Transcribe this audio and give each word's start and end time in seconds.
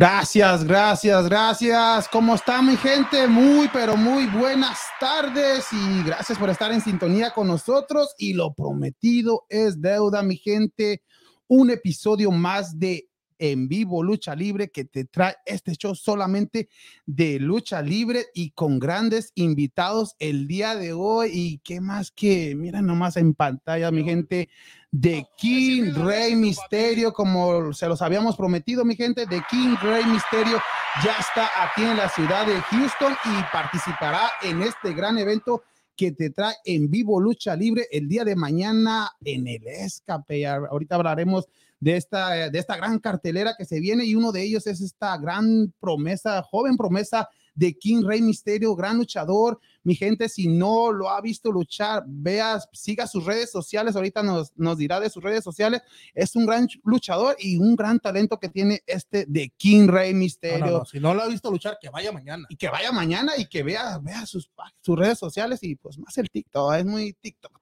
Gracias, 0.00 0.64
gracias, 0.64 1.28
gracias. 1.28 2.08
¿Cómo 2.08 2.34
está 2.34 2.62
mi 2.62 2.74
gente? 2.78 3.28
Muy, 3.28 3.68
pero 3.70 3.98
muy 3.98 4.24
buenas 4.28 4.78
tardes 4.98 5.66
y 5.72 6.02
gracias 6.04 6.38
por 6.38 6.48
estar 6.48 6.72
en 6.72 6.80
sintonía 6.80 7.34
con 7.34 7.46
nosotros. 7.46 8.14
Y 8.16 8.32
lo 8.32 8.54
prometido 8.54 9.44
es 9.50 9.78
deuda, 9.78 10.22
mi 10.22 10.38
gente. 10.38 11.02
Un 11.48 11.68
episodio 11.68 12.30
más 12.30 12.78
de 12.78 13.09
en 13.40 13.66
vivo 13.66 14.02
lucha 14.02 14.36
libre 14.36 14.70
que 14.70 14.84
te 14.84 15.06
trae 15.06 15.34
este 15.46 15.74
show 15.74 15.94
solamente 15.96 16.68
de 17.06 17.40
lucha 17.40 17.82
libre 17.82 18.26
y 18.34 18.50
con 18.50 18.78
grandes 18.78 19.32
invitados 19.34 20.14
el 20.18 20.46
día 20.46 20.76
de 20.76 20.92
hoy. 20.92 21.30
Y 21.32 21.58
qué 21.58 21.80
más 21.80 22.12
que, 22.12 22.54
mira 22.54 22.82
nomás 22.82 23.16
en 23.16 23.34
pantalla, 23.34 23.90
mi 23.90 24.04
gente, 24.04 24.48
de 24.92 25.24
King 25.36 25.94
Rey 25.94 26.36
Misterio, 26.36 27.12
como 27.12 27.72
se 27.72 27.86
los 27.88 28.02
habíamos 28.02 28.36
prometido, 28.36 28.84
mi 28.84 28.96
gente, 28.96 29.24
de 29.26 29.42
King 29.48 29.76
Rey 29.80 30.04
Misterio 30.04 30.60
ya 31.04 31.16
está 31.18 31.48
aquí 31.62 31.82
en 31.82 31.96
la 31.96 32.08
ciudad 32.08 32.46
de 32.46 32.60
Houston 32.60 33.14
y 33.24 33.42
participará 33.52 34.30
en 34.42 34.62
este 34.62 34.92
gran 34.92 35.16
evento 35.18 35.62
que 35.96 36.12
te 36.12 36.30
trae 36.30 36.54
en 36.64 36.90
vivo 36.90 37.20
lucha 37.20 37.54
libre 37.54 37.86
el 37.92 38.08
día 38.08 38.24
de 38.24 38.34
mañana 38.34 39.10
en 39.24 39.46
el 39.46 39.66
escape. 39.66 40.46
Ahorita 40.46 40.96
hablaremos 40.96 41.46
de 41.80 41.96
esta, 41.96 42.50
de 42.50 42.58
esta 42.58 42.76
gran 42.76 42.98
cartelera 42.98 43.54
que 43.56 43.64
se 43.64 43.80
viene 43.80 44.04
y 44.04 44.14
uno 44.14 44.32
de 44.32 44.42
ellos 44.42 44.66
es 44.66 44.80
esta 44.80 45.16
gran 45.16 45.72
promesa, 45.80 46.42
joven 46.42 46.76
promesa 46.76 47.28
de 47.54 47.76
King 47.76 48.04
Rey 48.04 48.22
Misterio, 48.22 48.76
gran 48.76 48.98
luchador. 48.98 49.58
Mi 49.82 49.94
gente, 49.94 50.28
si 50.28 50.46
no 50.46 50.92
lo 50.92 51.08
ha 51.08 51.20
visto 51.20 51.50
luchar, 51.50 52.04
vea, 52.06 52.60
siga 52.72 53.06
sus 53.06 53.24
redes 53.24 53.50
sociales. 53.50 53.96
Ahorita 53.96 54.22
nos, 54.22 54.52
nos 54.56 54.76
dirá 54.76 55.00
de 55.00 55.08
sus 55.08 55.22
redes 55.22 55.42
sociales. 55.42 55.82
Es 56.14 56.36
un 56.36 56.46
gran 56.46 56.68
luchador 56.84 57.36
y 57.38 57.56
un 57.56 57.76
gran 57.76 57.98
talento 57.98 58.38
que 58.38 58.48
tiene 58.48 58.82
este 58.86 59.24
de 59.26 59.50
King 59.56 59.88
Rey 59.88 60.12
Misterio. 60.12 60.84
Si 60.84 61.00
no 61.00 61.14
lo 61.14 61.22
ha 61.22 61.28
visto 61.28 61.50
luchar, 61.50 61.78
que 61.80 61.88
vaya 61.88 62.12
mañana. 62.12 62.46
Y 62.50 62.56
que 62.56 62.68
vaya 62.68 62.92
mañana 62.92 63.32
y 63.38 63.46
que 63.46 63.62
vea, 63.62 63.98
vea 63.98 64.26
sus, 64.26 64.50
sus 64.80 64.98
redes 64.98 65.18
sociales 65.18 65.60
y 65.62 65.76
pues 65.76 65.98
más 65.98 66.16
el 66.18 66.30
TikTok. 66.30 66.74
Es 66.74 66.84
muy 66.84 67.14
TikTok, 67.14 67.60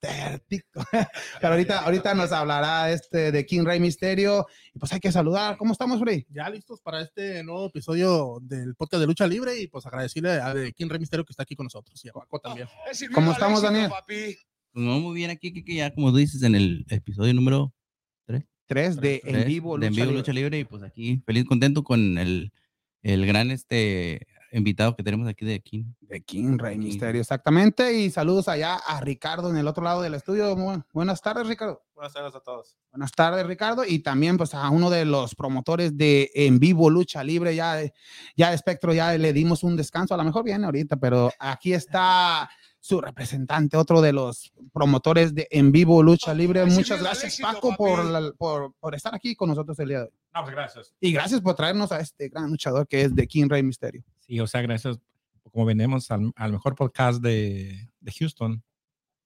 TikTok. 0.48 0.84
Pero 1.40 1.52
ahorita, 1.52 1.80
ahorita 1.80 2.14
nos 2.14 2.32
hablará 2.32 2.90
este 2.90 3.30
de 3.30 3.46
King 3.46 3.64
Rey 3.64 3.78
Misterio. 3.78 4.46
Y 4.74 4.78
pues 4.78 4.92
hay 4.92 5.00
que 5.00 5.12
saludar. 5.12 5.56
¿Cómo 5.56 5.72
estamos, 5.72 6.00
Frey? 6.00 6.26
Ya 6.30 6.48
listos 6.50 6.80
para 6.80 7.00
este 7.00 7.44
nuevo 7.44 7.66
episodio 7.66 8.38
del 8.42 8.74
podcast 8.74 9.00
de 9.00 9.06
lucha 9.06 9.26
libre 9.26 9.60
y 9.60 9.68
pues 9.68 9.86
agradecerle 9.86 10.32
a 10.32 10.52
de 10.52 10.72
King 10.72 10.88
Rey 10.88 10.98
Misterio 10.98 11.24
que 11.24 11.32
está 11.32 11.44
aquí 11.44 11.54
con 11.54 11.64
nosotros 11.64 12.07
y 12.08 12.10
a 12.10 12.20
Paco 12.20 12.38
también. 12.40 12.68
¿Cómo 13.12 13.32
estamos, 13.32 13.62
Daniel? 13.62 13.90
Pues 14.06 14.38
no, 14.72 15.00
muy 15.00 15.14
bien 15.14 15.30
aquí, 15.30 15.52
que 15.52 15.74
ya 15.74 15.92
como 15.92 16.12
dices 16.12 16.42
en 16.42 16.54
el 16.54 16.86
episodio 16.88 17.34
número 17.34 17.74
3. 18.26 18.44
3 18.66 18.96
de 18.96 19.20
en 19.24 19.46
vivo, 19.46 19.78
de 19.78 19.86
en 19.86 19.94
vivo 19.94 20.12
lucha 20.12 20.32
libre 20.32 20.58
y 20.58 20.64
pues 20.64 20.82
aquí 20.82 21.22
feliz 21.26 21.44
contento 21.44 21.82
con 21.82 22.18
el, 22.18 22.52
el 23.02 23.26
gran 23.26 23.50
este 23.50 24.26
invitado 24.52 24.96
que 24.96 25.02
tenemos 25.02 25.28
aquí 25.28 25.44
de 25.44 25.60
King. 25.60 25.84
De 26.00 26.22
King 26.22 26.58
Rey 26.58 26.78
Misterio, 26.78 27.20
exactamente. 27.20 27.94
Y 27.94 28.10
saludos 28.10 28.48
allá 28.48 28.76
a 28.76 29.00
Ricardo 29.00 29.50
en 29.50 29.56
el 29.56 29.68
otro 29.68 29.84
lado 29.84 30.02
del 30.02 30.14
estudio. 30.14 30.56
buenas 30.92 31.20
tardes, 31.20 31.46
Ricardo. 31.46 31.82
Buenas 31.94 32.12
tardes 32.12 32.34
a 32.34 32.40
todos. 32.40 32.76
Buenas 32.92 33.12
tardes, 33.12 33.46
Ricardo. 33.46 33.84
Y 33.84 33.98
también 34.00 34.36
pues 34.36 34.54
a 34.54 34.70
uno 34.70 34.88
de 34.90 35.04
los 35.04 35.34
promotores 35.34 35.96
de 35.96 36.30
En 36.34 36.58
Vivo 36.58 36.90
Lucha 36.90 37.24
Libre. 37.24 37.54
Ya, 37.54 37.80
ya 38.36 38.52
Espectro 38.52 38.94
ya 38.94 39.16
le 39.18 39.32
dimos 39.32 39.62
un 39.62 39.76
descanso. 39.76 40.14
A 40.14 40.16
lo 40.16 40.24
mejor 40.24 40.44
viene 40.44 40.64
ahorita, 40.64 40.96
pero 40.96 41.30
aquí 41.38 41.72
está 41.72 42.48
su 42.80 43.00
representante, 43.00 43.76
otro 43.76 44.00
de 44.00 44.12
los 44.12 44.52
promotores 44.72 45.34
de 45.34 45.48
En 45.50 45.72
Vivo 45.72 46.02
Lucha 46.02 46.32
Libre. 46.32 46.64
Muchas 46.64 47.02
gracias, 47.02 47.38
Paco, 47.38 47.74
por, 47.76 48.36
por, 48.36 48.72
por, 48.78 48.94
estar 48.94 49.14
aquí 49.14 49.34
con 49.34 49.48
nosotros 49.48 49.78
el 49.80 49.88
día 49.88 49.98
de 49.98 50.04
hoy. 50.04 50.12
No, 50.34 50.42
pues 50.42 50.54
gracias. 50.54 50.94
Y 51.00 51.12
gracias 51.12 51.40
por 51.40 51.54
traernos 51.54 51.92
a 51.92 52.00
este 52.00 52.28
gran 52.28 52.48
luchador 52.48 52.86
que 52.86 53.02
es 53.02 53.14
de 53.14 53.26
King 53.26 53.48
Rey 53.48 53.62
Misterio. 53.62 54.04
Sí, 54.28 54.38
o 54.40 54.46
sea, 54.46 54.60
gracias. 54.60 54.98
Como 55.50 55.64
venimos 55.64 56.10
al, 56.10 56.30
al 56.36 56.52
mejor 56.52 56.74
podcast 56.74 57.22
de, 57.22 57.88
de, 58.00 58.12
Houston, 58.12 58.62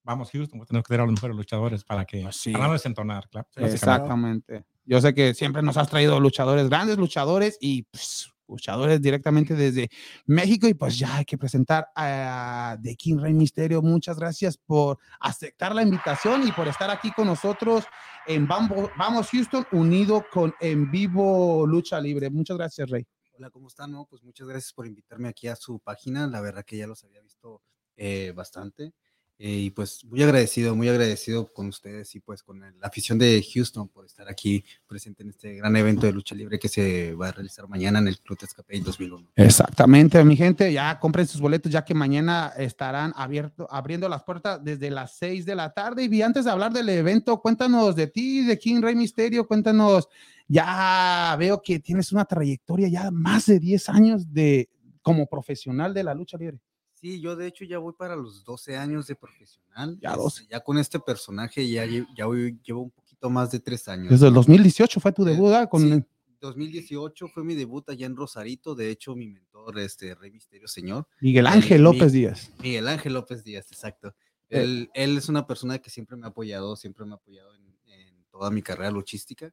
vamos 0.04 0.30
Houston, 0.30 0.64
tenemos 0.64 0.84
que 0.84 0.88
tener 0.88 1.00
a 1.00 1.06
los 1.06 1.14
mejores 1.14 1.36
luchadores 1.36 1.82
para 1.82 2.04
que 2.04 2.22
pues 2.22 2.36
sí. 2.36 2.52
de 2.52 2.80
entonar, 2.84 3.28
claro. 3.28 3.48
Exactamente. 3.56 4.64
Yo 4.84 5.00
sé 5.00 5.12
que 5.12 5.34
siempre 5.34 5.60
nos 5.62 5.76
has 5.76 5.88
traído 5.88 6.20
luchadores, 6.20 6.68
grandes 6.68 6.98
luchadores 6.98 7.58
y 7.60 7.82
pues, 7.82 8.32
luchadores 8.46 9.02
directamente 9.02 9.56
desde 9.56 9.90
México 10.26 10.68
y 10.68 10.74
pues 10.74 10.96
ya 10.96 11.16
hay 11.16 11.24
que 11.24 11.38
presentar 11.38 11.88
a 11.96 12.76
The 12.80 12.94
King 12.94 13.18
Rey 13.18 13.34
Misterio. 13.34 13.82
Muchas 13.82 14.16
gracias 14.16 14.56
por 14.56 14.98
aceptar 15.18 15.74
la 15.74 15.82
invitación 15.82 16.46
y 16.46 16.52
por 16.52 16.68
estar 16.68 16.90
aquí 16.90 17.10
con 17.10 17.26
nosotros 17.26 17.84
en 18.28 18.46
Vamos 18.46 19.30
Houston 19.30 19.66
unido 19.72 20.24
con 20.30 20.54
En 20.60 20.88
Vivo 20.88 21.66
Lucha 21.66 22.00
Libre. 22.00 22.30
Muchas 22.30 22.56
gracias, 22.56 22.88
Rey. 22.88 23.04
Hola, 23.34 23.48
¿cómo 23.48 23.68
están? 23.68 23.92
No, 23.92 24.04
pues 24.04 24.22
muchas 24.22 24.46
gracias 24.46 24.74
por 24.74 24.86
invitarme 24.86 25.28
aquí 25.28 25.48
a 25.48 25.56
su 25.56 25.78
página. 25.78 26.26
La 26.26 26.42
verdad 26.42 26.64
que 26.66 26.76
ya 26.76 26.86
los 26.86 27.02
había 27.02 27.22
visto 27.22 27.62
eh, 27.96 28.32
bastante. 28.36 28.92
Eh, 29.38 29.56
y 29.56 29.70
pues 29.70 30.04
muy 30.04 30.22
agradecido, 30.22 30.76
muy 30.76 30.88
agradecido 30.88 31.52
con 31.52 31.66
ustedes 31.66 32.14
y 32.14 32.20
pues 32.20 32.42
con 32.42 32.60
la 32.60 32.86
afición 32.86 33.18
de 33.18 33.44
Houston 33.52 33.88
por 33.88 34.04
estar 34.04 34.28
aquí 34.28 34.64
presente 34.86 35.22
en 35.22 35.30
este 35.30 35.54
gran 35.54 35.74
evento 35.74 36.06
de 36.06 36.12
lucha 36.12 36.34
libre 36.34 36.58
que 36.58 36.68
se 36.68 37.14
va 37.14 37.28
a 37.28 37.32
realizar 37.32 37.66
mañana 37.68 37.98
en 37.98 38.08
el 38.08 38.20
Club 38.20 38.38
Escape 38.40 38.80
2001. 38.80 39.32
Exactamente, 39.34 40.22
mi 40.22 40.36
gente, 40.36 40.72
ya 40.72 40.96
compren 41.00 41.26
sus 41.26 41.40
boletos 41.40 41.72
ya 41.72 41.84
que 41.84 41.94
mañana 41.94 42.52
estarán 42.56 43.14
abierto, 43.16 43.66
abriendo 43.68 44.08
las 44.08 44.22
puertas 44.22 44.62
desde 44.62 44.90
las 44.90 45.16
6 45.16 45.44
de 45.46 45.56
la 45.56 45.72
tarde. 45.72 46.04
Y 46.04 46.22
antes 46.22 46.44
de 46.44 46.50
hablar 46.50 46.72
del 46.72 46.90
evento, 46.90 47.40
cuéntanos 47.40 47.96
de 47.96 48.06
ti, 48.06 48.44
de 48.44 48.58
King 48.58 48.82
Rey 48.82 48.94
Misterio, 48.94 49.48
cuéntanos, 49.48 50.08
ya 50.52 51.34
veo 51.38 51.62
que 51.62 51.78
tienes 51.78 52.12
una 52.12 52.26
trayectoria 52.26 52.86
ya 52.88 53.10
más 53.10 53.46
de 53.46 53.58
10 53.58 53.88
años 53.88 54.32
de 54.32 54.68
como 55.00 55.26
profesional 55.26 55.94
de 55.94 56.04
la 56.04 56.12
lucha 56.12 56.36
libre. 56.36 56.60
Sí, 56.92 57.20
yo 57.20 57.34
de 57.34 57.46
hecho 57.46 57.64
ya 57.64 57.78
voy 57.78 57.94
para 57.98 58.14
los 58.16 58.44
12 58.44 58.76
años 58.76 59.06
de 59.06 59.16
profesional. 59.16 59.98
Ya 60.00 60.14
12. 60.14 60.42
Este, 60.42 60.52
ya 60.52 60.60
con 60.60 60.76
este 60.76 61.00
personaje 61.00 61.66
ya, 61.68 61.84
ya 62.14 62.26
voy, 62.26 62.60
llevo 62.62 62.82
un 62.82 62.90
poquito 62.90 63.30
más 63.30 63.50
de 63.50 63.60
tres 63.60 63.88
años. 63.88 64.10
Desde 64.10 64.28
el 64.28 64.34
2018 64.34 65.00
fue 65.00 65.12
tu 65.12 65.24
debut. 65.24 65.68
Con... 65.70 65.80
Sí, 65.80 66.04
2018 66.40 67.28
fue 67.28 67.44
mi 67.44 67.54
debut 67.54 67.88
allá 67.88 68.04
en 68.04 68.14
Rosarito. 68.14 68.74
De 68.74 68.90
hecho, 68.90 69.16
mi 69.16 69.28
mentor, 69.28 69.78
este 69.78 70.14
Rey 70.14 70.30
Misterio 70.30 70.68
Señor. 70.68 71.08
Miguel 71.22 71.46
Ángel 71.46 71.82
López 71.82 72.12
Díaz. 72.12 72.52
Miguel 72.62 72.88
Ángel 72.88 73.14
López 73.14 73.42
Díaz, 73.42 73.72
exacto. 73.72 74.08
Eh. 74.50 74.60
Él, 74.60 74.90
él, 74.92 75.16
es 75.16 75.30
una 75.30 75.46
persona 75.46 75.78
que 75.78 75.88
siempre 75.88 76.16
me 76.18 76.26
ha 76.26 76.28
apoyado, 76.28 76.76
siempre 76.76 77.06
me 77.06 77.12
ha 77.12 77.16
apoyado 77.16 77.54
en, 77.54 77.64
en 77.86 78.24
toda 78.30 78.50
mi 78.50 78.60
carrera 78.60 78.90
luchística. 78.90 79.52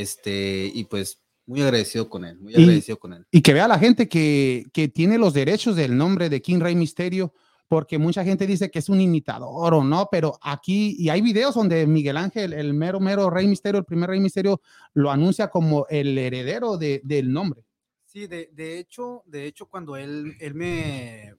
Este, 0.00 0.70
y 0.72 0.84
pues 0.84 1.20
muy 1.44 1.60
agradecido 1.60 2.08
con 2.08 2.24
él, 2.24 2.38
muy 2.38 2.54
agradecido 2.54 2.96
y, 2.96 2.98
con 2.98 3.12
él. 3.12 3.26
Y 3.30 3.42
que 3.42 3.52
vea 3.52 3.68
la 3.68 3.78
gente 3.78 4.08
que, 4.08 4.64
que 4.72 4.88
tiene 4.88 5.18
los 5.18 5.34
derechos 5.34 5.76
del 5.76 5.94
nombre 5.96 6.30
de 6.30 6.40
King 6.40 6.60
Rey 6.60 6.74
Misterio, 6.74 7.34
porque 7.68 7.98
mucha 7.98 8.24
gente 8.24 8.46
dice 8.46 8.70
que 8.70 8.78
es 8.78 8.88
un 8.88 9.00
imitador 9.00 9.74
o 9.74 9.84
no, 9.84 10.08
pero 10.10 10.38
aquí, 10.40 10.96
y 10.98 11.10
hay 11.10 11.20
videos 11.20 11.54
donde 11.54 11.86
Miguel 11.86 12.16
Ángel, 12.16 12.54
el 12.54 12.72
mero, 12.72 12.98
mero 12.98 13.28
Rey 13.28 13.46
Misterio, 13.46 13.78
el 13.78 13.84
primer 13.84 14.08
Rey 14.08 14.20
Misterio, 14.20 14.62
lo 14.94 15.10
anuncia 15.10 15.48
como 15.48 15.86
el 15.90 16.16
heredero 16.16 16.78
de, 16.78 17.02
del 17.04 17.30
nombre. 17.30 17.62
Sí, 18.06 18.26
de, 18.26 18.48
de, 18.52 18.78
hecho, 18.78 19.22
de 19.26 19.46
hecho, 19.46 19.66
cuando 19.66 19.96
él, 19.96 20.34
él 20.40 20.54
me, 20.54 21.34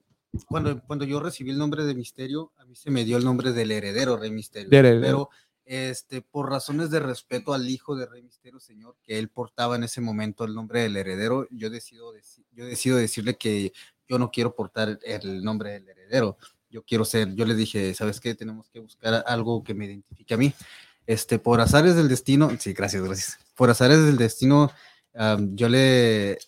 cuando, 0.46 0.80
cuando 0.84 1.04
yo 1.04 1.18
recibí 1.20 1.50
el 1.50 1.58
nombre 1.58 1.84
de 1.84 1.94
Misterio, 1.94 2.52
a 2.58 2.64
mí 2.64 2.76
se 2.76 2.90
me 2.90 3.04
dio 3.04 3.16
el 3.16 3.24
nombre 3.24 3.52
del 3.52 3.72
heredero 3.72 4.16
Rey 4.16 4.30
Misterio. 4.30 4.70
De 4.70 4.78
heredero. 4.78 5.02
Pero 5.02 5.30
este, 5.64 6.22
por 6.22 6.50
razones 6.50 6.90
de 6.90 7.00
respeto 7.00 7.54
al 7.54 7.68
hijo 7.68 7.96
de 7.96 8.06
Rey 8.06 8.22
Misterio, 8.22 8.60
señor, 8.60 8.96
que 9.02 9.18
él 9.18 9.28
portaba 9.28 9.76
en 9.76 9.84
ese 9.84 10.00
momento 10.00 10.44
el 10.44 10.54
nombre 10.54 10.82
del 10.82 10.96
heredero, 10.96 11.46
yo 11.50 11.70
decido, 11.70 12.12
yo 12.52 12.66
decido 12.66 12.96
decirle 12.96 13.36
que 13.36 13.72
yo 14.08 14.18
no 14.18 14.30
quiero 14.30 14.54
portar 14.54 14.98
el 15.02 15.42
nombre 15.42 15.72
del 15.72 15.88
heredero, 15.88 16.36
yo 16.70 16.82
quiero 16.82 17.04
ser, 17.04 17.34
yo 17.34 17.44
le 17.44 17.54
dije, 17.54 17.94
¿sabes 17.94 18.20
qué? 18.20 18.34
Tenemos 18.34 18.70
que 18.70 18.80
buscar 18.80 19.24
algo 19.26 19.62
que 19.62 19.74
me 19.74 19.84
identifique 19.84 20.34
a 20.34 20.38
mí. 20.38 20.52
Este, 21.06 21.38
por 21.38 21.60
azares 21.60 21.96
del 21.96 22.08
destino, 22.08 22.50
sí, 22.58 22.72
gracias, 22.72 23.02
gracias. 23.02 23.38
Por 23.54 23.70
azares 23.70 24.04
del 24.04 24.16
destino, 24.16 24.70
um, 25.14 25.54
yo 25.54 25.68
le, 25.68 26.38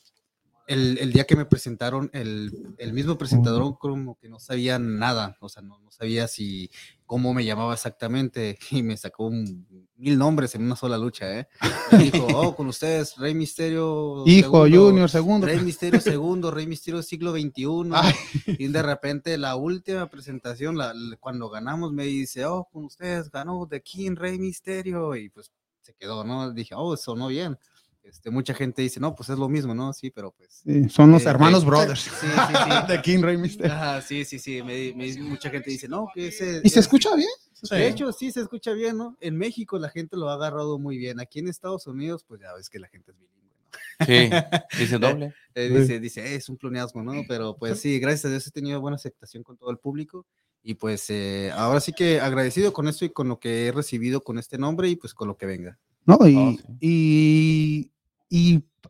el, 0.66 0.98
el, 0.98 1.12
día 1.12 1.24
que 1.24 1.36
me 1.36 1.44
presentaron, 1.44 2.10
el, 2.12 2.74
el, 2.78 2.92
mismo 2.92 3.18
presentador 3.18 3.78
como 3.78 4.16
que 4.18 4.28
no 4.28 4.38
sabía 4.38 4.78
nada, 4.78 5.36
o 5.40 5.48
sea, 5.48 5.62
no, 5.62 5.78
no, 5.78 5.90
sabía 5.90 6.26
si 6.28 6.70
cómo 7.06 7.34
me 7.34 7.44
llamaba 7.44 7.74
exactamente 7.74 8.58
y 8.70 8.82
me 8.82 8.96
sacó 8.96 9.26
un, 9.26 9.66
mil 9.96 10.18
nombres 10.18 10.54
en 10.54 10.62
una 10.62 10.76
sola 10.76 10.98
lucha, 10.98 11.38
¿eh? 11.38 11.48
Me 11.92 12.10
dijo, 12.10 12.26
oh, 12.34 12.56
con 12.56 12.66
ustedes, 12.66 13.16
Rey 13.16 13.34
Misterio. 13.34 14.24
Hijo, 14.26 14.64
segundo, 14.64 14.86
Junior, 14.86 15.10
segundo. 15.10 15.46
Rey 15.46 15.60
Misterio 15.60 16.00
segundo, 16.00 16.50
Rey 16.50 16.66
Misterio 16.66 17.02
siglo 17.02 17.32
XXI. 17.32 17.90
Ay. 17.92 18.14
Y 18.46 18.68
de 18.68 18.82
repente 18.82 19.38
la 19.38 19.56
última 19.56 20.08
presentación, 20.08 20.76
la, 20.76 20.94
cuando 21.20 21.48
ganamos, 21.48 21.92
me 21.92 22.04
dice, 22.04 22.44
oh, 22.46 22.68
con 22.72 22.84
ustedes 22.84 23.30
ganó 23.30 23.66
The 23.68 23.82
King, 23.82 24.16
Rey 24.16 24.38
Misterio. 24.38 25.14
Y 25.14 25.28
pues 25.28 25.52
se 25.82 25.94
quedó, 25.94 26.24
¿no? 26.24 26.52
Dije, 26.52 26.74
oh, 26.76 26.96
sonó 26.96 27.28
bien. 27.28 27.58
Este, 28.04 28.30
mucha 28.30 28.52
gente 28.54 28.82
dice, 28.82 29.00
no, 29.00 29.14
pues 29.14 29.30
es 29.30 29.38
lo 29.38 29.48
mismo, 29.48 29.74
¿no? 29.74 29.92
Sí, 29.94 30.10
pero 30.10 30.30
pues. 30.32 30.60
Sí, 30.64 30.88
son 30.90 31.10
los 31.10 31.24
eh, 31.24 31.30
hermanos 31.30 31.62
eh, 31.62 31.66
brothers. 31.66 32.00
Sí, 32.20 32.26
sí, 32.26 32.54
sí. 32.54 32.86
de 32.92 33.02
King 33.02 33.22
Rey 33.22 33.36
Misterio. 33.38 33.72
Ajá, 33.72 34.02
sí, 34.02 34.24
sí, 34.24 34.38
sí. 34.38 34.62
Me, 34.62 34.92
me, 34.94 35.12
mucha 35.22 35.48
gente 35.50 35.70
dice, 35.70 35.88
no, 35.88 36.08
que 36.14 36.28
ese. 36.28 36.60
¿Y 36.62 36.68
se 36.68 36.80
escucha 36.80 37.14
bien? 37.16 37.28
Sí. 37.54 37.74
De 37.74 37.88
hecho, 37.88 38.12
sí 38.12 38.30
se 38.30 38.40
escucha 38.42 38.72
bien, 38.72 38.98
¿no? 38.98 39.16
En 39.20 39.36
México 39.38 39.78
la 39.78 39.88
gente 39.88 40.16
lo 40.18 40.28
ha 40.28 40.34
agarrado 40.34 40.78
muy 40.78 40.98
bien. 40.98 41.18
Aquí 41.18 41.38
en 41.38 41.48
Estados 41.48 41.86
Unidos, 41.86 42.24
pues 42.28 42.40
ya 42.42 42.52
ves 42.54 42.68
que 42.68 42.78
la 42.78 42.88
gente 42.88 43.10
es 43.12 43.16
bilingüe, 43.18 43.50
¿no? 43.50 44.06
Sí, 44.06 44.78
dice 44.78 44.98
doble. 44.98 45.34
Eh, 45.54 45.68
Sí. 45.70 45.78
dice, 45.80 46.00
dice, 46.00 46.20
"Eh, 46.26 46.34
es 46.36 46.48
un 46.50 46.56
clonazgo, 46.56 47.02
¿no? 47.02 47.22
Pero 47.26 47.56
pues 47.56 47.80
sí, 47.80 47.98
gracias 48.00 48.26
a 48.26 48.28
Dios 48.28 48.46
he 48.46 48.50
tenido 48.50 48.80
buena 48.82 48.96
aceptación 48.96 49.42
con 49.42 49.56
todo 49.56 49.70
el 49.70 49.78
público. 49.78 50.26
Y 50.62 50.74
pues 50.74 51.08
eh, 51.10 51.50
ahora 51.54 51.80
sí 51.80 51.92
que 51.92 52.20
agradecido 52.20 52.72
con 52.74 52.86
esto 52.88 53.04
y 53.06 53.10
con 53.10 53.28
lo 53.28 53.38
que 53.38 53.66
he 53.66 53.72
recibido 53.72 54.22
con 54.22 54.38
este 54.38 54.58
nombre 54.58 54.88
y 54.88 54.96
pues 54.96 55.14
con 55.14 55.28
lo 55.28 55.36
que 55.36 55.46
venga. 55.46 55.78
¿no? 56.06 56.18
Y, 56.28 56.36
Oh, 56.36 56.50
sí. 56.52 56.64
y, 56.80 57.90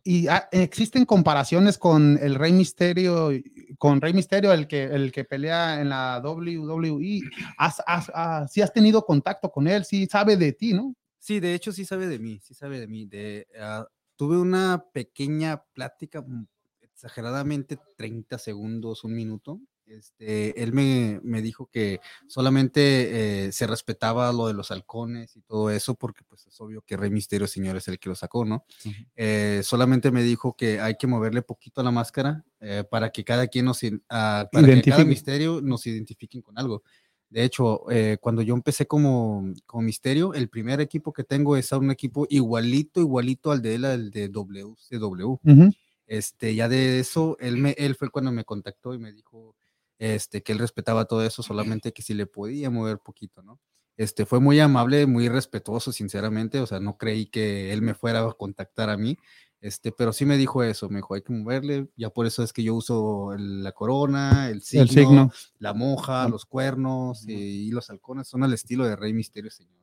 y- 0.03 0.27
ah, 0.27 0.47
existen 0.51 1.05
comparaciones 1.05 1.77
con 1.77 2.17
el 2.21 2.35
Rey 2.35 2.51
Misterio, 2.51 3.29
con 3.77 4.01
Rey 4.01 4.13
Misterio, 4.13 4.51
el 4.53 4.67
que, 4.67 4.83
el 4.83 5.11
que 5.11 5.23
pelea 5.23 5.79
en 5.81 5.89
la 5.89 6.19
WWE. 6.23 7.21
Has, 7.57 7.81
has- 7.85 8.51
sí 8.51 8.61
has 8.61 8.73
tenido 8.73 9.05
contacto 9.05 9.49
con 9.51 9.67
él, 9.67 9.85
sí 9.85 10.07
sabe 10.07 10.35
de 10.37 10.53
ti, 10.53 10.73
¿no? 10.73 10.95
Sí, 11.19 11.39
de 11.39 11.53
hecho 11.53 11.71
sí 11.71 11.85
sabe 11.85 12.07
de 12.07 12.19
mí, 12.19 12.39
sí 12.41 12.53
sabe 12.53 12.79
de 12.79 12.87
mí. 12.87 13.05
De, 13.05 13.47
ah, 13.59 13.85
tuve 14.15 14.37
una 14.37 14.83
pequeña 14.93 15.63
plática, 15.73 16.21
mm, 16.21 16.45
exageradamente 16.81 17.77
30 17.97 18.37
segundos, 18.37 19.03
un 19.03 19.13
minuto. 19.15 19.59
Este, 19.87 20.61
él 20.61 20.73
me, 20.73 21.19
me 21.23 21.41
dijo 21.41 21.67
que 21.67 21.99
solamente 22.27 23.45
eh, 23.45 23.51
se 23.51 23.67
respetaba 23.67 24.31
lo 24.33 24.47
de 24.47 24.53
los 24.53 24.71
halcones 24.71 25.35
y 25.35 25.41
todo 25.41 25.69
eso, 25.69 25.95
porque 25.95 26.23
pues 26.23 26.47
es 26.47 26.59
obvio 26.59 26.81
que 26.81 26.97
Rey 26.97 27.11
Misterio, 27.11 27.47
señor, 27.47 27.77
es 27.77 27.87
el 27.87 27.99
que 27.99 28.09
lo 28.09 28.15
sacó, 28.15 28.45
¿no? 28.45 28.65
Ujú. 28.83 28.95
Eh, 29.15 29.61
solamente 29.63 30.11
me 30.11 30.23
dijo 30.23 30.55
que 30.55 30.79
hay 30.79 30.95
que 30.95 31.07
moverle 31.07 31.41
poquito 31.41 31.81
a 31.81 31.83
la 31.83 31.91
máscara 31.91 32.43
eh, 32.59 32.83
para 32.89 33.11
que 33.11 33.23
cada 33.23 33.47
quien 33.47 33.65
nos, 33.65 33.81
ah, 34.09 34.49
para 34.51 34.67
que 34.67 34.81
cada 34.81 35.05
misterio 35.05 35.61
nos 35.61 35.85
identifiquen 35.85 36.41
con 36.41 36.57
algo. 36.57 36.83
De 37.29 37.43
hecho, 37.43 37.89
eh, 37.91 38.17
cuando 38.21 38.41
yo 38.41 38.53
empecé 38.53 38.87
como, 38.87 39.51
como 39.65 39.83
misterio, 39.83 40.33
el 40.33 40.47
primer 40.47 40.79
equipo 40.79 41.11
que 41.11 41.23
tengo 41.23 41.57
es 41.57 41.73
a 41.73 41.77
un 41.77 41.91
equipo 41.91 42.25
igualito, 42.29 43.01
igualito 43.01 43.51
al 43.51 43.61
de 43.61 43.75
él, 43.75 43.85
al 43.85 44.11
de 44.11 44.29
WCW. 44.29 45.39
Ujú. 45.43 45.71
Este, 46.07 46.55
ya 46.55 46.69
de 46.69 46.99
eso, 46.99 47.35
él, 47.39 47.57
me, 47.57 47.71
él 47.71 47.95
fue 47.95 48.09
cuando 48.09 48.31
me 48.31 48.45
contactó 48.45 48.93
y 48.93 48.99
me 48.99 49.11
dijo 49.11 49.55
este, 49.99 50.43
que 50.43 50.51
él 50.51 50.59
respetaba 50.59 51.05
todo 51.05 51.23
eso, 51.23 51.41
solamente 51.43 51.93
que 51.93 52.01
si 52.01 52.13
le 52.13 52.25
podía 52.25 52.69
mover 52.69 52.99
poquito, 52.99 53.41
¿no? 53.41 53.59
Este, 53.97 54.25
fue 54.25 54.39
muy 54.41 54.59
amable, 54.59 55.05
muy 55.05 55.29
respetuoso, 55.29 55.91
sinceramente, 55.93 56.59
o 56.59 56.65
sea, 56.67 56.79
no 56.81 56.97
creí 56.97 57.27
que 57.27 57.71
él 57.71 57.81
me 57.81 57.93
fuera 57.93 58.19
a 58.27 58.33
contactar 58.33 58.89
a 58.89 58.97
mí, 58.97 59.17
este, 59.61 59.91
pero 59.93 60.11
sí 60.11 60.25
me 60.25 60.35
dijo 60.37 60.63
eso, 60.63 60.89
me 60.89 60.97
dijo, 60.97 61.13
hay 61.15 61.21
que 61.21 61.31
moverle, 61.31 61.87
ya 61.95 62.09
por 62.09 62.25
eso 62.25 62.43
es 62.43 62.51
que 62.51 62.61
yo 62.61 62.75
uso 62.75 63.31
el- 63.33 63.63
la 63.63 63.71
corona, 63.71 64.49
el 64.49 64.61
signo, 64.61 64.83
el 64.83 64.89
signo. 64.89 65.31
la 65.59 65.73
monja, 65.73 66.23
Ah. 66.25 66.29
los 66.29 66.45
cuernos 66.45 67.25
eh, 67.27 67.31
y 67.33 67.71
los 67.71 67.89
halcones 67.89 68.27
son 68.27 68.43
al 68.43 68.53
estilo 68.53 68.85
de 68.85 68.95
Rey 68.97 69.13
Misterio, 69.13 69.49
señor. 69.49 69.73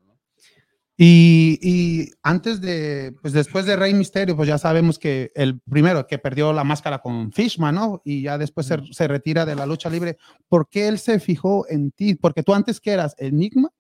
Y, 1.05 1.59
y 1.61 2.13
antes 2.23 2.61
de, 2.61 3.13
pues 3.21 3.35
después 3.35 3.67
de 3.67 3.75
Rey 3.75 3.93
Misterio, 3.93 4.37
pues 4.37 4.49
ya 4.49 4.57
sabemos 4.57 5.01
que 5.01 5.33
el 5.35 5.59
primero 5.59 6.07
que 6.07 6.19
perdió 6.19 6.53
la 6.53 6.63
máscara 6.63 7.01
con 7.01 7.33
Fishman, 7.33 7.75
¿no? 7.75 8.03
Y 8.05 8.23
ya 8.23 8.39
después 8.39 8.69
se, 8.69 8.79
se 8.93 9.09
retira 9.09 9.45
de 9.45 9.57
la 9.57 9.67
lucha 9.67 9.91
libre. 9.91 10.17
¿Por 10.49 10.69
qué 10.69 10.87
él 10.87 11.01
se 11.01 11.19
fijó 11.19 11.67
en 11.69 11.91
ti? 11.91 12.15
Porque 12.15 12.45
tú 12.45 12.55
antes 12.55 12.81
que 12.81 12.93
eras 12.93 13.17
Enigma. 13.19 13.71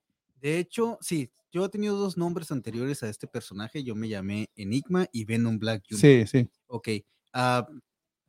De 0.40 0.58
hecho, 0.58 0.98
sí, 1.00 1.30
yo 1.52 1.64
he 1.64 1.68
tenido 1.68 1.96
dos 1.96 2.16
nombres 2.16 2.50
anteriores 2.50 3.04
a 3.04 3.08
este 3.08 3.28
personaje, 3.28 3.84
yo 3.84 3.94
me 3.94 4.08
llamé 4.08 4.50
Enigma 4.56 5.06
y 5.12 5.24
Venom 5.24 5.60
Black 5.60 5.84
Jr. 5.88 6.00
Sí, 6.00 6.26
sí. 6.26 6.50
Ok, 6.66 6.88
ah, 7.34 7.68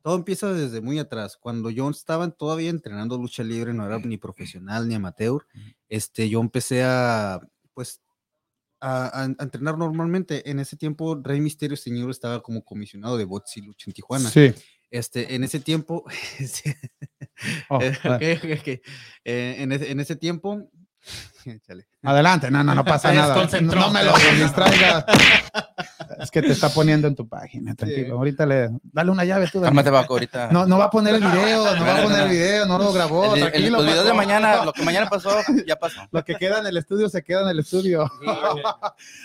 todo 0.02 0.14
empieza 0.14 0.52
desde 0.52 0.80
muy 0.80 1.00
atrás. 1.00 1.36
Cuando 1.36 1.68
yo 1.70 1.90
estaba 1.90 2.30
todavía 2.30 2.70
entrenando 2.70 3.18
lucha 3.18 3.42
libre, 3.42 3.74
no 3.74 3.84
era 3.86 3.98
ni 3.98 4.18
profesional 4.18 4.86
ni 4.86 4.94
amateur, 4.94 5.44
este, 5.88 6.28
yo 6.28 6.40
empecé 6.40 6.84
a, 6.84 7.40
pues, 7.72 8.03
a, 8.84 9.24
entrenar 9.40 9.78
normalmente. 9.78 10.48
En 10.50 10.58
ese 10.58 10.76
tiempo, 10.76 11.20
Rey 11.22 11.40
Misterio 11.40 11.76
Señor 11.76 12.10
estaba 12.10 12.42
como 12.42 12.64
comisionado 12.64 13.16
de 13.16 13.24
bots 13.24 13.56
y 13.56 13.62
lucha 13.62 13.84
en 13.88 13.94
Tijuana. 13.94 14.30
Sí. 14.30 14.52
Este, 14.90 15.34
en 15.34 15.42
ese 15.42 15.58
tiempo, 15.58 16.04
sí, 16.38 16.72
Oh, 17.68 17.80
eh. 17.80 18.80
Eh, 19.24 19.56
en, 19.58 19.72
ese, 19.72 19.90
en 19.90 20.00
ese 20.00 20.16
tiempo. 20.16 20.70
Adelante, 22.02 22.50
no, 22.50 22.64
no, 22.64 22.74
no 22.74 22.84
pasa 22.84 23.12
nada. 23.14 23.46
No, 23.60 23.90
me 23.90 24.02
lo 24.04 24.12
distraigas. 24.36 25.04
Es 26.20 26.30
que 26.30 26.40
te 26.42 26.52
está 26.52 26.68
poniendo 26.70 27.06
en 27.08 27.14
tu 27.14 27.28
página, 27.28 27.74
tranquilo. 27.74 28.06
Sí. 28.06 28.10
Ahorita 28.12 28.46
le 28.46 28.70
dale 28.92 29.10
una 29.10 29.24
llave 29.24 29.48
tú. 29.50 29.60
Cálmate, 29.60 29.90
Baco, 29.90 30.14
ahorita. 30.14 30.48
No, 30.52 30.64
no 30.66 30.78
va 30.78 30.84
a 30.86 30.90
poner 30.90 31.14
el 31.16 31.20
video, 31.32 31.74
no 31.76 31.84
va 31.84 31.98
a 31.98 32.02
poner 32.02 32.20
el 32.22 32.28
video, 32.28 32.66
no 32.66 32.78
lo 32.78 32.92
grabó. 32.92 33.34
El- 33.34 33.42
el- 33.42 33.50
tranquilo, 33.50 33.78
los 33.78 33.86
videos 33.86 34.06
de 34.06 34.12
mañana, 34.12 34.64
lo 34.64 34.72
que 34.72 34.82
mañana 34.82 35.08
pasó, 35.10 35.30
ya 35.66 35.76
pasó. 35.76 36.00
Lo 36.10 36.24
que 36.24 36.36
queda 36.36 36.60
en 36.60 36.66
el 36.66 36.76
estudio 36.76 37.08
se 37.08 37.22
queda 37.22 37.42
en 37.42 37.48
el 37.48 37.58
estudio. 37.60 38.10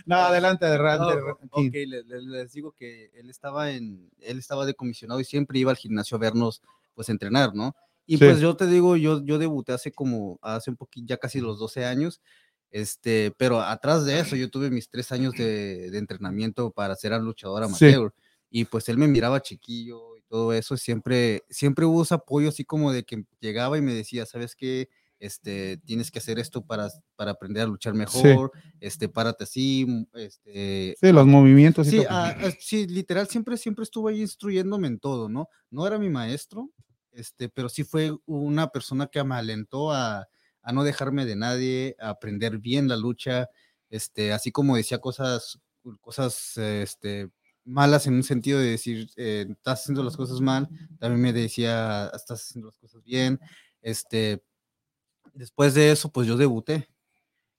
No, 0.05 0.15
adelante, 0.15 0.65
adelante. 0.65 1.15
No, 1.19 1.37
ok, 1.51 1.73
le- 1.73 2.03
le- 2.03 2.21
les, 2.21 2.51
digo 2.51 2.73
que 2.77 3.11
él 3.15 3.29
estaba 3.29 3.71
en, 3.71 4.09
él 4.21 4.39
estaba 4.39 4.65
de 4.65 4.73
comisionado 4.73 5.19
y 5.19 5.25
siempre 5.25 5.59
iba 5.59 5.71
al 5.71 5.77
gimnasio 5.77 6.17
a 6.17 6.19
vernos, 6.19 6.61
pues, 6.95 7.09
entrenar, 7.09 7.53
¿no? 7.53 7.75
Y 8.11 8.17
Sí. 8.17 8.25
pues 8.25 8.39
yo 8.39 8.55
te 8.55 8.65
digo, 8.65 8.97
yo, 8.97 9.23
yo 9.23 9.37
debuté 9.37 9.71
hace 9.71 9.91
como, 9.91 10.39
hace 10.41 10.71
un 10.71 10.77
poquito, 10.77 11.05
ya 11.07 11.17
casi 11.17 11.39
los 11.39 11.59
12 11.59 11.85
años, 11.85 12.21
este, 12.71 13.31
pero 13.37 13.61
atrás 13.61 14.03
de 14.03 14.19
eso 14.19 14.35
yo 14.35 14.49
tuve 14.49 14.71
mis 14.71 14.89
tres 14.89 15.11
años 15.11 15.33
de, 15.35 15.91
de 15.91 15.97
entrenamiento 15.99 16.71
para 16.71 16.95
ser 16.95 17.13
un 17.13 17.23
luchador 17.25 17.63
Sí. 17.67 17.85
amateur. 17.85 18.11
Y 18.49 18.65
pues 18.65 18.89
él 18.89 18.97
me 18.97 19.07
miraba 19.07 19.41
chiquillo 19.43 20.17
y 20.17 20.23
todo 20.23 20.53
eso, 20.53 20.75
siempre, 20.75 21.43
siempre 21.51 21.85
hubo 21.85 22.01
ese 22.01 22.15
apoyo 22.15 22.49
así 22.49 22.65
como 22.65 22.91
de 22.91 23.03
que 23.03 23.25
llegaba 23.41 23.77
y 23.77 23.81
me 23.83 23.93
decía, 23.93 24.25
¿sabes 24.25 24.55
qué? 24.55 24.89
Este, 25.19 25.77
tienes 25.85 26.09
que 26.09 26.17
hacer 26.17 26.39
esto 26.39 26.65
para, 26.65 26.89
para 27.15 27.29
aprender 27.31 27.61
a 27.61 27.67
luchar 27.67 27.93
mejor, 27.93 28.51
este, 28.79 29.07
párate 29.07 29.43
así, 29.43 29.81
m- 29.81 30.07
este, 30.15 30.95
Sí, 30.99 31.11
los 31.11 31.27
movimientos. 31.27 31.85
y 31.85 31.91
Sí, 31.91 31.97
todo. 31.97 32.07
ah, 32.09 32.35
ah, 32.41 32.51
sí, 32.59 32.87
literal, 32.87 33.27
siempre, 33.27 33.55
siempre 33.57 33.83
estuvo 33.83 34.07
ahí 34.07 34.19
instruyéndome 34.21 34.87
en 34.87 34.97
todo, 34.97 35.29
¿no? 35.29 35.47
No 35.69 35.85
era 35.85 35.99
mi 35.99 36.09
maestro, 36.09 36.71
este, 37.19 37.49
pero 37.49 37.69
sí 37.69 37.83
fue 37.83 38.11
una 38.25 38.69
persona 38.69 39.07
que 39.07 39.23
me 39.23 39.35
alentó 39.35 39.91
a, 39.91 40.27
a 40.61 40.71
no 40.71 40.83
dejarme 40.83 41.25
de 41.25 41.35
nadie, 41.35 41.95
a 41.99 42.09
aprender 42.09 42.59
bien 42.59 42.87
la 42.87 42.97
lucha, 42.97 43.49
este, 43.89 44.33
así 44.33 44.51
como 44.51 44.75
decía 44.75 44.99
cosas, 44.99 45.59
cosas, 46.01 46.57
este, 46.57 47.29
malas 47.65 48.07
en 48.07 48.15
un 48.15 48.23
sentido 48.23 48.59
de 48.59 48.71
decir, 48.71 49.09
eh, 49.15 49.45
estás 49.49 49.81
haciendo 49.81 50.03
las 50.03 50.17
cosas 50.17 50.41
mal, 50.41 50.69
también 50.99 51.21
me 51.21 51.33
decía, 51.33 52.11
estás 52.13 52.43
haciendo 52.43 52.67
las 52.67 52.77
cosas 52.77 53.03
bien, 53.03 53.39
este, 53.81 54.43
después 55.33 55.73
de 55.73 55.91
eso, 55.91 56.11
pues 56.11 56.27
yo 56.27 56.37
debuté. 56.37 56.89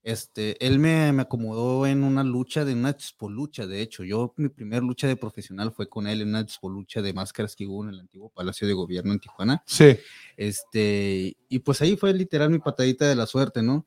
Este, 0.02 0.64
él 0.66 0.78
me, 0.78 1.12
me 1.12 1.22
acomodó 1.22 1.86
en 1.86 2.02
una 2.02 2.24
lucha, 2.24 2.64
de 2.64 2.72
una 2.72 2.96
lucha, 3.28 3.66
de 3.66 3.82
hecho, 3.82 4.02
yo 4.02 4.32
mi 4.36 4.48
primer 4.48 4.82
lucha 4.82 5.06
de 5.06 5.16
profesional 5.16 5.72
fue 5.72 5.88
con 5.88 6.06
él 6.06 6.22
en 6.22 6.28
una 6.28 6.46
lucha 6.62 7.02
de 7.02 7.12
máscaras 7.12 7.54
que 7.54 7.66
hubo 7.66 7.84
en 7.84 7.90
el 7.90 8.00
antiguo 8.00 8.30
Palacio 8.30 8.66
de 8.66 8.72
Gobierno 8.72 9.12
en 9.12 9.20
Tijuana. 9.20 9.62
Sí. 9.66 9.98
Este, 10.36 11.36
y 11.48 11.58
pues 11.58 11.82
ahí 11.82 11.96
fue 11.96 12.14
literal 12.14 12.48
mi 12.50 12.58
patadita 12.58 13.06
de 13.06 13.14
la 13.14 13.26
suerte, 13.26 13.62
¿no? 13.62 13.86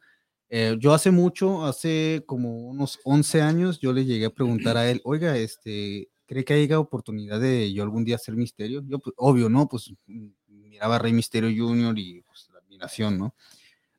Eh, 0.50 0.76
yo 0.80 0.94
hace 0.94 1.10
mucho, 1.10 1.66
hace 1.66 2.24
como 2.28 2.70
unos 2.70 3.00
11 3.06 3.42
años, 3.42 3.80
yo 3.80 3.92
le 3.92 4.06
llegué 4.06 4.26
a 4.26 4.30
preguntar 4.30 4.78
a 4.78 4.88
él, 4.88 5.02
oiga, 5.04 5.36
este, 5.36 6.10
¿cree 6.28 6.46
que 6.46 6.54
haya 6.54 6.80
oportunidad 6.80 7.40
de 7.40 7.74
yo 7.74 7.82
algún 7.82 8.06
día 8.06 8.18
hacer 8.18 8.36
misterio? 8.36 8.84
Yo, 8.88 9.00
pues, 9.00 9.16
obvio, 9.18 9.50
¿no? 9.50 9.68
Pues 9.68 9.92
mm, 10.06 10.28
miraba 10.48 10.98
a 10.98 11.00
Rey 11.00 11.12
Misterio 11.12 11.50
Jr. 11.50 11.98
y 11.98 12.22
pues, 12.22 12.50
la 12.54 12.60
admiración, 12.60 13.18
¿no? 13.18 13.34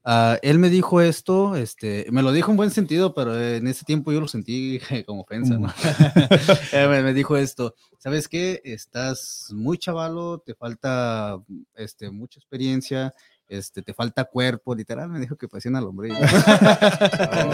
Ah, 0.07 0.39
él 0.43 0.59
me 0.59 0.69
dijo 0.69 1.01
esto, 1.01 1.57
este, 1.57 2.07
me 2.11 2.21
lo 2.23 2.31
dijo 2.33 2.51
en 2.51 2.59
buen 2.59 2.71
sentido, 2.71 3.15
pero 3.15 3.41
en 3.41 3.67
ese 3.67 3.87
tiempo 3.87 4.13
yo 4.13 4.21
lo 4.21 4.29
sentí 4.29 4.79
como 5.07 5.23
ofensa, 5.23 5.57
¿no? 5.59 5.69
Eh, 6.73 6.87
me, 6.89 7.03
me 7.03 7.15
dijo 7.15 7.37
esto, 7.39 7.75
¿sabes 7.99 8.29
qué? 8.29 8.61
Estás 8.65 9.49
muy 9.53 9.79
chavalo, 9.79 10.39
te 10.45 10.55
falta 10.55 11.39
este, 11.75 12.11
mucha 12.11 12.39
experiencia, 12.39 13.15
este, 13.49 13.81
te 13.83 13.95
falta 13.95 14.25
cuerpo, 14.25 14.75
literal, 14.75 15.09
me 15.09 15.21
dijo 15.21 15.37
que 15.37 15.49
parecía 15.49 15.71
una 15.71 15.81
lombriz. 15.81 16.15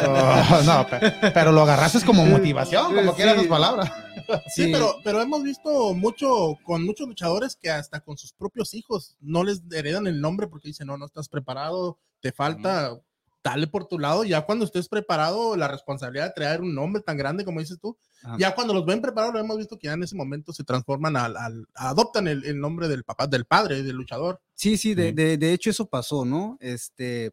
Oh, 0.09 0.63
no, 0.65 0.87
pe- 0.87 1.31
pero, 1.33 1.53
lo 1.53 1.63
agarraste 1.63 2.01
como 2.05 2.25
motivación, 2.27 2.95
como 2.95 3.11
Sí. 3.13 3.17
quieras 3.17 3.37
tus 3.37 3.47
palabras. 3.47 3.91
Sí, 4.55 4.65
Sí. 4.65 4.73
pero, 4.73 4.97
pero 5.05 5.21
hemos 5.23 5.43
visto 5.43 5.95
mucho 5.95 6.57
con 6.65 6.85
muchos 6.85 7.07
luchadores 7.09 7.57
que 7.57 7.71
hasta 7.71 8.01
con 8.01 8.17
sus 8.19 8.33
propios 8.33 8.75
hijos 8.75 9.17
no 9.21 9.45
les 9.45 9.63
heredan 9.73 10.07
el 10.07 10.21
nombre 10.21 10.47
porque 10.47 10.69
dicen, 10.69 10.87
no, 10.87 10.97
no 10.97 11.07
estás 11.07 11.29
preparado, 11.29 11.99
te 12.21 12.33
falta, 12.33 13.01
dale 13.43 13.67
por 13.67 13.87
tu 13.87 13.99
lado. 13.99 14.25
Ya 14.25 14.43
cuando 14.43 14.65
estés 14.65 14.89
preparado, 14.89 15.57
la 15.57 15.67
responsabilidad 15.69 16.27
de 16.27 16.33
traer 16.35 16.61
un 16.61 16.75
nombre 16.75 17.03
tan 17.03 17.17
grande 17.17 17.45
como 17.45 17.61
dices 17.61 17.79
tú, 17.81 17.97
Ajá. 18.23 18.37
ya 18.39 18.55
cuando 18.55 18.75
los 18.75 18.85
ven 18.85 19.01
preparados, 19.01 19.33
lo 19.35 19.41
hemos 19.41 19.57
visto 19.57 19.79
que 19.79 19.87
ya 19.87 19.95
en 19.95 20.03
ese 20.03 20.15
momento 20.15 20.53
se 20.53 20.63
transforman 20.65 21.17
al, 21.17 21.37
al- 21.37 21.67
adoptan 21.75 22.29
el, 22.29 22.45
el 22.45 22.61
nombre 22.61 22.87
del 22.89 23.05
papá, 23.05 23.27
del 23.27 23.47
padre, 23.47 23.83
del 23.83 23.97
luchador. 23.97 24.41
Sí, 24.55 24.77
sí, 24.77 24.95
de, 24.95 25.13
de- 25.13 25.39
de 25.39 25.53
hecho 25.53 25.71
eso 25.71 25.87
pasó, 25.87 26.25
¿no? 26.27 26.59
Este, 26.61 27.33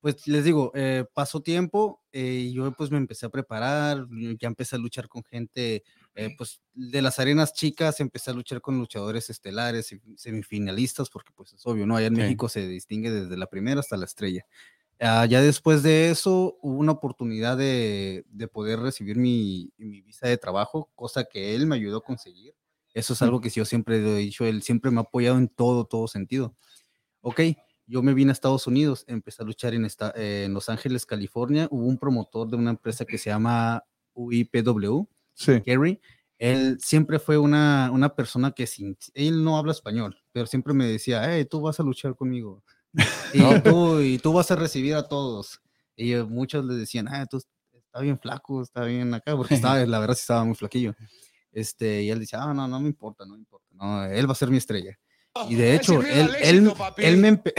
pues 0.00 0.28
les 0.28 0.44
digo, 0.44 0.70
eh, 0.76 1.04
pasó 1.12 1.40
tiempo 1.42 2.04
eh, 2.12 2.44
y 2.46 2.52
yo 2.52 2.70
pues 2.70 2.92
me 2.92 2.98
empecé 2.98 3.26
a 3.26 3.30
preparar, 3.30 4.06
ya 4.40 4.46
empecé 4.46 4.76
a 4.76 4.78
luchar 4.78 5.08
con 5.08 5.24
gente, 5.24 5.82
eh, 6.18 6.34
pues 6.36 6.60
de 6.74 7.00
las 7.02 7.18
arenas 7.18 7.52
chicas 7.54 8.00
empecé 8.00 8.30
a 8.30 8.34
luchar 8.34 8.60
con 8.60 8.78
luchadores 8.78 9.30
estelares, 9.30 9.92
y 9.92 10.00
semifinalistas, 10.16 11.10
porque 11.10 11.32
pues 11.34 11.52
es 11.52 11.66
obvio, 11.66 11.86
¿no? 11.86 11.96
Allá 11.96 12.08
en 12.08 12.16
Sí. 12.16 12.22
México 12.22 12.48
se 12.48 12.66
distingue 12.66 13.10
desde 13.10 13.36
la 13.36 13.46
primera 13.46 13.80
hasta 13.80 13.96
la 13.96 14.04
estrella. 14.06 14.44
Ah, 15.00 15.26
ya 15.26 15.40
después 15.40 15.82
de 15.84 16.10
eso 16.10 16.58
hubo 16.60 16.76
una 16.78 16.92
oportunidad 16.92 17.56
de, 17.56 18.24
de 18.28 18.48
poder 18.48 18.80
recibir 18.80 19.16
mi, 19.16 19.70
mi 19.78 20.02
visa 20.02 20.26
de 20.26 20.36
trabajo, 20.38 20.90
cosa 20.96 21.24
que 21.24 21.54
él 21.54 21.66
me 21.66 21.76
ayudó 21.76 21.98
a 21.98 22.04
conseguir. 22.04 22.54
Eso 22.94 23.12
es 23.12 23.22
algo 23.22 23.40
que 23.40 23.50
yo 23.50 23.64
siempre 23.64 23.98
he 23.98 24.16
dicho, 24.16 24.44
él 24.44 24.62
siempre 24.62 24.90
me 24.90 24.98
ha 24.98 25.02
apoyado 25.02 25.38
en 25.38 25.46
todo, 25.48 25.84
todo 25.84 26.08
sentido. 26.08 26.56
Ok, 27.20 27.40
yo 27.86 28.02
me 28.02 28.12
vine 28.14 28.30
a 28.30 28.32
Estados 28.32 28.66
Unidos, 28.66 29.04
empecé 29.06 29.42
a 29.42 29.46
luchar 29.46 29.74
en, 29.74 29.84
esta, 29.84 30.12
eh, 30.16 30.44
en 30.46 30.54
Los 30.54 30.68
Ángeles, 30.68 31.06
California. 31.06 31.68
Hubo 31.70 31.86
un 31.86 31.96
promotor 31.98 32.48
de 32.50 32.56
una 32.56 32.70
empresa 32.70 33.04
que 33.04 33.18
se 33.18 33.30
llama 33.30 33.84
UIPW, 34.14 35.06
Sí. 35.38 35.62
Gary. 35.64 36.00
Él 36.38 36.78
siempre 36.80 37.18
fue 37.18 37.38
una, 37.38 37.90
una 37.92 38.14
persona 38.14 38.52
que 38.52 38.66
sin, 38.66 38.96
él 39.14 39.42
no 39.42 39.56
habla 39.56 39.72
español, 39.72 40.16
pero 40.30 40.46
siempre 40.46 40.72
me 40.72 40.86
decía, 40.86 41.22
hey, 41.24 41.44
tú 41.44 41.60
vas 41.60 41.80
a 41.80 41.82
luchar 41.82 42.14
conmigo. 42.14 42.62
Y, 43.34 43.60
tú, 43.60 44.00
y 44.00 44.18
tú 44.18 44.32
vas 44.32 44.50
a 44.50 44.56
recibir 44.56 44.94
a 44.94 45.06
todos. 45.06 45.60
Y 45.96 46.14
muchos 46.14 46.64
le 46.64 46.74
decían, 46.74 47.06
ah, 47.08 47.26
tú 47.26 47.36
está 47.36 48.00
bien 48.00 48.18
flaco, 48.18 48.62
está 48.62 48.84
bien 48.84 49.12
acá, 49.14 49.36
porque 49.36 49.54
estaba, 49.54 49.76
la 49.86 49.98
verdad 49.98 50.14
sí 50.14 50.20
estaba 50.20 50.44
muy 50.44 50.54
flaquillo. 50.54 50.94
Este, 51.52 52.02
y 52.02 52.10
él 52.10 52.20
dice, 52.20 52.36
ah, 52.36 52.54
no, 52.54 52.66
no 52.66 52.80
me 52.80 52.86
importa, 52.86 53.24
no 53.26 53.34
me 53.34 53.40
importa, 53.40 53.66
no, 53.72 54.04
él 54.04 54.28
va 54.28 54.32
a 54.32 54.36
ser 54.36 54.50
mi 54.50 54.56
estrella. 54.56 54.98
Y 55.48 55.56
de 55.56 55.74
hecho, 55.74 56.02
él, 56.02 56.30
él, 56.40 56.72
él 56.96 57.16
me 57.18 57.32
empe- 57.32 57.54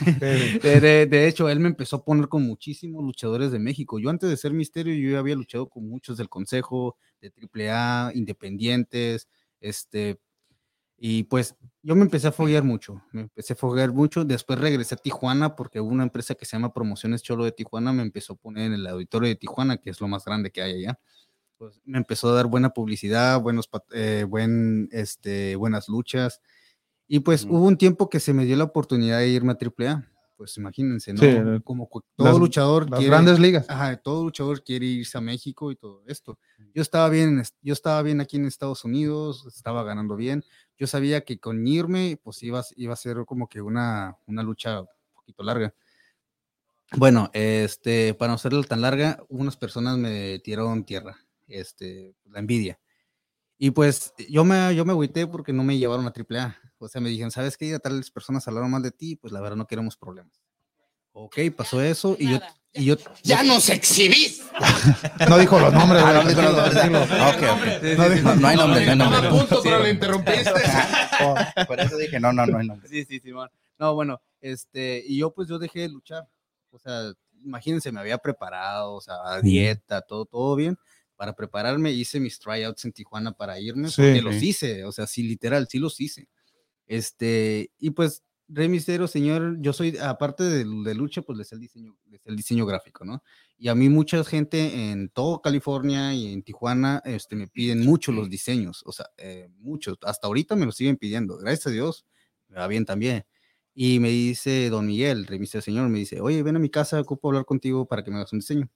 de, 0.62 0.80
de- 0.80 1.06
de 1.06 1.28
hecho, 1.28 1.48
él 1.48 1.60
me 1.60 1.68
empezó 1.68 1.96
a 1.96 2.04
poner 2.04 2.28
con 2.28 2.42
muchísimos 2.44 3.02
luchadores 3.04 3.52
de 3.52 3.58
México. 3.58 3.98
Yo 3.98 4.10
antes 4.10 4.30
de 4.30 4.36
ser 4.36 4.52
misterio, 4.52 4.94
yo 4.94 5.18
había 5.18 5.34
luchado 5.36 5.68
con 5.68 5.88
muchos 5.88 6.16
del 6.16 6.28
Consejo, 6.28 6.96
de 7.20 7.30
AAA, 7.30 8.12
independientes, 8.14 9.28
este, 9.60 10.18
y 10.98 11.24
pues 11.24 11.56
yo 11.82 11.96
me 11.96 12.02
empecé 12.02 12.28
a 12.28 12.32
foguear 12.32 12.64
mucho, 12.64 13.02
me 13.12 13.22
empecé 13.22 13.54
a 13.54 13.56
foguear 13.56 13.92
mucho. 13.92 14.24
Después 14.24 14.58
regresé 14.60 14.94
a 14.96 14.98
Tijuana 14.98 15.56
porque 15.56 15.80
una 15.80 16.04
empresa 16.04 16.34
que 16.36 16.44
se 16.46 16.56
llama 16.56 16.72
Promociones 16.74 17.22
Cholo 17.22 17.44
de 17.44 17.52
Tijuana, 17.52 17.92
me 17.92 18.02
empezó 18.02 18.34
a 18.34 18.36
poner 18.36 18.66
en 18.66 18.74
el 18.74 18.86
auditorio 18.86 19.28
de 19.28 19.36
Tijuana, 19.36 19.78
que 19.78 19.90
es 19.90 20.00
lo 20.00 20.08
más 20.08 20.24
grande 20.24 20.50
que 20.52 20.62
hay 20.62 20.74
allá. 20.84 20.98
Pues 21.58 21.80
me 21.84 21.98
empezó 21.98 22.30
a 22.30 22.34
dar 22.34 22.46
buena 22.46 22.70
publicidad, 22.70 23.40
buenos, 23.40 23.68
eh, 23.92 24.24
buen, 24.28 24.88
este, 24.92 25.56
buenas 25.56 25.88
luchas. 25.88 26.40
Y 27.08 27.20
pues 27.20 27.44
hubo 27.44 27.66
un 27.66 27.76
tiempo 27.76 28.08
que 28.08 28.20
se 28.20 28.32
me 28.32 28.44
dio 28.44 28.56
la 28.56 28.64
oportunidad 28.64 29.18
de 29.18 29.28
irme 29.28 29.52
a 29.52 29.56
AAA. 29.56 30.08
Pues 30.36 30.56
imagínense, 30.56 31.12
¿no? 31.12 31.20
Sí, 31.20 31.26
el- 31.26 31.62
Como 31.62 31.88
todo 32.16 32.26
las- 32.28 32.38
luchador 32.38 32.90
Las 32.90 32.98
quiere- 32.98 33.10
grandes 33.14 33.38
ligas. 33.38 33.66
Ajá, 33.68 33.96
todo 33.98 34.24
luchador 34.24 34.64
quiere 34.64 34.86
irse 34.86 35.16
a 35.18 35.20
México 35.20 35.70
y 35.70 35.76
todo 35.76 36.02
esto. 36.06 36.38
Yo 36.74 36.82
estaba 36.82 37.08
bien, 37.10 37.42
yo 37.60 37.72
estaba 37.72 38.02
bien 38.02 38.20
aquí 38.20 38.38
en 38.38 38.46
Estados 38.46 38.84
Unidos, 38.84 39.44
estaba 39.46 39.84
ganando 39.84 40.16
bien. 40.16 40.42
Yo 40.78 40.86
sabía 40.88 41.20
que 41.20 41.38
con 41.38 41.64
irme, 41.66 42.18
pues 42.24 42.42
iba, 42.42 42.64
iba 42.76 42.92
a 42.92 42.96
ser 42.96 43.24
como 43.26 43.46
que 43.48 43.60
una, 43.60 44.16
una 44.26 44.42
lucha 44.42 44.80
un 44.80 44.88
poquito 45.14 45.42
larga. 45.44 45.74
Bueno, 46.96 47.30
este, 47.34 48.14
para 48.14 48.30
no 48.30 48.34
hacerla 48.34 48.62
tan 48.64 48.80
larga, 48.80 49.22
unas 49.28 49.56
personas 49.56 49.96
me 49.96 50.38
tiraron 50.40 50.84
tierra, 50.84 51.16
este, 51.46 52.14
la 52.30 52.40
envidia. 52.40 52.78
Y 53.64 53.70
pues 53.70 54.12
yo 54.28 54.44
me, 54.44 54.74
yo 54.74 54.84
me 54.84 54.90
agüité 54.90 55.24
porque 55.28 55.52
no 55.52 55.62
me 55.62 55.78
llevaron 55.78 56.04
a 56.04 56.12
AAA. 56.12 56.56
O 56.78 56.88
sea, 56.88 57.00
me 57.00 57.10
dijeron, 57.10 57.30
¿sabes 57.30 57.56
qué? 57.56 57.68
Ya 57.70 57.78
tales 57.78 58.10
personas 58.10 58.48
hablaron 58.48 58.72
mal 58.72 58.82
de 58.82 58.90
ti, 58.90 59.14
pues 59.14 59.32
la 59.32 59.40
verdad 59.40 59.54
no 59.56 59.68
queremos 59.68 59.96
problemas. 59.96 60.42
Ok, 61.12 61.36
pasó 61.56 61.80
eso 61.80 62.16
y 62.18 62.28
yo, 62.32 62.40
y 62.72 62.86
yo, 62.86 62.96
¡Ya 63.22 63.44
nos 63.44 63.68
exhibís! 63.68 64.42
No 65.28 65.38
dijo 65.38 65.60
los 65.60 65.72
nombres. 65.72 66.02
Ah, 66.04 66.12
no, 66.24 66.28
dijo 66.28 66.42
los 66.42 66.56
nombres. 66.56 67.96
No 67.96 68.08
dijo- 68.10 68.28
No, 68.30 68.34
no 68.34 68.48
hay 68.48 68.56
nombre, 68.56 68.84
no 68.84 68.90
hay 68.94 68.98
Estaba 68.98 69.18
a 69.18 69.22
nombre. 69.22 69.30
punto, 69.30 69.54
Sí, 69.56 69.60
pero 69.62 69.76
lo 69.76 69.82
güey. 69.82 69.92
interrumpiste. 69.92 70.50
Por 71.68 71.78
eso 71.80 71.96
dije, 71.98 72.18
no, 72.18 72.32
no, 72.32 72.44
no 72.46 72.58
hay 72.58 72.66
nombre. 72.66 72.88
Sí, 72.88 73.04
sí, 73.04 73.20
Simón. 73.20 73.48
No, 73.78 73.94
bueno, 73.94 74.20
este, 74.40 75.04
y 75.06 75.18
yo 75.18 75.32
pues 75.32 75.46
yo 75.46 75.60
dejé 75.60 75.82
de 75.82 75.88
luchar. 75.90 76.26
O 76.72 76.80
sea, 76.80 77.12
imagínense, 77.44 77.92
me 77.92 78.00
había 78.00 78.18
preparado, 78.18 78.94
o 78.94 79.00
sea, 79.00 79.14
dieta, 79.40 80.00
todo, 80.00 80.24
todo 80.24 80.56
bien. 80.56 80.76
Para 81.22 81.36
prepararme 81.36 81.92
hice 81.92 82.18
mis 82.18 82.40
tryouts 82.40 82.84
en 82.84 82.90
Tijuana 82.90 83.30
para 83.30 83.60
irme, 83.60 83.88
Sí. 83.90 84.02
porque 84.02 84.22
los 84.22 84.34
Sí. 84.40 84.48
hice, 84.48 84.82
o 84.84 84.90
sea, 84.90 85.06
sí, 85.06 85.22
literal, 85.22 85.68
sí 85.70 85.78
los 85.78 86.00
hice. 86.00 86.28
Este, 86.88 87.70
y 87.78 87.90
pues, 87.90 88.24
Rey 88.48 88.68
Misterio, 88.68 89.06
señor, 89.06 89.56
yo 89.60 89.72
soy, 89.72 89.96
aparte 89.98 90.42
de, 90.42 90.64
de 90.64 90.94
lucha, 90.96 91.22
pues 91.22 91.38
les 91.38 91.52
el 91.52 91.60
diseño, 91.60 91.96
les 92.10 92.20
el 92.26 92.34
diseño 92.34 92.66
gráfico, 92.66 93.04
¿no? 93.04 93.22
Y 93.56 93.68
a 93.68 93.76
mí 93.76 93.88
mucha 93.88 94.24
gente 94.24 94.90
en 94.90 95.10
todo 95.10 95.40
California 95.40 96.12
y 96.12 96.32
en 96.32 96.42
Tijuana, 96.42 97.00
este, 97.04 97.36
me 97.36 97.46
piden 97.46 97.84
mucho 97.84 98.10
los 98.10 98.28
diseños, 98.28 98.82
o 98.84 98.90
sea, 98.90 99.06
eh, 99.16 99.48
muchos, 99.58 99.98
hasta 100.02 100.26
ahorita 100.26 100.56
me 100.56 100.66
lo 100.66 100.72
siguen 100.72 100.96
pidiendo, 100.96 101.36
gracias 101.38 101.68
a 101.68 101.70
Dios, 101.70 102.04
me 102.48 102.56
va 102.56 102.66
bien 102.66 102.84
también. 102.84 103.24
Y 103.74 104.00
me 104.00 104.08
dice 104.08 104.70
don 104.70 104.86
Miguel, 104.88 105.28
Rey 105.28 105.38
Misterio 105.38 105.62
Señor, 105.62 105.88
me 105.88 106.00
dice, 106.00 106.20
oye, 106.20 106.42
ven 106.42 106.56
a 106.56 106.58
mi 106.58 106.68
casa, 106.68 107.00
ocupo 107.00 107.28
hablar 107.28 107.44
contigo 107.44 107.86
para 107.86 108.02
que 108.02 108.10
me 108.10 108.16
hagas 108.16 108.32
un 108.32 108.40
diseño. 108.40 108.68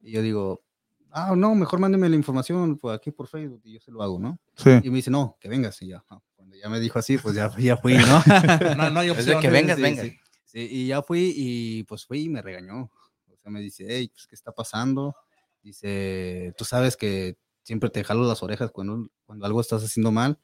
Y 0.00 0.10
yo 0.10 0.22
digo, 0.22 0.64
ah, 1.12 1.34
no, 1.36 1.54
mejor 1.54 1.78
mándeme 1.78 2.08
la 2.08 2.16
información 2.16 2.78
por 2.78 2.94
aquí 2.94 3.10
por 3.10 3.28
Facebook 3.28 3.60
y 3.64 3.74
yo 3.74 3.80
se 3.80 3.90
lo 3.90 4.02
hago, 4.02 4.18
¿no? 4.18 4.38
Sí. 4.56 4.70
Y 4.82 4.90
me 4.90 4.96
dice, 4.96 5.10
no, 5.10 5.36
que 5.40 5.48
vengas. 5.48 5.80
Y 5.82 5.88
ya, 5.88 6.04
ah, 6.10 6.18
cuando 6.36 6.56
ya 6.56 6.68
me 6.68 6.80
dijo 6.80 6.98
así, 6.98 7.18
pues 7.18 7.34
ya, 7.34 7.50
ya 7.58 7.76
fui, 7.76 7.94
¿no? 7.94 8.22
No, 8.76 8.90
no 8.90 9.00
hay 9.00 9.10
opción. 9.10 9.40
que 9.40 9.50
vengas, 9.50 9.76
Sí, 9.76 9.82
vengas. 9.82 10.06
sí. 10.06 10.16
Sí, 10.44 10.68
y 10.70 10.86
ya 10.88 11.00
fui 11.02 11.32
y 11.34 11.84
pues 11.84 12.04
fui 12.04 12.24
y 12.24 12.28
me 12.28 12.42
regañó. 12.42 12.82
O 12.82 13.36
sea, 13.42 13.50
me 13.50 13.60
dice, 13.60 13.86
hey, 13.88 14.10
pues, 14.12 14.26
¿qué 14.26 14.34
está 14.34 14.52
pasando? 14.52 15.14
Dice, 15.62 16.52
tú 16.58 16.64
sabes 16.64 16.96
que 16.96 17.38
siempre 17.62 17.88
te 17.88 18.04
jalo 18.04 18.24
las 18.26 18.42
orejas 18.42 18.70
cuando, 18.70 19.08
cuando 19.24 19.46
algo 19.46 19.60
estás 19.60 19.82
haciendo 19.82 20.12
mal. 20.12 20.38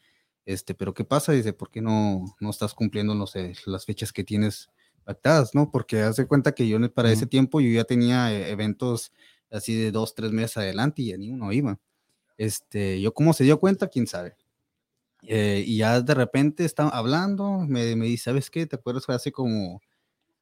Este, 0.46 0.74
pero 0.74 0.94
¿qué 0.94 1.04
pasa? 1.04 1.32
Dice, 1.32 1.52
¿por 1.52 1.70
qué 1.70 1.82
no, 1.82 2.24
no 2.40 2.50
estás 2.50 2.72
cumpliendo, 2.72 3.14
no 3.14 3.26
sé, 3.26 3.52
las 3.66 3.84
fechas 3.84 4.12
que 4.12 4.24
tienes 4.24 4.70
pactadas, 5.04 5.54
no? 5.54 5.70
Porque 5.70 6.00
hace 6.00 6.26
cuenta 6.26 6.52
que 6.52 6.66
yo 6.66 6.78
para 6.94 7.12
ese 7.12 7.26
tiempo 7.26 7.60
yo 7.60 7.68
ya 7.70 7.84
tenía 7.84 8.32
eh, 8.32 8.50
eventos 8.50 9.12
así 9.50 9.74
de 9.74 9.90
dos, 9.92 10.14
tres 10.14 10.32
meses 10.32 10.56
adelante 10.56 11.02
y 11.02 11.06
ya 11.06 11.16
ni 11.16 11.30
uno 11.30 11.52
iba. 11.52 11.78
Este, 12.36 13.00
yo 13.00 13.12
cómo 13.12 13.32
se 13.32 13.44
dio 13.44 13.58
cuenta, 13.58 13.88
quién 13.88 14.06
sabe. 14.06 14.36
Eh, 15.22 15.64
y 15.66 15.78
ya 15.78 16.00
de 16.00 16.14
repente 16.14 16.64
estaba 16.64 16.90
hablando, 16.90 17.60
me, 17.66 17.96
me 17.96 18.06
dice, 18.06 18.24
¿sabes 18.24 18.50
qué? 18.50 18.66
¿Te 18.66 18.76
acuerdas 18.76 19.04
que 19.04 19.12
hace 19.12 19.32
como, 19.32 19.80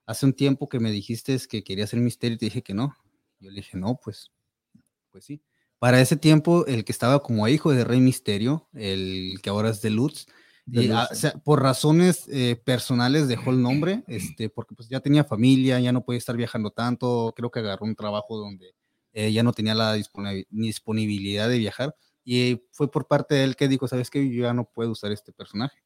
hace 0.05 0.27
un 0.27 0.35
tiempo 0.35 0.69
que 0.69 0.81
me 0.81 0.91
dijiste 0.91 1.39
que 1.49 1.65
querías 1.65 1.89
hacer 1.89 2.01
misterio 2.01 2.37
y 2.37 2.39
te 2.39 2.47
dije 2.47 2.63
que 2.63 2.75
no? 2.75 2.95
Yo 3.41 3.51
le 3.51 3.57
dije, 3.57 3.77
no, 3.77 3.99
pues, 4.03 4.31
pues 5.11 5.25
sí. 5.25 5.43
Para 5.79 6.01
ese 6.01 6.17
tiempo, 6.17 6.67
el 6.67 6.85
que 6.85 6.93
estaba 6.93 7.23
como 7.23 7.47
hijo 7.49 7.71
de 7.73 7.85
Rey 7.85 8.01
Misterio, 8.01 8.69
el 8.73 9.39
que 9.43 9.51
ahora 9.51 9.71
es 9.71 9.83
de 9.83 9.91
Lutz, 9.91 10.27
De 10.65 10.85
y, 10.85 10.89
Lutz, 10.89 10.99
ah, 10.99 11.09
sí. 11.11 11.15
o 11.15 11.17
sea, 11.17 11.33
por 11.39 11.63
razones 11.63 12.25
eh, 12.29 12.57
personales 12.65 13.29
dejó 13.29 13.51
el 13.51 13.61
nombre, 13.61 14.03
este, 14.09 14.49
porque 14.49 14.75
pues 14.75 14.89
ya 14.89 15.01
tenía 15.01 15.25
familia, 15.25 15.79
ya 15.81 15.93
no 15.93 16.05
podía 16.05 16.19
estar 16.19 16.37
viajando 16.37 16.71
tanto, 16.71 17.35
creo 17.37 17.51
que 17.51 17.59
agarró 17.59 17.85
un 17.85 17.95
trabajo 17.95 18.39
donde 18.39 18.75
eh, 19.19 19.33
ya 19.33 19.43
no 19.43 19.53
tenía 19.53 19.75
la 19.75 19.97
disponi- 19.97 20.47
disponibilidad 20.51 21.49
de 21.49 21.57
viajar, 21.59 21.97
y 22.23 22.63
fue 22.73 22.91
por 22.91 23.07
parte 23.09 23.35
de 23.35 23.45
él 23.45 23.57
que 23.57 23.67
dijo, 23.67 23.89
¿sabes 23.89 24.11
qué? 24.11 24.29
Yo 24.31 24.43
ya 24.43 24.53
no 24.53 24.69
puedo 24.69 24.91
usar 24.91 25.11
este 25.11 25.33
personaje. 25.33 25.83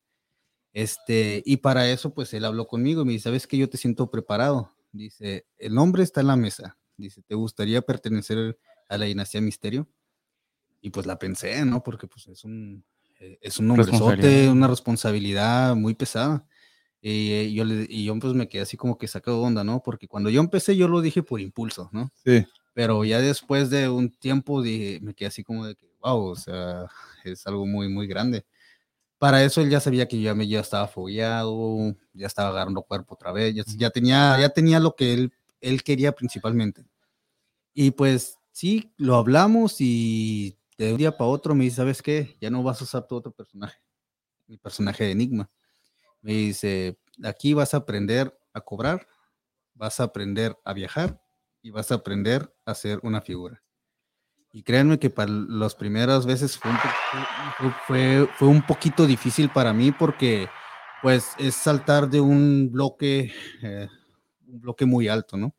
Este, 0.72 1.42
y 1.46 1.58
para 1.58 1.90
eso, 1.90 2.12
pues 2.14 2.32
él 2.34 2.44
habló 2.44 2.66
conmigo 2.66 3.02
y 3.02 3.04
me 3.04 3.12
dice, 3.12 3.24
¿sabes 3.24 3.46
qué? 3.46 3.56
Yo 3.56 3.68
te 3.68 3.76
siento 3.76 4.10
preparado. 4.10 4.72
Dice, 4.92 5.46
el 5.58 5.74
nombre 5.74 6.02
está 6.02 6.20
en 6.20 6.26
la 6.28 6.36
mesa. 6.36 6.76
Dice, 6.96 7.22
¿te 7.22 7.34
gustaría 7.34 7.82
pertenecer 7.82 8.58
a 8.88 8.98
la 8.98 9.04
dinastía 9.06 9.40
Misterio? 9.40 9.88
Y 10.80 10.90
pues 10.90 11.06
la 11.06 11.18
pensé, 11.18 11.64
¿no? 11.64 11.82
Porque 11.82 12.06
pues 12.06 12.26
es 12.28 12.44
un, 12.44 12.84
eh, 13.20 13.38
es 13.42 13.58
un 13.58 13.66
nombrezote, 13.68 14.48
una 14.48 14.66
responsabilidad 14.68 15.76
muy 15.76 15.94
pesada. 15.94 16.46
Y, 17.02 17.32
eh, 17.32 17.52
yo, 17.52 17.64
le- 17.64 17.86
y 17.88 18.04
yo 18.04 18.18
pues 18.18 18.34
me 18.34 18.48
quedé 18.48 18.62
así 18.62 18.76
como 18.76 18.96
que 18.98 19.08
sacado 19.08 19.40
de 19.40 19.46
onda, 19.46 19.64
¿no? 19.64 19.82
Porque 19.82 20.08
cuando 20.08 20.30
yo 20.30 20.40
empecé 20.40 20.76
yo 20.76 20.88
lo 20.88 21.00
dije 21.00 21.22
por 21.22 21.40
impulso, 21.40 21.90
¿no? 21.92 22.10
Sí. 22.24 22.44
Pero 22.72 23.04
ya 23.04 23.20
después 23.20 23.70
de 23.70 23.88
un 23.88 24.10
tiempo 24.10 24.62
dije, 24.62 25.00
me 25.02 25.14
quedé 25.14 25.28
así 25.28 25.44
como 25.44 25.66
de 25.66 25.74
que, 25.74 25.86
wow, 26.00 26.30
o 26.30 26.36
sea, 26.36 26.86
es 27.24 27.46
algo 27.46 27.66
muy, 27.66 27.88
muy 27.88 28.06
grande. 28.06 28.44
Para 29.18 29.44
eso 29.44 29.60
él 29.60 29.70
ya 29.70 29.80
sabía 29.80 30.08
que 30.08 30.16
yo 30.18 30.24
ya, 30.24 30.34
me, 30.34 30.48
ya 30.48 30.60
estaba 30.60 30.88
fogueado, 30.88 31.94
ya 32.14 32.26
estaba 32.26 32.50
agarrando 32.50 32.82
cuerpo 32.82 33.14
otra 33.14 33.32
vez, 33.32 33.54
ya, 33.54 33.64
ya 33.76 33.90
tenía, 33.90 34.38
ya 34.40 34.48
tenía 34.50 34.80
lo 34.80 34.94
que 34.96 35.12
él, 35.14 35.32
él 35.60 35.82
quería 35.82 36.12
principalmente. 36.12 36.84
Y 37.74 37.92
pues 37.92 38.38
sí, 38.52 38.92
lo 38.96 39.16
hablamos 39.16 39.76
y 39.80 40.56
de 40.78 40.92
un 40.92 40.98
día 40.98 41.16
para 41.16 41.30
otro 41.30 41.54
me 41.54 41.64
dice, 41.64 41.76
¿sabes 41.76 42.02
qué? 42.02 42.36
Ya 42.40 42.50
no 42.50 42.62
vas 42.62 42.80
a 42.80 42.84
usar 42.84 43.06
tu 43.06 43.16
otro 43.16 43.32
personaje, 43.32 43.78
mi 44.46 44.56
personaje 44.56 45.04
de 45.04 45.12
Enigma. 45.12 45.50
Me 46.22 46.32
dice, 46.32 46.98
aquí 47.22 47.54
vas 47.54 47.74
a 47.74 47.78
aprender 47.78 48.38
a 48.52 48.60
cobrar, 48.60 49.06
vas 49.74 50.00
a 50.00 50.04
aprender 50.04 50.56
a 50.64 50.72
viajar 50.72 51.19
y 51.62 51.70
vas 51.70 51.90
a 51.90 51.96
aprender 51.96 52.52
a 52.64 52.72
hacer 52.72 53.00
una 53.02 53.20
figura. 53.20 53.62
Y 54.52 54.62
créanme 54.62 54.98
que 54.98 55.10
para 55.10 55.30
las 55.30 55.74
primeras 55.74 56.26
veces 56.26 56.58
fue 56.58 56.70
un, 56.70 56.76
po- 56.76 57.74
fue, 57.86 58.28
fue 58.36 58.48
un 58.48 58.66
poquito 58.66 59.06
difícil 59.06 59.48
para 59.50 59.72
mí 59.72 59.92
porque 59.92 60.48
pues 61.02 61.30
es 61.38 61.54
saltar 61.54 62.10
de 62.10 62.20
un 62.20 62.70
bloque, 62.70 63.32
eh, 63.62 63.88
un 64.48 64.60
bloque 64.60 64.84
muy 64.86 65.08
alto, 65.08 65.36
¿no? 65.36 65.54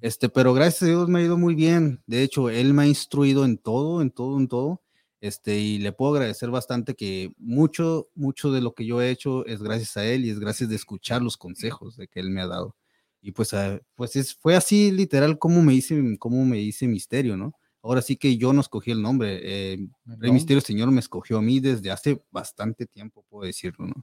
Este, 0.00 0.28
pero 0.28 0.52
gracias 0.52 0.82
a 0.82 0.86
Dios 0.86 1.08
me 1.08 1.20
ha 1.20 1.22
ido 1.22 1.38
muy 1.38 1.54
bien. 1.54 2.02
De 2.06 2.22
hecho, 2.22 2.50
él 2.50 2.74
me 2.74 2.82
ha 2.82 2.86
instruido 2.86 3.44
en 3.44 3.56
todo, 3.56 4.02
en 4.02 4.10
todo, 4.10 4.38
en 4.38 4.48
todo. 4.48 4.82
Este, 5.22 5.58
y 5.58 5.78
le 5.78 5.92
puedo 5.92 6.14
agradecer 6.14 6.50
bastante 6.50 6.94
que 6.94 7.32
mucho, 7.38 8.08
mucho 8.14 8.52
de 8.52 8.60
lo 8.60 8.74
que 8.74 8.84
yo 8.84 9.00
he 9.00 9.10
hecho 9.10 9.46
es 9.46 9.62
gracias 9.62 9.96
a 9.96 10.04
él 10.04 10.26
y 10.26 10.30
es 10.30 10.38
gracias 10.38 10.68
de 10.68 10.76
escuchar 10.76 11.22
los 11.22 11.38
consejos 11.38 11.96
de 11.96 12.06
que 12.06 12.20
él 12.20 12.30
me 12.30 12.42
ha 12.42 12.46
dado. 12.46 12.76
Y 13.22 13.32
pues, 13.32 13.52
ah, 13.54 13.80
pues 13.94 14.16
es, 14.16 14.34
fue 14.34 14.54
así 14.56 14.90
literal 14.92 15.38
como 15.38 15.62
me 15.62 15.74
hice, 15.74 16.16
como 16.18 16.44
me 16.44 16.60
hice 16.60 16.86
misterio, 16.86 17.36
¿no? 17.36 17.52
ahora 17.86 18.02
sí 18.02 18.16
que 18.16 18.36
yo 18.36 18.52
no 18.52 18.60
escogí 18.60 18.90
el 18.90 19.00
nombre. 19.00 19.38
eh, 19.42 19.88
Rey 20.04 20.32
Misterio 20.32 20.60
Señor 20.60 20.90
me 20.90 21.00
escogió 21.00 21.38
a 21.38 21.42
mí 21.42 21.60
desde 21.60 21.90
hace 21.90 22.20
bastante 22.30 22.86
tiempo, 22.86 23.24
puedo 23.28 23.46
decirlo, 23.46 23.86
¿no? 23.86 23.94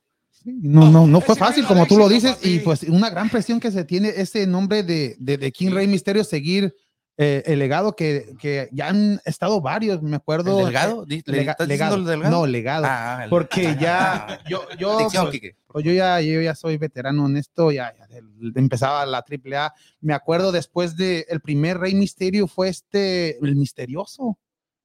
No, 0.46 0.90
no, 0.90 1.06
no 1.06 1.22
fue 1.22 1.36
fácil, 1.36 1.64
no, 1.64 1.70
como 1.70 1.86
tú 1.86 1.98
lo 1.98 2.10
dices, 2.10 2.38
y 2.44 2.60
pues 2.60 2.84
una 2.84 3.10
gran 3.10 3.30
presión 3.30 3.60
que 3.60 3.72
se 3.72 3.84
tiene 3.84 4.10
ese 4.10 4.48
nombre 4.48 4.84
de, 4.84 5.16
de, 5.20 5.38
de 5.38 5.52
King 5.52 5.72
Rey 5.72 5.88
Misterio, 5.88 6.24
seguir 6.24 6.74
eh, 7.18 7.44
el 7.46 7.60
legado 7.60 7.96
que, 7.96 8.36
que 8.40 8.70
ya 8.72 8.88
han 8.90 9.22
estado 9.26 9.62
varios, 9.62 10.02
me 10.02 10.16
acuerdo. 10.16 10.68
¿El 10.68 10.76
estás 10.76 10.90
legado. 11.28 11.66
diciendo 11.68 11.96
el 11.96 12.06
delgado? 12.06 12.32
No, 12.32 12.48
legado. 12.48 12.86
Ah, 12.88 13.26
porque 13.30 13.76
ya, 13.80 14.26
Ah. 14.28 14.40
yo, 14.50 14.64
yo, 14.80 14.98
Dicción, 15.00 15.28
pues, 15.30 15.42
pues, 15.68 15.86
yo 15.86 15.92
ya, 15.92 16.20
yo 16.22 16.42
ya 16.42 16.56
soy 16.56 16.78
veterano 16.78 17.26
en 17.28 17.38
esto, 17.38 17.72
ya, 17.72 17.94
ya 17.98 18.08
empezaba 18.56 19.06
la 19.06 19.24
AAA. 19.24 19.74
Me 20.02 20.14
acuerdo 20.14 20.52
después 20.52 20.96
de 20.98 21.26
el 21.30 21.40
primer 21.42 21.78
Rey 21.80 21.94
Misterio 21.96 22.48
fue 22.48 22.70
este, 22.70 23.38
el 23.46 23.56
misterioso. 23.56 24.38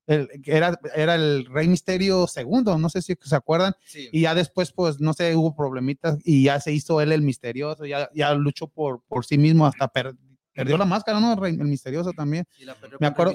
El, 0.06 0.28
era, 0.47 0.78
era 0.94 1.16
el 1.16 1.44
Rey 1.47 1.68
Misterio 1.68 2.26
segundo, 2.26 2.78
no 2.78 2.88
sé 2.88 3.02
si 3.02 3.14
se 3.20 3.37
acuerdan. 3.37 3.75
Sí. 3.85 4.08
Y 4.11 4.23
ya 4.23 4.35
después, 4.35 4.73
pues, 4.73 5.00
no 5.00 5.12
sé, 5.12 5.37
hubo 5.37 5.54
problemitas 5.54 6.16
y 6.25 6.44
ya 6.44 6.61
se 6.61 6.73
hizo 6.73 7.00
él 7.02 7.12
el 7.12 7.20
misterioso, 7.23 7.85
ya, 7.85 8.08
ya 8.14 8.32
luchó 8.35 8.68
por, 8.68 9.02
por 9.06 9.26
sí 9.26 9.37
mismo, 9.37 9.66
hasta 9.66 9.87
per- 9.88 10.14
perdió 10.58 10.76
la 10.78 10.84
máscara, 10.84 11.20
¿no? 11.20 11.32
El, 11.32 11.38
Rey- 11.38 11.54
el 11.54 11.66
misterioso 11.66 12.12
también, 12.12 12.44
Me 13.00 13.06
acuerdo- 13.06 13.34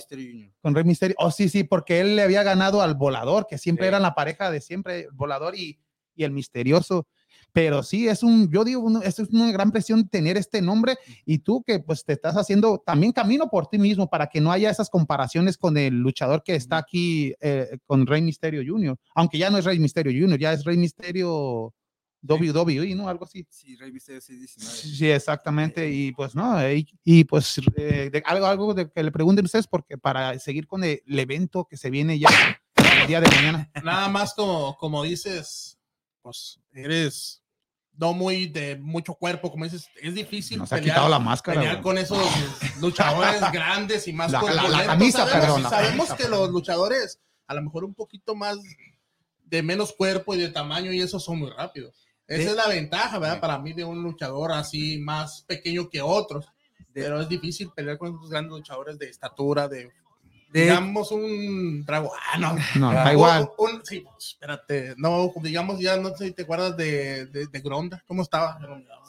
con 0.62 0.76
Rey 0.76 0.84
Misterio. 0.84 1.16
Oh, 1.20 1.32
sí, 1.32 1.50
sí, 1.50 1.64
porque 1.64 2.00
él 2.02 2.16
le 2.16 2.22
había 2.22 2.44
ganado 2.44 2.82
al 2.82 2.96
volador, 2.96 3.48
que 3.50 3.58
siempre 3.58 3.86
Sí. 3.86 3.88
eran 3.90 4.02
la 4.02 4.14
pareja 4.16 4.52
de 4.52 4.62
siempre, 4.62 5.02
el 5.02 5.12
volador 5.14 5.56
y, 5.56 5.80
y 6.16 6.24
el 6.24 6.32
misterioso. 6.32 7.08
Pero 7.52 7.84
sí, 7.84 8.08
es 8.08 8.24
un, 8.24 8.50
yo 8.52 8.64
digo, 8.64 8.82
uno- 8.82 9.02
esto 9.04 9.22
es 9.24 9.30
una 9.30 9.52
gran 9.52 9.72
presión 9.72 10.08
tener 10.08 10.38
este 10.38 10.60
nombre 10.62 10.96
y 11.24 11.38
tú 11.40 11.64
que 11.64 11.80
pues 11.80 12.04
te 12.04 12.14
estás 12.14 12.36
haciendo 12.36 12.82
también 12.84 13.12
camino 13.12 13.48
por 13.48 13.68
ti 13.68 13.78
mismo 13.78 14.10
para 14.10 14.26
que 14.28 14.42
no 14.42 14.52
haya 14.52 14.72
esas 14.72 14.90
comparaciones 14.90 15.56
con 15.58 15.78
el 15.78 15.94
luchador 16.00 16.42
que 16.44 16.56
está 16.56 16.78
aquí 16.78 17.34
eh, 17.42 17.78
con 17.86 18.08
Rey 18.08 18.22
Misterio 18.24 18.64
Jr., 18.66 18.98
aunque 19.14 19.38
ya 19.38 19.52
no 19.52 19.60
es 19.60 19.66
Rey 19.66 19.78
Misterio 19.78 20.12
Jr., 20.20 20.40
ya 20.40 20.52
es 20.54 20.64
Rey 20.64 20.78
Misterio 20.78 21.74
WWE, 22.28 22.96
¿no? 22.96 23.10
Algo 23.10 23.26
así. 23.26 23.46
Sí, 23.50 23.76
Rey 23.76 23.92
Misterio 23.92 24.22
619. 24.22 24.96
Sí, 24.98 25.10
exactamente. 25.12 25.90
Y 25.90 26.12
pues 26.14 26.34
no, 26.36 26.72
y, 26.72 26.88
y, 27.04 27.24
pues 27.26 27.60
eh, 27.76 28.10
de- 28.12 28.24
algo, 28.26 28.46
algo 28.46 28.74
de 28.74 28.90
que 28.90 29.04
le 29.04 29.12
pregunten 29.12 29.46
ustedes, 29.46 29.68
porque 29.68 29.98
para 29.98 30.38
seguir 30.40 30.66
con 30.68 30.84
el, 30.84 31.02
el 31.06 31.20
evento 31.20 31.66
que 31.70 31.76
se 31.78 31.90
viene 31.90 32.18
ya 32.18 32.30
el 33.02 33.08
día 33.08 33.20
de 33.22 33.30
mañana. 33.30 33.72
Nada 33.84 34.08
más 34.10 34.34
como, 34.34 34.78
como 34.78 35.04
dices, 35.04 35.78
pues 36.22 36.60
eres 36.74 37.42
no 37.96 38.14
muy 38.14 38.48
de 38.48 38.76
mucho 38.78 39.14
cuerpo, 39.14 39.52
como 39.52 39.66
dices, 39.66 39.88
es 40.02 40.16
difícil 40.16 40.58
Nos 40.58 40.74
ha 40.74 40.82
quitado 40.82 41.08
la 41.10 41.20
máscara. 41.20 41.60
pelear 41.60 41.82
con 41.82 41.98
esos 42.00 42.18
luchadores 42.82 43.40
grandes 43.52 44.08
y 44.08 44.14
más 44.14 44.32
La- 44.32 44.42
la- 44.42 44.68
la 44.70 44.86
camisa, 44.86 45.20
sabemos, 45.28 45.42
perdón, 45.46 45.64
la 45.64 45.70
sabemos 45.70 46.08
camisa, 46.08 46.18
que 46.18 46.24
perdón. 46.24 46.40
los 46.40 46.50
luchadores 46.52 47.20
a 47.48 47.54
lo 47.54 47.62
mejor 47.62 47.84
un 47.84 47.94
poquito 47.94 48.34
más 48.34 48.58
de 49.46 49.62
menos 49.62 49.94
cuerpo 49.94 50.34
y 50.34 50.40
de 50.40 50.50
tamaño 50.50 50.92
y 50.92 51.02
eso 51.02 51.20
son 51.20 51.38
muy 51.40 51.52
rápidos. 51.52 52.03
Esa 52.28 52.44
De- 52.44 52.50
es 52.52 52.56
la 52.56 52.68
ventaja, 52.68 53.20
¿verdad? 53.20 53.40
Para 53.42 53.58
mí 53.60 53.74
de 53.74 53.84
un 53.84 54.02
luchador 54.02 54.52
así 54.54 54.98
más 55.00 55.44
pequeño 55.48 55.90
que 55.90 56.02
otros. 56.02 56.46
De- 56.94 57.02
Pero 57.04 57.20
es 57.22 57.28
difícil 57.30 57.72
pelear 57.76 57.98
con 57.98 58.16
esos 58.16 58.30
grandes 58.30 58.52
luchadores 58.52 58.98
de 59.00 59.10
estatura, 59.10 59.68
de, 59.68 59.92
De- 60.54 60.62
digamos, 60.62 61.12
un 61.12 61.84
drago. 61.84 62.12
Ah, 62.32 62.38
no. 62.38 62.56
No, 62.76 62.92
Ah, 62.92 63.04
da 63.06 63.12
igual. 63.14 63.50
Un- 63.58 63.72
un- 63.72 63.82
sí, 63.86 64.04
espérate. 64.20 64.94
No, 64.98 65.34
digamos, 65.42 65.80
ya 65.80 65.98
no 65.98 66.16
sé 66.16 66.28
si 66.28 66.32
te 66.32 66.44
acuerdas 66.44 66.78
de, 66.78 67.26
de, 67.26 67.48
de 67.48 67.60
Gronda. 67.60 68.04
¿Cómo 68.08 68.22
estaba? 68.22 68.60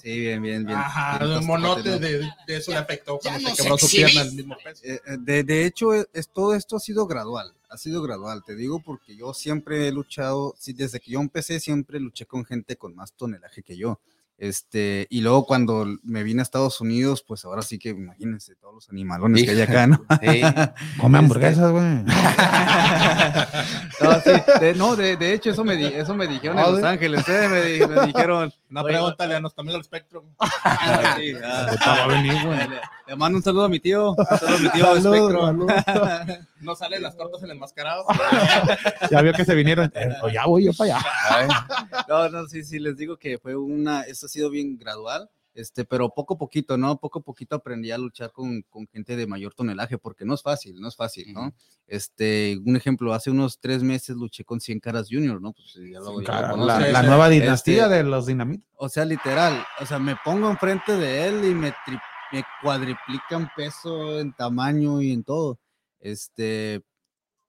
Sí, 0.02 0.18
bien, 0.20 0.42
bien, 0.42 0.64
bien. 0.64 0.78
Ajá, 0.78 1.18
bien, 1.18 1.30
el 1.32 1.36
pues, 1.36 1.46
monote 1.46 1.90
¿no? 1.90 1.98
de, 1.98 2.18
de 2.46 2.56
eso 2.56 2.70
le 2.72 2.78
afectó 2.78 3.18
cuando 3.18 3.40
Ya 3.40 3.54
se 3.54 3.62
quebró 3.62 3.76
su 3.78 3.88
pierna 3.94 4.22
al 4.22 4.32
mismo 4.32 4.56
peso. 4.64 4.82
Eh, 4.84 5.00
eh, 5.06 5.16
De, 5.18 5.44
de 5.44 5.66
hecho, 5.66 5.92
es, 5.92 6.08
es- 6.14 6.28
todo 6.28 6.54
esto 6.54 6.76
ha 6.76 6.80
sido 6.80 7.06
gradual, 7.06 7.52
ha 7.68 7.76
sido 7.76 8.02
gradual, 8.02 8.42
te 8.44 8.54
digo, 8.56 8.80
porque 8.80 9.14
yo 9.14 9.34
siempre 9.34 9.86
he 9.86 9.92
luchado, 9.92 10.54
sí, 10.58 10.72
desde 10.72 10.98
que 10.98 11.10
yo 11.10 11.20
empecé 11.20 11.60
siempre 11.60 12.00
luché 12.00 12.24
con 12.24 12.44
gente 12.46 12.76
con 12.76 12.94
más 12.96 13.12
tonelaje 13.12 13.62
que 13.62 13.76
yo. 13.76 13.98
Este, 14.36 15.06
y 15.10 15.20
luego 15.20 15.46
cuando 15.46 15.86
me 16.02 16.22
vine 16.24 16.40
a 16.40 16.42
Estados 16.42 16.80
Unidos, 16.80 17.24
pues 17.26 17.44
ahora 17.44 17.62
sí 17.62 17.78
que 17.78 17.90
imagínense 17.90 18.56
todos 18.56 18.74
los 18.74 18.88
animalones 18.90 19.44
que 19.44 19.52
hay 19.52 19.60
acá, 19.60 19.86
¿no? 19.86 20.04
Sí. 20.20 20.40
Come 21.00 21.18
hamburguesas, 21.18 21.70
güey. 21.70 22.04
No, 24.00 24.20
sí, 24.20 24.30
de, 24.60 24.74
no, 24.74 24.96
de, 24.96 25.16
de 25.16 25.32
hecho, 25.34 25.50
eso 25.50 25.64
me, 25.64 25.76
di- 25.76 25.86
eso 25.86 26.14
me 26.14 26.26
dijeron 26.26 26.58
en 26.58 26.72
Los. 26.72 26.82
Ángeles, 26.82 27.26
¿eh? 27.28 27.48
me, 27.48 27.62
di- 27.62 27.86
me 27.86 28.06
dijeron. 28.06 28.52
No, 28.74 28.80
Oye, 28.80 28.94
pregúntale 28.94 29.36
a 29.36 29.40
nuestro 29.40 29.62
amigo 29.62 29.78
el 29.78 29.84
Spectrum. 29.84 30.34
ah, 30.40 31.14
sí, 31.16 31.32
ah, 31.44 32.06
venir, 32.08 32.44
güey. 32.44 32.58
le, 32.68 32.80
le 33.06 33.16
mando 33.16 33.38
un 33.38 33.44
saludo 33.44 33.66
a 33.66 33.68
mi 33.68 33.78
tío, 33.78 34.16
un 34.18 34.26
saludo 34.26 34.56
a 34.56 34.58
mi 34.58 34.68
tío 34.70 35.00
Saludos, 35.00 35.66
Spectro. 35.86 36.44
No 36.60 36.74
salen 36.74 37.02
las 37.02 37.16
tortas 37.16 37.40
en 37.44 37.50
el 37.50 37.56
enmascarado. 37.56 38.04
Ya 39.12 39.22
vio 39.22 39.32
que 39.32 39.44
se 39.44 39.54
vinieron. 39.54 39.92
Eh, 39.94 40.16
pues 40.20 40.34
ya 40.34 40.46
voy 40.46 40.64
yo 40.64 40.72
para 40.72 40.96
allá. 40.96 41.66
No, 42.08 42.28
no, 42.30 42.48
sí, 42.48 42.64
sí, 42.64 42.80
les 42.80 42.96
digo 42.96 43.16
que 43.16 43.38
fue 43.38 43.54
una, 43.54 44.00
eso 44.02 44.26
ha 44.26 44.28
sido 44.28 44.50
bien 44.50 44.76
gradual, 44.76 45.30
este, 45.54 45.84
pero 45.84 46.10
poco 46.10 46.34
a 46.34 46.38
poquito, 46.38 46.76
¿no? 46.76 46.98
Poco 46.98 47.20
a 47.20 47.22
poquito 47.22 47.56
aprendí 47.56 47.92
a 47.92 47.98
luchar 47.98 48.32
con, 48.32 48.62
con 48.62 48.86
gente 48.88 49.16
de 49.16 49.26
mayor 49.26 49.54
tonelaje, 49.54 49.98
porque 49.98 50.24
no 50.24 50.34
es 50.34 50.42
fácil, 50.42 50.80
no 50.80 50.88
es 50.88 50.96
fácil, 50.96 51.32
¿no? 51.32 51.54
Este, 51.86 52.60
un 52.64 52.76
ejemplo, 52.76 53.14
hace 53.14 53.30
unos 53.30 53.60
tres 53.60 53.82
meses 53.82 54.16
luché 54.16 54.44
con 54.44 54.60
100 54.60 54.80
caras 54.80 55.08
junior, 55.10 55.40
¿no? 55.40 55.52
Pues 55.52 55.74
ya 55.74 56.00
lo, 56.00 56.20
ya 56.20 56.26
Cara, 56.26 56.56
la, 56.56 57.02
nueva 57.02 57.28
dinastía 57.28 57.84
Este- 57.84 57.96
de 57.96 58.04
los 58.04 58.26
dinamitas. 58.26 58.68
O 58.76 58.88
sea, 58.88 59.04
literal, 59.04 59.64
o 59.80 59.86
sea, 59.86 59.98
me 59.98 60.16
pongo 60.24 60.50
enfrente 60.50 60.96
de 60.96 61.28
él 61.28 61.44
y 61.44 61.54
me, 61.54 61.72
me 62.32 62.44
cuadriplica 62.60 63.36
en 63.36 63.48
peso, 63.56 64.18
en 64.18 64.32
tamaño 64.32 65.00
y 65.00 65.12
en 65.12 65.22
todo. 65.22 65.60
Este, 66.00 66.82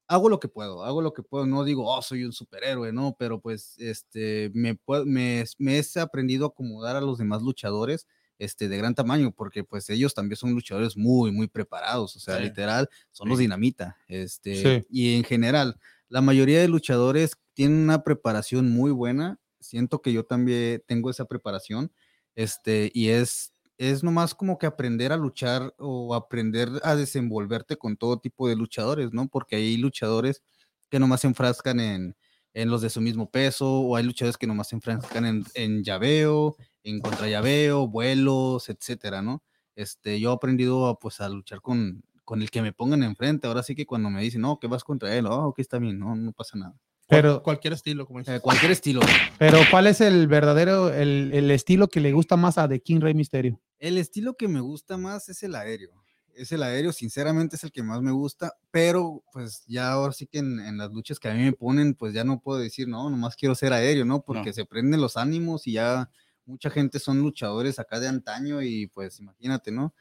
hago 0.07 0.29
lo 0.29 0.39
que 0.39 0.47
puedo, 0.47 0.83
hago 0.83 1.01
lo 1.01 1.13
que 1.13 1.23
puedo, 1.23 1.45
no 1.47 1.63
digo, 1.63 1.85
oh, 1.93 2.01
soy 2.01 2.23
un 2.25 2.33
superhéroe, 2.33 2.93
no, 2.93 3.15
pero 3.19 3.41
pues, 3.41 3.75
este, 3.79 4.51
me, 4.53 4.79
me, 5.05 5.43
me 5.59 5.79
he 5.79 5.99
aprendido 5.99 6.45
a 6.45 6.49
acomodar 6.49 6.95
a 6.95 7.01
los 7.01 7.17
demás 7.17 7.41
luchadores, 7.41 8.07
este, 8.37 8.67
de 8.69 8.77
gran 8.77 8.95
tamaño, 8.95 9.31
porque 9.31 9.63
pues 9.63 9.89
ellos 9.89 10.13
también 10.13 10.37
son 10.37 10.51
luchadores 10.53 10.97
muy, 10.97 11.31
muy 11.31 11.47
preparados, 11.47 12.15
o 12.17 12.19
sea, 12.19 12.37
Sí. 12.37 12.43
literal, 12.43 12.89
son 13.11 13.29
los 13.29 13.39
dinamita, 13.39 13.97
este, 14.07 14.53
Sí. 14.53 14.85
y 14.89 15.15
en 15.15 15.23
general, 15.23 15.79
la 16.09 16.21
mayoría 16.21 16.59
de 16.61 16.67
luchadores 16.67 17.37
tienen 17.53 17.79
una 17.79 18.03
preparación 18.03 18.69
muy 18.71 18.91
buena, 18.91 19.39
siento 19.61 20.01
que 20.01 20.13
yo 20.13 20.25
también 20.25 20.83
tengo 20.87 21.09
esa 21.09 21.25
preparación, 21.25 21.91
este, 22.35 22.91
y 22.93 23.09
es, 23.09 23.53
es 23.77 24.03
nomás 24.03 24.33
como 24.33 24.57
que 24.57 24.65
aprender 24.65 25.11
a 25.11 25.17
luchar 25.17 25.73
o 25.77 26.15
aprender 26.15 26.69
a 26.83 26.95
desenvolverte 26.95 27.77
con 27.77 27.97
todo 27.97 28.19
tipo 28.19 28.47
de 28.47 28.55
luchadores, 28.55 29.11
¿no? 29.13 29.27
Porque 29.27 29.57
hay 29.57 29.77
luchadores 29.77 30.43
que 30.89 30.99
nomás 30.99 31.21
se 31.21 31.27
enfrascan 31.27 31.79
en, 31.79 32.15
en 32.53 32.69
los 32.69 32.81
de 32.81 32.89
su 32.89 33.01
mismo 33.01 33.29
peso, 33.29 33.69
o 33.69 33.95
hay 33.95 34.03
luchadores 34.03 34.37
que 34.37 34.47
nomás 34.47 34.69
se 34.69 34.75
enfrascan 34.75 35.25
en, 35.25 35.43
en 35.55 35.83
llaveo, 35.83 36.55
en 36.83 37.01
contrallaveo, 37.01 37.87
vuelos, 37.87 38.69
etcétera, 38.69 39.21
¿no? 39.21 39.43
Este, 39.75 40.19
yo 40.19 40.31
he 40.31 40.33
aprendido 40.33 40.87
a, 40.87 40.97
pues, 40.97 41.19
a 41.19 41.27
luchar 41.27 41.59
con, 41.59 42.03
con 42.23 42.41
el 42.41 42.49
que 42.49 42.61
me 42.61 42.71
pongan 42.71 43.03
enfrente. 43.03 43.47
Ahora 43.47 43.61
sí 43.61 43.75
que 43.75 43.85
cuando 43.85 44.09
me 44.09 44.21
dicen, 44.21 44.41
no, 44.41 44.57
que 44.57 44.67
vas 44.67 44.85
contra 44.85 45.13
él, 45.15 45.25
oh, 45.25 45.47
ok, 45.47 45.59
está 45.59 45.79
bien, 45.79 45.99
no, 45.99 46.15
no 46.15 46.31
pasa 46.31 46.57
nada. 46.57 46.75
Pero, 47.07 47.43
Cualquier 47.43 47.73
estilo, 47.73 48.05
como 48.07 48.19
dices. 48.19 48.37
Eh, 48.37 48.39
cualquier 48.39 48.71
estilo. 48.71 49.01
pero 49.37 49.59
¿cuál 49.69 49.85
es 49.87 50.01
el 50.01 50.27
verdadero, 50.27 50.91
el, 50.91 51.31
el 51.33 51.51
estilo 51.51 51.87
que 51.87 51.99
le 51.99 52.13
gusta 52.13 52.35
más 52.35 52.57
a 52.57 52.67
The 52.67 52.81
King 52.81 52.99
Rey 53.01 53.13
Misterio? 53.13 53.61
El 53.79 53.97
estilo 53.97 54.35
que 54.35 54.47
me 54.47 54.61
gusta 54.61 54.97
más 54.97 55.29
es 55.29 55.43
el 55.43 55.55
aéreo. 55.55 55.91
Es 56.33 56.51
el 56.51 56.63
aéreo, 56.63 56.91
sinceramente 56.91 57.55
es 57.55 57.63
el 57.63 57.71
que 57.71 57.81
más 57.81 58.01
me 58.01 58.11
gusta, 58.11 58.53
pero 58.69 59.23
pues 59.31 59.63
ya 59.67 59.91
ahora 59.91 60.11
sí 60.11 60.27
que 60.27 60.39
en, 60.39 60.59
en 60.59 60.77
las 60.77 60.91
luchas 60.91 61.17
que 61.17 61.29
a 61.29 61.33
mí 61.33 61.41
me 61.43 61.53
ponen, 61.53 61.93
pues 61.93 62.13
ya 62.13 62.25
no 62.25 62.41
puedo 62.41 62.59
decir, 62.59 62.89
no, 62.89 63.09
nomás 63.09 63.37
quiero 63.37 63.55
ser 63.55 63.71
aéreo, 63.71 64.03
¿no? 64.03 64.21
Porque 64.21 64.49
No. 64.49 64.53
se 64.53 64.65
prenden 64.65 64.99
los 64.99 65.15
ánimos 65.15 65.65
y 65.65 65.73
ya 65.73 66.09
mucha 66.45 66.69
gente 66.69 66.99
son 66.99 67.19
luchadores 67.21 67.79
acá 67.79 67.99
de 68.01 68.09
antaño 68.09 68.61
y 68.61 68.87
pues 68.87 69.19
imagínate, 69.19 69.71
¿no? 69.71 69.93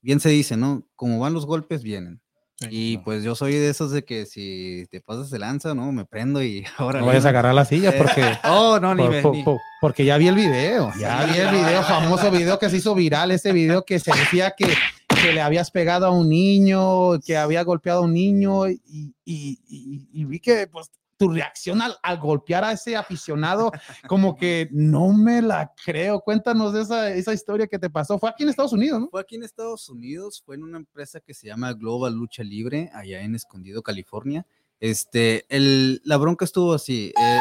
Bien 0.00 0.18
se 0.18 0.30
dice, 0.30 0.56
¿no? 0.56 0.86
Como 0.96 1.18
van 1.18 1.34
los 1.34 1.44
golpes, 1.44 1.82
vienen. 1.82 2.22
Y 2.70 2.98
pues 2.98 3.24
yo 3.24 3.34
soy 3.34 3.54
de 3.54 3.70
esos 3.70 3.90
de 3.90 4.04
que 4.04 4.24
si 4.24 4.86
te 4.90 5.00
pasas 5.00 5.30
de 5.30 5.38
lanza, 5.40 5.74
¿no? 5.74 5.90
Me 5.90 6.04
prendo 6.04 6.42
y 6.42 6.64
ahora... 6.76 7.00
No 7.00 7.06
vayas 7.06 7.24
a 7.24 7.30
agarrar 7.30 7.54
la 7.54 7.64
silla 7.64 7.92
porque... 7.98 8.22
Oh, 8.44 8.78
no, 8.80 8.94
ni, 8.94 9.02
por- 9.02 9.10
me- 9.12 9.22
por- 9.22 9.34
ni- 9.36 9.42
por- 9.42 9.58
porque 9.80 10.04
ya 10.04 10.16
vi 10.16 10.28
el 10.28 10.36
video, 10.36 10.92
ya 10.98 11.24
vi 11.24 11.38
el 11.38 11.48
video, 11.50 11.82
famoso 11.82 12.30
video 12.30 12.58
que 12.60 12.70
se 12.70 12.76
hizo 12.76 12.94
viral, 12.94 13.32
ese 13.32 13.52
video 13.52 13.84
que 13.84 13.98
se 13.98 14.12
decía 14.12 14.54
que, 14.56 14.66
que 15.08 15.32
le 15.32 15.40
habías 15.40 15.72
pegado 15.72 16.06
a 16.06 16.10
un 16.10 16.28
niño, 16.28 17.18
que 17.20 17.36
había 17.36 17.64
golpeado 17.64 18.00
a 18.00 18.04
un 18.04 18.14
niño 18.14 18.68
y, 18.68 18.80
y- 19.24 19.58
y- 19.68 20.08
y 20.12 20.24
vi 20.24 20.38
que 20.38 20.68
pues 20.68 20.88
tu 21.22 21.32
reacción 21.32 21.80
al, 21.80 21.96
al 22.02 22.18
golpear 22.18 22.64
a 22.64 22.72
ese 22.72 22.96
aficionado, 22.96 23.70
como 24.08 24.36
que 24.36 24.68
no 24.72 25.12
me 25.12 25.40
la 25.40 25.72
creo. 25.84 26.20
Cuéntanos 26.20 26.72
de 26.72 26.82
esa, 26.82 27.10
esa 27.14 27.32
historia 27.32 27.68
que 27.68 27.78
te 27.78 27.88
pasó. 27.88 28.18
Fue 28.18 28.28
aquí 28.28 28.42
en 28.42 28.48
Estados 28.48 28.72
Unidos, 28.72 29.00
¿no? 29.00 29.08
Fue 29.08 29.20
aquí 29.20 29.36
en 29.36 29.44
Estados 29.44 29.88
Unidos, 29.88 30.42
fue 30.44 30.56
en 30.56 30.64
una 30.64 30.78
empresa 30.78 31.20
que 31.20 31.32
se 31.32 31.46
llama 31.46 31.72
Global 31.74 32.12
Lucha 32.14 32.42
Libre, 32.42 32.90
allá 32.92 33.20
en 33.20 33.36
Escondido, 33.36 33.82
California. 33.82 34.44
Este, 34.80 35.46
el, 35.48 36.02
la 36.04 36.16
bronca 36.16 36.44
estuvo 36.44 36.74
así. 36.74 37.12
eh, 37.16 37.40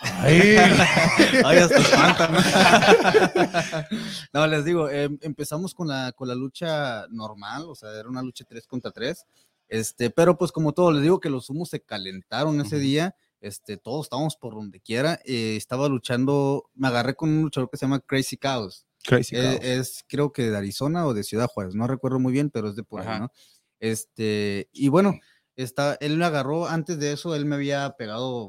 Ay, 0.00 0.56
Ay, 1.44 1.58
hasta 1.58 1.78
espantan. 1.78 2.34
no, 4.32 4.46
les 4.46 4.64
digo, 4.64 4.88
em, 4.88 5.16
empezamos 5.22 5.74
con 5.74 5.86
la, 5.88 6.12
con 6.12 6.26
la 6.28 6.34
lucha 6.34 7.06
normal, 7.10 7.64
o 7.68 7.74
sea, 7.74 7.90
era 7.92 8.08
una 8.08 8.22
lucha 8.22 8.44
3 8.48 8.66
contra 8.66 8.90
3. 8.90 9.24
Este, 9.68 10.10
pero 10.10 10.36
pues 10.38 10.50
como 10.52 10.72
todo, 10.72 10.92
les 10.92 11.02
digo 11.02 11.20
que 11.20 11.30
los 11.30 11.50
humos 11.50 11.68
se 11.70 11.80
calentaron 11.80 12.60
ese 12.60 12.78
día. 12.78 13.14
Este, 13.40 13.76
todos 13.76 14.06
estábamos 14.06 14.36
por 14.36 14.54
donde 14.54 14.80
quiera. 14.80 15.20
eh, 15.24 15.54
estaba 15.56 15.88
luchando, 15.88 16.70
me 16.74 16.88
agarré 16.88 17.14
con 17.14 17.28
un 17.28 17.42
luchador 17.42 17.70
que 17.70 17.76
se 17.76 17.84
llama 17.86 18.00
Crazy 18.00 18.36
Cows. 18.36 18.84
Crazy. 19.04 19.36
Eh, 19.36 19.58
es 19.62 20.04
creo 20.08 20.32
que 20.32 20.50
de 20.50 20.56
Arizona 20.56 21.06
o 21.06 21.14
de 21.14 21.22
Ciudad 21.22 21.46
Juárez, 21.46 21.74
no 21.74 21.86
recuerdo 21.86 22.18
muy 22.18 22.32
bien, 22.32 22.50
pero 22.50 22.68
es 22.68 22.74
de 22.76 22.82
por 22.82 23.00
ahí. 23.06 23.20
¿no? 23.20 23.32
Este, 23.80 24.68
y 24.72 24.88
bueno, 24.88 25.18
está, 25.56 25.96
él 26.00 26.16
me 26.16 26.24
agarró, 26.24 26.66
antes 26.66 26.98
de 26.98 27.12
eso, 27.12 27.34
él 27.34 27.44
me 27.46 27.54
había 27.54 27.90
pegado 27.96 28.48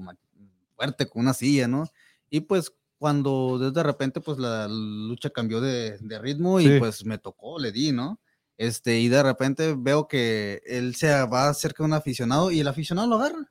fuerte 0.76 1.08
con 1.08 1.22
una 1.24 1.34
silla, 1.34 1.68
¿no? 1.68 1.86
Y 2.30 2.42
pues 2.42 2.74
cuando 2.98 3.58
de 3.60 3.72
de 3.72 3.84
repente 3.84 4.20
pues 4.22 4.38
la 4.40 4.68
lucha 4.68 5.30
cambió 5.30 5.62
de, 5.62 5.98
de 6.00 6.20
ritmo 6.20 6.60
y 6.60 6.66
Sí. 6.66 6.80
pues 6.80 7.06
me 7.06 7.18
tocó, 7.18 7.60
le 7.60 7.72
di, 7.72 7.92
¿no? 7.92 8.20
Este, 8.60 9.00
y 9.00 9.08
de 9.08 9.24
repente 9.24 9.74
veo 9.78 10.10
que 10.10 10.62
él 10.66 10.94
se 10.96 11.08
va 11.28 11.54
cerca 11.54 11.82
de 11.82 11.88
un 11.88 11.94
aficionado 11.94 12.52
y 12.52 12.60
el 12.60 12.68
aficionado 12.68 13.08
lo 13.08 13.16
agarra. 13.16 13.50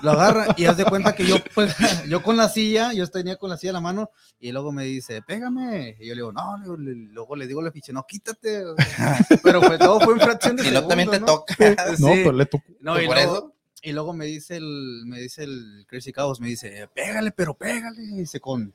Lo 0.00 0.12
agarra 0.12 0.46
y 0.56 0.66
haz 0.66 0.76
de 0.76 0.84
cuenta 0.84 1.12
que 1.16 1.26
yo, 1.26 1.36
pues, 1.56 1.74
yo 2.08 2.22
con 2.22 2.36
la 2.36 2.48
silla, 2.48 2.92
yo 2.92 3.04
tenía 3.08 3.34
con 3.34 3.50
la 3.50 3.56
silla 3.56 3.70
en 3.70 3.74
la 3.74 3.80
mano 3.80 4.10
y 4.38 4.52
luego 4.52 4.70
me 4.70 4.84
dice, 4.84 5.22
pégame. 5.22 5.96
Y 5.98 6.06
yo 6.06 6.14
le 6.14 6.20
digo, 6.20 6.30
no, 6.32 6.56
le 6.56 6.62
digo, 6.62 6.76
le- 6.76 6.94
luego 7.12 7.34
le 7.34 7.46
digo 7.48 7.60
al 7.60 7.66
aficionado, 7.66 8.06
quítate. 8.08 8.62
Pero 9.42 9.60
pues 9.60 9.76
todo 9.80 9.98
fue 10.00 10.14
en 10.14 10.20
fracción 10.20 10.54
de 10.54 10.62
Si 10.62 10.70
no, 10.70 10.86
también 10.86 11.10
te 11.10 11.18
toca. 11.18 11.56
No, 11.98 12.14
Sí. 12.14 12.20
pues 12.22 12.36
le 12.36 12.46
tocó. 12.46 12.64
No, 12.80 13.02
y 13.02 13.06
por 13.06 13.16
luego, 13.16 13.34
eso. 13.36 13.54
y 13.82 13.92
luego 13.92 14.12
me 14.12 14.26
dice 14.26 14.56
el, 14.58 15.02
me 15.06 15.18
dice 15.18 15.42
el 15.42 15.84
Crazy 15.88 16.12
Chaos, 16.12 16.38
me 16.40 16.46
dice, 16.46 16.88
pégale, 16.94 17.32
pero 17.32 17.54
pégale. 17.54 18.02
Y 18.04 18.18
dice, 18.18 18.38
con. 18.38 18.72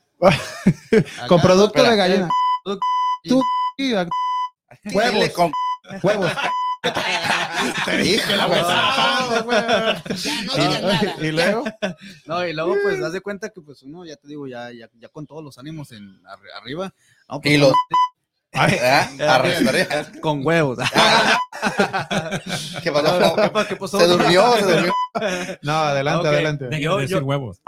Con 1.26 1.40
producto 1.40 1.82
de 1.82 1.96
gallina. 1.96 2.28
y- 3.22 3.28
Tú, 3.30 3.40
a- 3.96 4.04
Dile 4.04 4.08
huevos. 4.92 5.28
con- 5.30 5.52
huevos. 6.02 6.30
Híjole, 8.04 8.46
güey. 8.46 8.62
Y 11.28 11.32
luego, 11.32 11.64
No, 12.26 12.46
y 12.46 12.52
luego 12.52 12.76
pues 12.82 13.00
das 13.00 13.12
de 13.12 13.20
cuenta 13.20 13.48
que 13.50 13.60
pues 13.60 13.82
uno, 13.82 14.04
ya 14.04 14.16
te 14.16 14.28
digo, 14.28 14.46
ya, 14.46 14.70
ya, 14.72 14.88
ya 14.98 15.08
con 15.08 15.26
todos 15.26 15.42
los 15.44 15.58
ánimos 15.58 15.92
en 15.92 16.22
arri- 16.24 16.52
arriba. 16.60 16.92
no, 17.28 17.40
pues, 17.40 17.54
Y 17.54 17.58
los- 17.58 17.72
Ay, 18.54 18.76
¿Ah? 18.82 19.08
Arre, 19.36 19.56
arre. 19.56 20.20
con 20.20 20.44
huevos. 20.46 20.78
¿Qué 22.82 22.92
pasó? 22.92 23.36
¿Qué 23.36 23.48
pa- 23.50 23.66
qué 23.68 23.76
pasó? 23.76 23.98
Se 24.00 24.06
durmió, 24.06 24.52
se 24.56 24.62
durmió. 24.64 24.92
no, 25.62 25.72
adelante, 25.72 26.28
Ok. 26.28 26.34
adelante. 26.34 26.80
Yo- 26.80 27.00
yo- 27.02 27.18
huevos. 27.24 27.60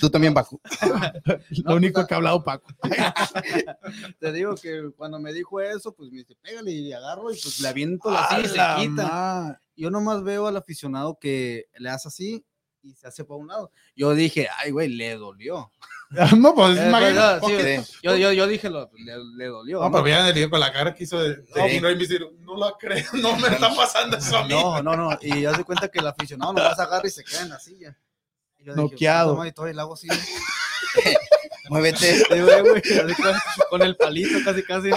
Tú 0.00 0.10
también, 0.10 0.32
Baku. 0.34 0.60
Lo 1.64 1.76
único 1.76 2.06
que 2.06 2.14
ha 2.14 2.16
hablado 2.16 2.42
Paco. 2.42 2.68
Te 4.18 4.32
digo 4.32 4.54
que 4.54 4.90
cuando 4.96 5.18
me 5.18 5.32
dijo 5.32 5.60
eso, 5.60 5.94
pues 5.94 6.10
me 6.10 6.18
dice, 6.18 6.34
pégale 6.40 6.72
y 6.72 6.92
agarro 6.92 7.30
y 7.32 7.38
pues 7.40 7.60
le 7.60 7.68
aviento 7.68 8.10
la 8.10 8.28
silla 8.28 8.42
y 8.42 8.48
se 8.48 8.88
quita. 8.88 9.62
Yo 9.76 9.90
nomás 9.90 10.22
veo 10.22 10.46
al 10.46 10.56
aficionado 10.56 11.18
que 11.20 11.66
le 11.78 11.90
hace 11.90 12.08
así 12.08 12.44
y 12.88 12.94
se 12.94 13.06
hace 13.06 13.24
para 13.24 13.38
un 13.38 13.48
lado. 13.48 13.70
Yo 13.94 14.14
dije, 14.14 14.48
ay, 14.58 14.70
güey, 14.70 14.88
le 14.88 15.16
dolió. 15.16 15.70
No, 16.38 16.54
pues 16.54 16.78
Eh, 16.78 17.38
pues, 17.40 17.86
sí. 17.86 17.98
Yo, 18.02 18.16
yo, 18.16 18.32
yo 18.32 18.46
dije, 18.46 18.70
lo- 18.70 18.90
le, 18.96 19.16
le 19.36 19.46
dolió. 19.46 19.78
No, 19.80 19.84
¿no? 19.86 19.90
pero 19.92 20.04
vean 20.04 20.26
el 20.26 20.48
con 20.48 20.58
la 20.58 20.72
cara 20.72 20.94
que 20.94 21.04
hizo 21.04 21.20
de, 21.22 21.36
Sí. 21.54 21.80
Mysterio. 21.82 22.32
No 22.40 22.56
la 22.56 22.74
creo, 22.78 23.04
no 23.14 23.36
me 23.36 23.48
está 23.48 23.74
pasando 23.76 24.16
eso 24.16 24.38
a 24.38 24.42
mí. 24.44 24.48
No, 24.48 24.82
no, 24.82 24.96
no. 24.96 25.18
Y 25.20 25.42
ya 25.42 25.54
se 25.54 25.64
cuenta 25.64 25.88
que 25.88 25.98
el 25.98 26.06
aficionado 26.06 26.54
nomás 26.54 26.78
agarra 26.78 27.06
y 27.06 27.10
se 27.10 27.22
queda 27.24 27.42
en 27.42 27.50
la 27.50 27.58
silla. 27.60 27.94
Y 28.58 28.64
yo 28.64 28.72
dije, 28.74 28.82
Noqueado. 28.84 29.28
"Puta 29.32 29.36
madre", 29.38 29.48
Y 29.50 29.52
todo 29.52 29.66
el 29.66 29.78
hago 29.78 29.92
así. 29.94 30.08
Muévete. 31.68 32.14
Sí, 32.24 32.24
güey, 32.40 32.60
güey, 32.62 32.76
así 32.78 33.22
con, 33.68 33.82
el 33.82 33.96
palito 33.96 34.38
casi, 34.44 34.62
casi. 34.62 34.88
¿no? 34.88 34.96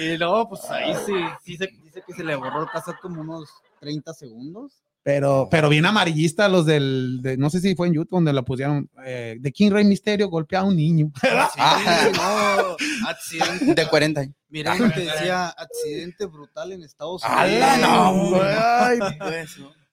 Y 0.00 0.16
luego, 0.16 0.48
pues 0.50 0.64
ahí 0.70 0.94
sí, 1.04 1.12
sí 1.44 1.56
se, 1.56 1.66
dice 1.82 2.02
que 2.06 2.12
se 2.14 2.22
le 2.22 2.36
borró 2.36 2.68
pasar 2.72 2.98
como 3.00 3.20
unos 3.22 3.48
30 3.80 4.14
segundos. 4.14 4.84
Pero, 5.08 5.48
pero 5.50 5.70
bien 5.70 5.86
amarillista 5.86 6.50
los 6.50 6.66
del, 6.66 7.20
de- 7.22 7.38
no 7.38 7.48
sé 7.48 7.60
si 7.60 7.74
fue 7.74 7.86
en 7.86 7.94
YouTube 7.94 8.10
donde 8.10 8.30
la 8.34 8.42
pusieron, 8.42 8.90
eh, 9.06 9.36
de 9.40 9.52
King 9.52 9.70
Rey 9.70 9.82
Misterio 9.86 10.28
golpea 10.28 10.60
a 10.60 10.64
un 10.64 10.76
niño. 10.76 11.10
Sí, 11.22 11.28
Ah. 11.58 12.10
no, 12.14 13.08
accidente. 13.08 13.74
De 13.74 13.88
40 13.88 14.20
años. 14.20 14.34
Mira, 14.50 14.76
que 14.76 15.00
decía 15.00 15.48
accidente 15.48 16.26
brutal 16.26 16.72
en 16.72 16.82
Estados 16.82 17.22
Unidos. 17.24 17.42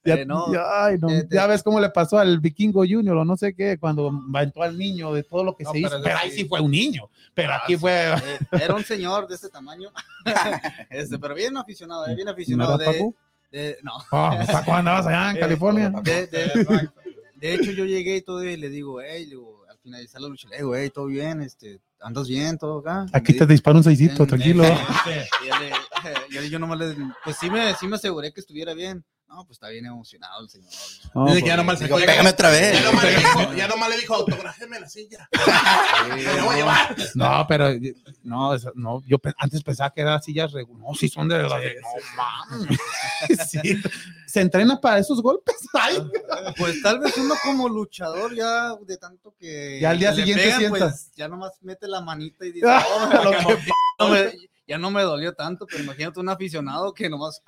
Eh, 0.08 0.23
no. 0.28 0.54
ya, 0.54 0.84
ay, 0.86 0.97
no. 0.99 1.10
Eh, 1.10 1.23
te- 1.23 1.36
Ya 1.36 1.47
ves 1.47 1.63
cómo 1.63 1.80
le 1.80 1.89
pasó 1.89 2.19
al 2.19 2.39
Vikingo 2.39 2.82
Junior 2.88 3.17
o 3.17 3.25
no 3.25 3.38
sé 3.38 3.56
qué, 3.56 3.78
cuando 3.80 4.12
aventó 4.34 4.62
al 4.63 4.78
niño 4.78 5.13
de 5.13 5.23
todo 5.23 5.43
lo 5.45 5.56
que 5.56 5.63
No, 5.63 5.71
se 5.71 5.80
hizo. 5.80 5.99
pero 6.04 6.17
ahí 6.17 6.30
sí. 6.32 6.45
fue 6.45 6.60
un 6.62 6.71
niño. 6.71 7.10
Pero 7.34 7.54
Ah, 7.54 7.62
aquí 7.63 7.73
sí. 7.73 7.80
fue. 7.80 8.13
Eh, 8.13 8.17
era 8.51 8.75
un 8.75 8.84
señor 8.84 9.28
de 9.28 9.36
este 9.36 9.49
tamaño. 9.49 9.89
este, 10.89 11.17
pero 11.17 11.34
bien 11.36 11.56
aficionado, 11.58 12.06
eh, 12.08 12.15
bien 12.15 12.28
aficionado. 12.28 12.78
¿Verdad, 12.78 12.93
De? 12.93 13.12
De- 13.51 13.77
no. 13.84 13.93
Oh, 14.12 14.31
Paco, 14.51 14.73
andabas 14.73 15.08
allá 15.08 15.31
en 15.31 15.38
California. 15.39 15.89
De, 16.03 16.27
de- 16.27 16.89
de 17.36 17.53
hecho, 17.53 17.71
yo 17.71 17.86
llegué 17.86 18.17
y 18.17 18.21
todo 18.21 18.43
y 18.43 18.58
le 18.58 18.69
digo, 18.69 19.01
hey, 19.01 19.25
digo, 19.25 19.65
al 19.69 19.77
finalizar 19.79 20.21
la 20.21 20.27
lucha, 20.29 20.47
le 20.49 20.58
digo, 20.58 20.75
hey, 20.75 20.89
todo 20.93 21.05
bien, 21.08 21.41
este, 21.41 21.79
andas 21.99 22.27
bien, 22.27 22.58
todo 22.58 22.79
acá. 22.79 23.05
Aquí 23.13 23.34
te 23.34 23.45
disparo 23.45 23.77
un 23.77 23.84
seisito, 23.84 24.23
"En- 24.23 24.29
tranquilo. 24.29 24.63
en- 24.63 24.71
y 24.71 25.47
ya 25.47 25.60
le- 25.60 25.71
ya 26.31 26.41
le- 26.41 26.49
yo 26.49 26.60
nomás 26.60 26.79
le, 26.79 26.95
pues 27.23 27.36
sí 27.38 27.49
me, 27.49 27.73
sí 27.75 27.88
me 27.88 27.95
aseguré 27.97 28.31
que 28.34 28.39
estuviera 28.39 28.73
bien. 28.73 29.03
No, 29.27 29.43
pues 29.43 29.55
está 29.57 29.69
bien 29.69 29.85
emocionado 29.85 30.43
el 30.43 30.49
señor. 30.49 30.71
¿no? 31.13 31.21
No, 31.25 31.27
Dice 31.31 31.41
que 31.41 31.47
ya 31.47 31.55
pues, 31.55 31.65
nomás 31.65 31.79
Digo, 31.79 31.97
pégame 31.97 32.29
otra 32.29 32.49
vez. 32.51 32.73
Ya 32.73 32.83
nomás 32.91 33.03
le 33.03 33.15
dijo, 33.17 33.53
ya 33.55 33.67
nomás 33.67 33.89
le 33.89 33.97
dijo, 33.97 34.15
autograféme 34.15 34.79
la 34.79 34.88
silla. 34.88 35.29
Me 36.15 36.41
voy 36.41 36.53
a 36.53 36.57
llevar. 36.57 36.95
No, 37.15 37.45
pero 37.47 37.69
no, 38.23 38.53
eso- 38.53 38.71
no, 38.75 39.01
yo 39.05 39.17
antes 39.38 39.63
pensaba 39.63 39.91
que 39.91 40.01
eran 40.01 40.21
sillas 40.21 40.51
No, 40.53 40.93
sí 40.93 41.09
son 41.09 41.27
de 41.27 41.39
las 41.39 41.59
de- 41.61 41.75
no 41.81 41.88
mames. 42.15 42.79
Sí. 43.49 43.59
Se 44.27 44.41
entrena 44.41 44.79
para 44.79 44.99
esos 44.99 45.21
golpes. 45.21 45.55
Ay, 45.73 45.97
Pues 46.57 46.81
tal 46.81 46.99
vez 46.99 47.17
uno 47.17 47.33
como 47.43 47.67
luchador 47.67 48.33
ya 48.35 48.75
de 48.85 48.97
tanto 48.97 49.33
que 49.39 49.79
Ya 49.81 49.89
al 49.91 49.99
día 49.99 50.13
siguiente 50.13 50.43
pegan, 50.43 50.59
sienta. 50.59 50.77
pues 50.79 51.11
ya 51.15 51.27
nomás 51.27 51.51
mete 51.61 51.88
la 51.88 52.01
manita 52.01 52.45
y 52.45 52.51
dice, 52.51 52.67
"Oh, 52.67 53.09
Lo 53.23 53.31
que 53.31 53.57
no 53.99 54.09
me- 54.09 54.33
ya 54.67 54.77
no 54.77 54.91
me 54.91 55.01
dolió 55.03 55.33
tanto, 55.33 55.65
pero 55.65 55.83
imagínate 55.83 56.19
un 56.19 56.29
aficionado 56.29 56.93
que 56.93 57.09
nomás 57.09 57.41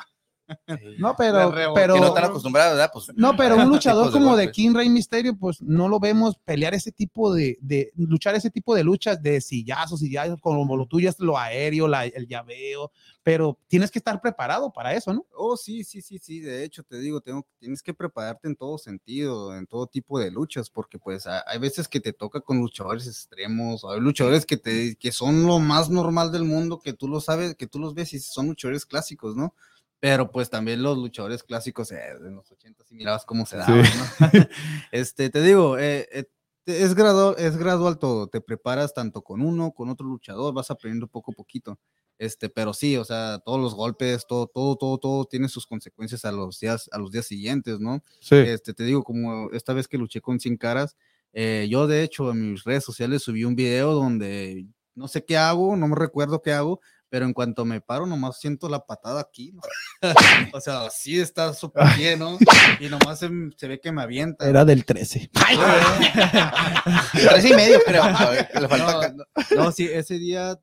No, 0.98 1.16
pero, 1.18 1.52
pero 1.74 1.94
Que 1.96 2.00
no 2.00 2.08
están 2.08 2.24
acostumbrados, 2.26 2.74
¿verdad? 2.78 2.90
Pues, 2.94 3.08
No, 3.16 3.36
pero 3.36 3.56
un 3.58 3.68
luchador 3.70 4.06
de 4.08 4.12
como 4.12 4.36
de. 4.38 4.52
King 4.52 4.74
Rey 4.74 4.90
Misterio, 4.90 5.38
pues 5.38 5.62
no 5.62 5.88
lo 5.90 6.00
vemos 6.00 6.38
pelear 6.46 6.74
ese 6.74 6.92
tipo 6.92 7.34
de, 7.34 7.58
de 7.62 7.92
luchar 7.96 8.36
ese 8.36 8.50
tipo 8.50 8.74
de 8.76 8.84
luchas 8.84 9.22
de 9.22 9.42
sillazos, 9.42 10.00
sillazos, 10.00 10.40
como 10.42 10.76
lo 10.78 10.86
tuyo 10.86 11.10
es 11.10 11.20
lo 11.20 11.38
aéreo, 11.38 11.88
la- 11.88 12.06
el 12.06 12.28
llaveo, 12.28 12.92
pero 13.24 13.58
tienes 13.68 13.92
que 13.92 14.00
estar 14.00 14.22
preparado 14.22 14.72
para 14.72 14.94
eso, 14.94 15.14
¿no? 15.14 15.26
Oh, 15.36 15.58
sí, 15.58 15.84
sí, 15.84 16.02
sí, 16.02 16.18
sí. 16.18 16.40
De 16.40 16.64
hecho, 16.64 16.84
te 16.84 16.98
digo, 17.00 17.20
tengo, 17.22 17.46
tienes 17.60 17.82
que 17.84 17.94
prepararte 17.94 18.48
en 18.48 18.56
todo 18.56 18.78
sentido, 18.78 19.56
en 19.56 19.68
todo 19.68 19.88
tipo 19.88 20.20
de 20.20 20.32
luchas, 20.32 20.70
porque 20.70 20.98
pues 20.98 21.28
ha- 21.28 21.44
hay 21.48 21.60
veces 21.60 21.88
que 21.88 22.00
te 22.00 22.14
toca 22.14 22.40
con 22.42 22.58
luchadores 22.60 23.06
extremos, 23.08 23.84
o 23.84 23.92
hay 23.92 24.00
luchadores 24.00 24.46
que 24.46 24.58
te, 24.58 24.96
que 24.96 25.12
son 25.12 25.46
lo 25.46 25.60
más 25.60 25.90
normal 25.90 26.32
del 26.32 26.44
mundo, 26.46 26.80
que 26.80 26.94
tú 26.94 27.08
lo 27.08 27.20
sabes, 27.20 27.56
que 27.56 27.68
tú 27.68 27.80
los 27.80 27.94
ves 27.94 28.14
y 28.14 28.20
son 28.20 28.48
luchadores 28.48 28.86
clásicos, 28.86 29.36
¿no? 29.36 29.54
Pero 30.00 30.32
pues 30.32 30.50
también 30.50 30.84
los 30.84 30.98
luchadores 30.98 31.44
clásicos 31.44 31.92
eh, 31.92 32.16
de 32.22 32.32
los 32.32 32.52
80 32.52 32.84
y 32.90 32.96
mirabas 32.96 33.26
cómo 33.26 33.46
se 33.46 33.58
daban, 33.58 33.82
¿no? 33.82 33.86
este, 34.92 35.30
te 35.30 35.42
digo, 35.42 35.78
eh, 35.78 36.08
eh, 36.12 36.26
es 36.66 36.94
gradual, 36.94 37.36
es 37.38 37.58
gradual 37.58 37.98
todo, 37.98 38.28
te 38.28 38.42
preparas 38.42 38.94
tanto 38.94 39.24
con 39.24 39.42
uno, 39.42 39.72
con 39.72 39.90
otro 39.90 40.06
luchador, 40.06 40.54
vas 40.54 40.70
aprendiendo 40.70 41.08
poco 41.08 41.32
a 41.32 41.36
poquito. 41.36 41.80
Este, 42.20 42.50
pero 42.50 42.74
sí, 42.74 42.98
o 42.98 43.06
sea, 43.06 43.40
todos 43.46 43.60
los 43.60 43.76
golpes, 43.76 44.26
todo, 44.28 44.48
todo, 44.48 44.76
todo, 44.76 44.98
todo 44.98 45.26
tiene 45.26 45.50
sus 45.50 45.68
consecuencias 45.68 46.26
a 46.26 46.32
los 46.32 46.60
días, 46.60 46.90
a 46.92 46.98
los 46.98 47.12
días 47.12 47.28
siguientes, 47.28 47.80
¿no? 47.80 48.04
Sí. 48.20 48.36
Este, 48.36 48.74
te 48.74 48.84
digo, 48.84 49.04
como 49.04 49.52
esta 49.52 49.74
vez 49.74 49.88
que 49.88 49.98
luché 49.98 50.20
con 50.20 50.40
100 50.40 50.58
caras, 50.58 50.96
eh, 51.34 51.68
yo 51.70 51.86
de 51.86 52.04
hecho 52.04 52.32
en 52.32 52.54
mis 52.54 52.64
redes 52.64 52.84
sociales 52.84 53.22
subí 53.22 53.44
un 53.44 53.56
video 53.56 53.94
donde 53.94 54.66
no 54.96 55.08
sé 55.08 55.24
qué 55.24 55.38
hago, 55.38 55.76
no 55.76 55.88
me 55.88 55.96
recuerdo 55.96 56.42
qué 56.42 56.52
hago, 56.54 56.82
pero 57.10 57.26
en 57.26 57.34
cuanto 57.34 57.64
me 57.66 57.80
paro, 57.82 58.06
nomás 58.06 58.40
siento 58.40 58.68
la 58.70 58.86
patada 58.86 59.22
aquí, 59.22 59.52
¿no? 59.54 59.62
o 60.54 60.62
sea, 60.62 60.86
así 60.86 61.20
está 61.20 61.54
súper 61.54 61.86
bien, 61.98 62.20
¿no? 62.20 62.38
Y 62.80 62.88
nomás 62.90 63.20
se, 63.20 63.30
se 63.56 63.68
ve 63.68 63.80
que 63.80 63.92
me 63.92 64.02
avienta. 64.02 64.48
Era 64.48 64.66
del 64.66 64.84
13. 64.86 65.30
Tres 67.14 67.46
y 67.46 67.54
medio, 67.54 67.80
creo. 67.86 68.04
A 68.04 68.30
ver, 68.30 68.50
le 68.60 68.68
falta 68.68 69.10
No, 69.10 69.26
no, 69.56 69.64
no, 69.64 69.72
sí, 69.72 69.86
ese 69.92 70.18
día 70.20 70.60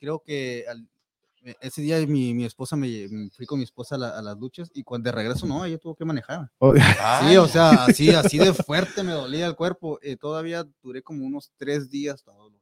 creo 0.00 0.22
que 0.24 0.64
al- 0.68 0.88
e- 1.44 1.56
ese 1.60 1.82
día 1.82 1.98
mi, 2.06 2.34
mi 2.34 2.44
esposa 2.44 2.76
me 2.76 2.88
lle- 2.88 3.30
fui 3.32 3.46
con 3.46 3.58
mi 3.58 3.64
esposa 3.64 3.94
a, 3.94 3.98
la- 3.98 4.18
a 4.18 4.22
las 4.22 4.36
luchas 4.36 4.70
y 4.74 4.82
cuando 4.82 5.08
de 5.10 5.16
regreso 5.16 5.46
no, 5.46 5.64
ella 5.64 5.78
tuvo 5.78 5.94
que 5.94 6.04
manejar. 6.04 6.50
Sí, 7.28 7.36
o 7.36 7.46
sea, 7.48 7.70
así, 7.84 8.10
así 8.10 8.38
de 8.38 8.52
fuerte 8.54 9.02
me 9.02 9.12
dolía 9.12 9.46
el 9.46 9.54
cuerpo. 9.56 9.98
eh, 10.02 10.16
todavía 10.16 10.66
duré 10.82 11.02
como 11.02 11.24
unos 11.24 11.50
tres 11.56 11.90
días 11.90 12.22
todo. 12.22 12.52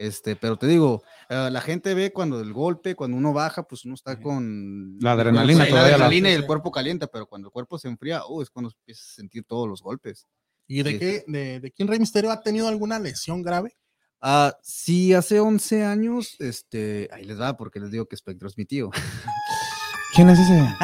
Este, 0.00 0.34
pero 0.34 0.56
te 0.56 0.66
digo, 0.66 1.02
eh, 1.28 1.50
la 1.52 1.60
gente 1.60 1.92
ve 1.92 2.10
cuando 2.10 2.40
el 2.40 2.54
golpe, 2.54 2.94
cuando 2.94 3.18
uno 3.18 3.34
baja, 3.34 3.64
pues 3.64 3.84
uno 3.84 3.94
está 3.94 4.18
con 4.18 4.96
La 4.98 5.12
adrenalina 5.12 5.64
la 5.64 5.68
todavía 5.68 5.88
la- 5.90 5.94
adrenalina 6.06 6.30
y 6.30 6.32
el 6.32 6.46
cuerpo 6.46 6.70
calienta, 6.72 7.06
pero 7.06 7.26
cuando 7.26 7.48
el 7.48 7.52
cuerpo 7.52 7.78
se 7.78 7.88
enfría, 7.88 8.22
uh, 8.26 8.40
es 8.40 8.48
cuando 8.48 8.70
empiezas 8.74 9.10
a 9.10 9.14
sentir 9.16 9.44
todos 9.44 9.68
los 9.68 9.82
golpes. 9.82 10.26
¿Y 10.66 10.82
de 10.82 10.92
Sí. 10.92 10.98
qué? 10.98 11.24
¿De, 11.26 11.60
de 11.60 11.70
quién 11.70 11.86
Rey 11.86 11.98
Misterio 11.98 12.30
ha 12.30 12.40
tenido 12.40 12.66
alguna 12.68 12.98
lesión 12.98 13.42
grave? 13.42 13.76
Ah, 14.22 14.56
sí, 14.62 15.12
hace 15.12 15.38
11 15.38 15.84
años, 15.84 16.36
este, 16.38 17.10
ahí 17.12 17.24
les 17.24 17.38
va, 17.38 17.58
porque 17.58 17.78
les 17.78 17.90
digo 17.90 18.06
que 18.06 18.16
Spectro 18.16 18.48
es 18.48 18.56
mi 18.56 18.64
tío. 18.64 18.90
¿Quién 20.14 20.28
es 20.30 20.38
ese? 20.38 20.60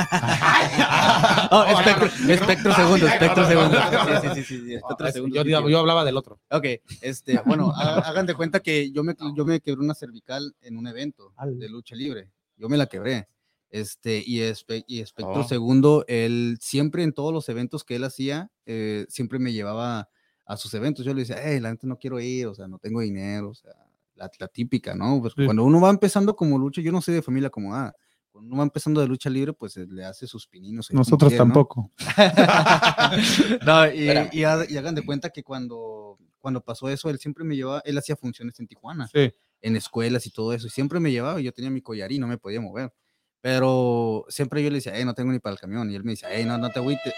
Oh, 1.51 1.65
espectro, 1.65 2.07
espectro 2.29 2.75
segundo, 2.75 3.07
espectro 3.07 3.47
segundo. 3.47 3.79
Sí, 3.79 4.29
sí, 4.35 4.43
sí, 4.45 4.61
sí, 4.67 4.75
espectro 4.75 5.07
Ah, 5.07 5.13
segundo. 5.13 5.43
yo, 5.45 5.69
yo- 5.69 5.79
hablaba 5.79 6.05
del 6.05 6.17
otro. 6.17 6.41
Ok, 6.51 6.65
este, 7.01 7.41
bueno, 7.47 7.73
ha- 7.75 8.01
hagan 8.01 8.27
de 8.27 8.35
cuenta 8.35 8.61
que 8.61 8.91
yo 8.91 9.05
me, 9.05 9.15
yo 9.35 9.45
me 9.45 9.61
quebré 9.61 9.81
una 9.83 9.95
cervical 9.95 10.55
en 10.61 10.77
un 10.77 10.87
evento 10.89 11.33
de 11.45 11.69
lucha 11.69 11.95
libre. 11.95 12.31
Yo 12.57 12.69
me 12.69 12.77
la 12.77 12.87
quebré. 12.87 13.29
Este, 13.71 14.23
y, 14.27 14.41
espe- 14.41 14.85
y 14.87 15.01
Espectro 15.01 15.41
Oh. 15.41 15.49
Segundo, 15.49 16.05
él 16.09 16.59
siempre 16.61 17.03
en 17.05 17.13
todos 17.13 17.33
los 17.33 17.49
eventos 17.49 17.85
que 17.85 17.97
él 17.97 18.05
hacía, 18.05 18.51
eh, 18.65 19.07
siempre 19.09 19.39
me 19.39 19.53
llevaba 19.53 20.09
a 20.45 20.57
sus 20.57 20.73
eventos. 20.75 21.05
Yo 21.05 21.15
le 21.15 21.21
decía, 21.23 21.39
hey, 21.43 21.61
la 21.61 21.69
gente 21.71 21.87
no 21.87 21.97
quiero 21.97 22.19
ir, 22.21 22.47
o 22.49 22.55
sea, 22.55 22.67
no 22.69 22.79
tengo 22.79 23.01
dinero, 23.01 23.51
o 23.51 23.55
sea, 23.55 23.73
la, 24.15 24.31
la 24.39 24.49
típica, 24.49 24.95
¿no? 24.95 25.21
Porque 25.23 25.43
Sí. 25.43 25.47
Cuando 25.47 25.65
uno 25.65 25.81
va 25.81 25.91
empezando 25.91 26.35
como 26.37 26.59
lucha, 26.59 26.81
yo 26.81 26.91
no 26.93 27.01
soy 27.01 27.15
de 27.15 27.23
familia 27.23 27.49
acomodada. 27.49 27.95
Cuando 28.37 28.53
uno 28.53 28.59
va 28.59 28.65
empezando 28.65 29.01
de 29.01 29.09
lucha 29.09 29.31
libre, 29.31 29.55
pues 29.55 29.79
eh, 29.79 29.87
le 29.89 30.05
hace 30.05 30.27
sus 30.27 30.47
pininos. 30.47 30.93
Nosotros 30.93 31.31
quiere, 31.31 31.43
¿no? 31.43 31.55
tampoco. 31.55 31.91
No, 33.65 33.91
y, 33.91 34.45
hagan 34.45 34.95
de 34.95 35.03
cuenta 35.07 35.31
que 35.31 35.43
cuando, 35.43 36.19
cuando 36.39 36.63
pasó 36.63 36.91
eso, 36.91 37.09
él 37.09 37.19
siempre 37.19 37.45
me 37.45 37.57
llevaba, 37.57 37.81
él 37.87 37.97
hacía 37.97 38.15
funciones 38.15 38.61
en 38.61 38.67
Tijuana, 38.67 39.09
Sí. 39.09 39.33
en 39.63 39.77
escuelas 39.77 40.27
y 40.27 40.31
todo 40.31 40.53
eso, 40.53 40.67
y 40.67 40.71
siempre 40.71 41.01
me 41.01 41.11
llevaba, 41.11 41.41
yo 41.41 41.51
tenía 41.51 41.71
mi 41.71 41.81
collarín, 41.81 42.21
no 42.21 42.27
me 42.27 42.37
podía 42.37 42.61
mover. 42.61 42.93
Pero 43.41 44.27
siempre 44.29 44.63
yo 44.63 44.69
le 44.69 44.77
decía, 44.77 44.93
hey, 44.95 45.07
no 45.07 45.15
tengo 45.15 45.33
ni 45.33 45.39
para 45.39 45.55
el 45.55 45.59
camión, 45.59 45.91
y 45.91 45.95
él 45.95 46.05
me 46.05 46.11
decía, 46.11 46.29
hey, 46.31 46.45
no, 46.45 46.59
no 46.59 46.69
te 46.69 46.81
agüites. 46.81 47.15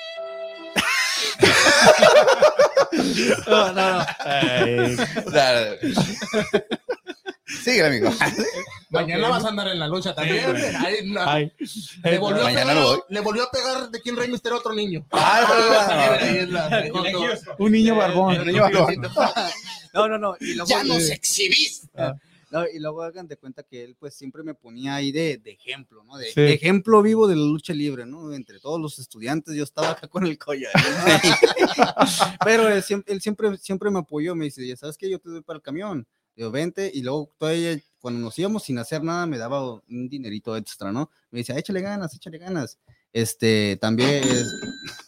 no, 3.49 3.73
no, 3.73 3.99
no. 3.99 4.05
Sigue, 7.49 7.85
amigo. 7.85 8.11
Mañana 8.91 9.29
vas 9.29 9.45
a 9.45 9.49
andar 9.49 9.69
en 9.69 9.79
la 9.79 9.89
lucha 9.89 10.15
también. 10.15 10.55
Ay, 10.79 10.97
no. 11.05 11.21
Ay, 11.29 11.53
Le 12.05 12.19
volvió, 12.19 12.43
a 12.43 12.49
pegar, 12.49 12.75
no 12.77 12.83
voy. 12.83 13.01
le 13.09 13.21
volvió 13.21 13.43
a 13.45 13.51
pegar 13.51 13.91
de 13.91 14.01
King 14.01 14.15
Rey 14.17 14.31
Mister 14.31 14.53
a 14.53 14.57
otro 14.57 14.75
niño. 14.75 15.07
Ah, 15.13 16.19
un 17.59 17.73
niño 17.73 17.97
barbón. 17.97 18.35
El 18.37 18.47
niño 18.47 18.63
barbón. 18.63 18.97
No, 19.95 20.07
no, 20.07 20.19
no. 20.19 20.37
Y 20.39 20.53
luego, 20.55 20.69
Ya 20.69 20.85
nos 20.85 21.09
exhibiste. 21.09 21.89
No, 22.51 22.65
y 22.67 22.79
luego 22.79 23.03
hagan 23.03 23.27
de 23.27 23.37
cuenta 23.37 23.63
que 23.63 23.83
él 23.85 23.97
pues 23.99 24.15
siempre 24.15 24.43
me 24.43 24.55
ponía 24.55 24.95
ahí 24.95 25.13
de, 25.13 25.39
de 25.39 25.51
ejemplo, 25.53 26.05
¿no? 26.05 26.17
De, 26.19 26.27
Sí. 26.31 26.41
de 26.43 26.53
ejemplo 26.55 27.03
vivo 27.03 27.27
de 27.27 27.37
la 27.37 27.43
lucha 27.43 27.73
libre, 27.73 28.05
¿no? 28.07 28.33
Entre 28.35 28.61
todos 28.61 28.79
los 28.81 28.99
estudiantes 28.99 29.55
yo 29.55 29.65
estaba 29.65 29.91
acá 29.91 30.07
con 30.09 30.27
el 30.27 30.39
collar. 30.39 30.73
Pero 32.45 32.69
él 32.69 32.83
siempre, 32.83 33.13
él 33.15 33.21
siempre, 33.21 33.57
siempre 33.59 33.91
me 33.91 33.99
apoyó, 34.01 34.35
me 34.35 34.45
dice, 34.47 34.67
ya 34.67 34.77
sabes 34.77 34.97
que 34.97 35.11
yo 35.11 35.19
te 35.19 35.29
doy 35.31 35.41
para 35.43 35.57
el 35.57 35.63
camión. 35.63 36.07
Digo, 36.39 36.53
vente, 36.53 36.89
y 36.95 37.03
luego 37.03 37.35
todavía 37.37 37.77
cuando 37.99 38.21
nos 38.21 38.39
íbamos 38.39 38.63
sin 38.63 38.79
hacer 38.79 39.03
nada 39.03 39.27
me 39.27 39.39
daba 39.39 39.73
un 39.73 40.09
dinerito 40.09 40.57
extra, 40.57 40.93
¿no? 40.93 41.11
Me 41.33 41.41
decía, 41.41 41.59
échale 41.59 41.81
ganas, 41.81 42.15
échale 42.15 42.39
ganas. 42.39 42.79
Este, 43.13 43.77
también, 43.81 44.23
es- 44.23 44.55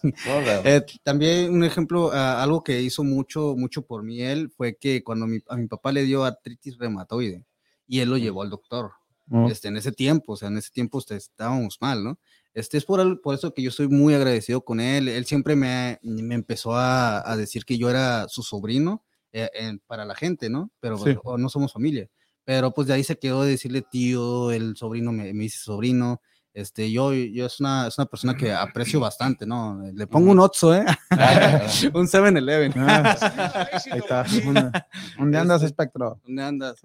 eh, 0.65 0.85
también 1.05 1.53
un 1.53 1.63
ejemplo, 1.63 2.11
ah, 2.13 2.43
algo 2.43 2.65
que 2.65 2.83
hizo 2.83 3.05
mucho, 3.05 3.55
mucho 3.57 3.83
por 3.83 4.03
mí 4.03 4.21
él 4.23 4.51
fue 4.51 4.77
que 4.77 5.05
cuando 5.05 5.29
mi- 5.29 5.39
a 5.49 5.57
mi 5.57 5.69
papá 5.69 5.93
le 5.93 6.03
dio 6.03 6.25
artritis 6.25 6.77
reumatoide 6.79 7.45
y 7.87 8.01
él 8.01 8.09
lo 8.11 8.17
llevó 8.19 8.43
al 8.43 8.51
doctor. 8.51 8.91
Oh. 9.31 9.49
Este, 9.49 9.69
en 9.69 9.77
ese 9.77 9.93
tiempo, 9.93 10.33
o 10.33 10.37
sea, 10.37 10.49
en 10.49 10.59
ese 10.59 10.71
tiempo 10.73 10.99
este, 10.99 11.15
estábamos 11.15 11.77
mal, 11.81 12.03
¿no? 12.03 12.19
Este 12.55 12.77
es 12.77 12.85
por, 12.85 13.21
por 13.21 13.37
eso 13.37 13.55
que 13.55 13.63
yo 13.63 13.71
soy 13.71 13.87
muy 13.87 14.15
agradecido 14.15 14.65
con 14.65 14.81
él. 14.81 15.07
Él 15.07 15.25
siempre 15.27 15.55
me, 15.55 16.01
me 16.03 16.35
empezó 16.35 16.75
a, 16.75 17.31
a 17.31 17.37
decir 17.37 17.65
que 17.65 17.79
yo 17.79 17.89
era 17.89 18.27
su 18.27 18.43
sobrino 18.43 19.05
eh, 19.33 19.79
para 19.87 20.05
la 20.05 20.15
gente, 20.15 20.51
¿no? 20.51 20.71
Pero 20.81 20.97
Sí. 20.97 21.17
o 21.25 21.39
no 21.39 21.49
somos 21.49 21.73
familia. 21.73 22.09
Pero 22.45 22.73
pues 22.73 22.89
de 22.89 22.95
ahí 22.95 23.05
se 23.05 23.19
quedó 23.19 23.43
de 23.45 23.51
decirle 23.53 23.83
tío, 23.83 24.51
el 24.53 24.77
sobrino 24.77 25.13
me, 25.13 25.33
me 25.35 25.45
dice 25.45 25.59
sobrino. 25.59 26.21
Este, 26.53 26.91
yo, 26.91 27.13
yo 27.13 27.47
es 27.47 27.61
una, 27.61 27.87
es 27.87 27.97
una 27.97 28.07
persona 28.07 28.37
que 28.37 28.53
aprecio 28.53 28.99
bastante, 29.01 29.47
¿no? 29.47 29.81
Le 29.95 30.07
pongo 30.07 30.33
un 30.33 30.41
Otso, 30.41 30.75
¿eh? 30.75 30.85
un 31.95 32.07
7-Eleven. 32.09 32.73
Ah, 32.77 33.69
ahí 33.91 33.99
está. 33.99 34.25
¿Dónde, 34.45 34.71
dónde 35.17 35.39
andas, 35.39 35.63
Espectro? 35.63 36.21
¿Dónde 36.25 36.43
andas? 36.43 36.81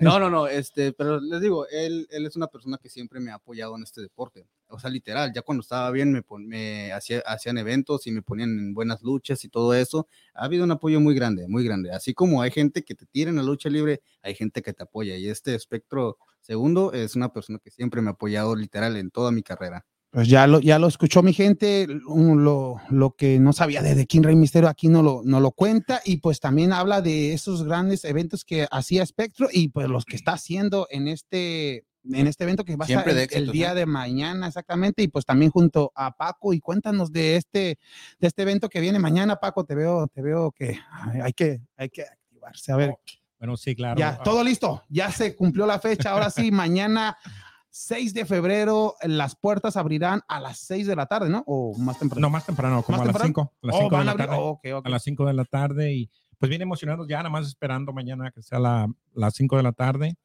No, 0.00 0.20
no, 0.20 0.30
no, 0.30 0.46
este, 0.46 0.92
pero 0.92 1.20
les 1.20 1.40
digo, 1.40 1.66
él, 1.68 2.06
él 2.10 2.26
es 2.26 2.36
una 2.36 2.46
persona 2.46 2.78
que 2.78 2.88
siempre 2.88 3.18
me 3.20 3.30
ha 3.30 3.34
apoyado 3.34 3.76
en 3.76 3.82
este 3.82 4.00
deporte. 4.00 4.46
O 4.68 4.78
sea, 4.78 4.90
literal, 4.90 5.32
ya 5.34 5.42
cuando 5.42 5.62
estaba 5.62 5.90
bien 5.90 6.12
me, 6.12 6.22
pon- 6.22 6.46
me 6.46 6.92
hacía, 6.92 7.20
hacían 7.26 7.56
eventos 7.58 8.06
y 8.06 8.12
me 8.12 8.22
ponían 8.22 8.50
en 8.50 8.74
buenas 8.74 9.02
luchas 9.02 9.42
y 9.44 9.48
todo 9.48 9.72
eso. 9.74 10.06
Ha 10.34 10.44
habido 10.44 10.62
un 10.64 10.70
apoyo 10.70 11.00
muy 11.00 11.14
grande, 11.14 11.48
muy 11.48 11.64
grande. 11.64 11.90
Así 11.90 12.12
como 12.14 12.42
hay 12.42 12.50
gente 12.50 12.84
que 12.84 12.94
te 12.94 13.06
tira 13.06 13.30
en 13.30 13.36
la 13.36 13.42
lucha 13.42 13.70
libre, 13.70 14.02
hay 14.22 14.34
gente 14.34 14.60
que 14.62 14.72
te 14.74 14.82
apoya. 14.82 15.16
Y 15.16 15.28
este 15.28 15.54
espectro 15.54 16.18
segundo 16.40 16.92
es 16.92 17.16
una 17.16 17.32
persona 17.32 17.58
que 17.62 17.70
siempre 17.70 18.00
me 18.02 18.08
ha 18.08 18.12
apoyado 18.12 18.54
literal 18.56 18.96
en 18.96 19.10
toda 19.10 19.30
mi 19.30 19.42
carrera. 19.42 19.84
Pues 20.10 20.26
ya 20.26 20.46
lo, 20.46 20.60
ya 20.60 20.78
lo 20.78 20.86
escuchó 20.86 21.22
mi 21.22 21.34
gente, 21.34 21.86
lo, 21.86 22.80
lo 22.88 23.10
que 23.10 23.38
no 23.38 23.52
sabía 23.52 23.82
de 23.82 23.94
The 23.94 24.06
King 24.06 24.22
Rey 24.22 24.36
Misterio 24.36 24.70
aquí 24.70 24.88
no 24.88 25.02
lo, 25.02 25.20
no 25.22 25.38
lo 25.38 25.50
cuenta 25.50 26.00
y 26.02 26.16
pues 26.16 26.40
también 26.40 26.72
habla 26.72 27.02
de 27.02 27.34
esos 27.34 27.62
grandes 27.64 28.04
eventos 28.04 28.42
que 28.44 28.66
hacía 28.70 29.04
Spectro 29.04 29.48
y 29.52 29.68
pues 29.68 29.86
los 29.88 30.06
que 30.06 30.16
está 30.16 30.32
haciendo 30.32 30.86
en 30.90 31.08
este, 31.08 31.84
en 32.04 32.26
este 32.26 32.44
evento 32.44 32.64
que 32.64 32.76
va 32.76 32.84
a 32.84 32.86
Siempre 32.86 33.22
estar 33.22 33.38
el- 33.38 33.52
día 33.52 33.68
¿no? 33.70 33.74
de 33.74 33.84
mañana 33.84 34.46
exactamente 34.48 35.02
y 35.02 35.08
pues 35.08 35.26
también 35.26 35.50
junto 35.50 35.92
a 35.94 36.16
Paco 36.16 36.54
y 36.54 36.60
cuéntanos 36.60 37.12
de 37.12 37.36
este, 37.36 37.78
de 38.18 38.26
este 38.28 38.42
evento 38.42 38.70
que 38.70 38.80
viene 38.80 38.98
mañana 38.98 39.36
Paco, 39.36 39.64
te 39.66 39.74
veo, 39.74 40.06
te 40.06 40.22
veo 40.22 40.52
que 40.52 40.78
ay, 40.90 41.20
hay 41.22 41.32
que, 41.34 41.60
hay 41.76 41.90
que 41.90 42.04
activarse, 42.04 42.72
a 42.72 42.76
ver, 42.76 42.94
Bueno, 43.38 43.56
sí, 43.56 43.74
claro. 43.76 43.98
ya, 43.98 44.18
Ah, 44.20 44.22
todo 44.22 44.42
listo. 44.44 44.82
Ya 44.88 45.10
se 45.12 45.36
cumplió 45.36 45.66
la 45.66 45.78
fecha. 45.78 46.10
Ahora 46.12 46.30
sí, 46.30 46.50
mañana 46.52 47.16
6 47.70 48.12
de 48.14 48.24
febrero, 48.24 48.94
las 49.02 49.36
puertas 49.36 49.76
abrirán 49.76 50.22
a 50.26 50.40
las 50.40 50.58
6 50.58 50.86
de 50.86 50.96
la 50.96 51.06
tarde, 51.06 51.28
¿no? 51.28 51.44
O 51.46 51.76
más 51.78 51.98
temprano. 51.98 52.22
No, 52.22 52.30
más 52.30 52.44
temprano, 52.46 52.82
como 52.82 52.98
¿Más 52.98 53.02
a 53.04 53.12
las 53.12 53.22
temprano? 53.22 53.28
5. 53.28 53.52
A 53.62 53.66
las 53.66 53.76
Oh, 53.76 53.78
5 53.80 53.90
de 53.90 53.96
van 53.96 54.08
a 54.08 54.12
la 54.12 54.16
tarde. 54.26 54.36
oh, 54.40 54.48
ok, 54.50 54.66
ok. 54.74 54.86
a 54.86 54.88
las 54.90 55.02
5 55.02 55.26
de 55.26 55.34
la 55.34 55.44
tarde 55.44 55.92
y 55.94 56.10
pues 56.38 56.48
bien 56.50 56.62
emocionados 56.62 57.06
ya, 57.08 57.18
nada 57.18 57.30
más 57.30 57.46
esperando 57.46 57.92
mañana 57.92 58.30
que 58.30 58.42
sea 58.42 58.58
la- 58.58 58.88
las 59.12 59.34
5 59.34 59.56
de 59.56 59.62
la 59.64 59.72
tarde 59.72 60.16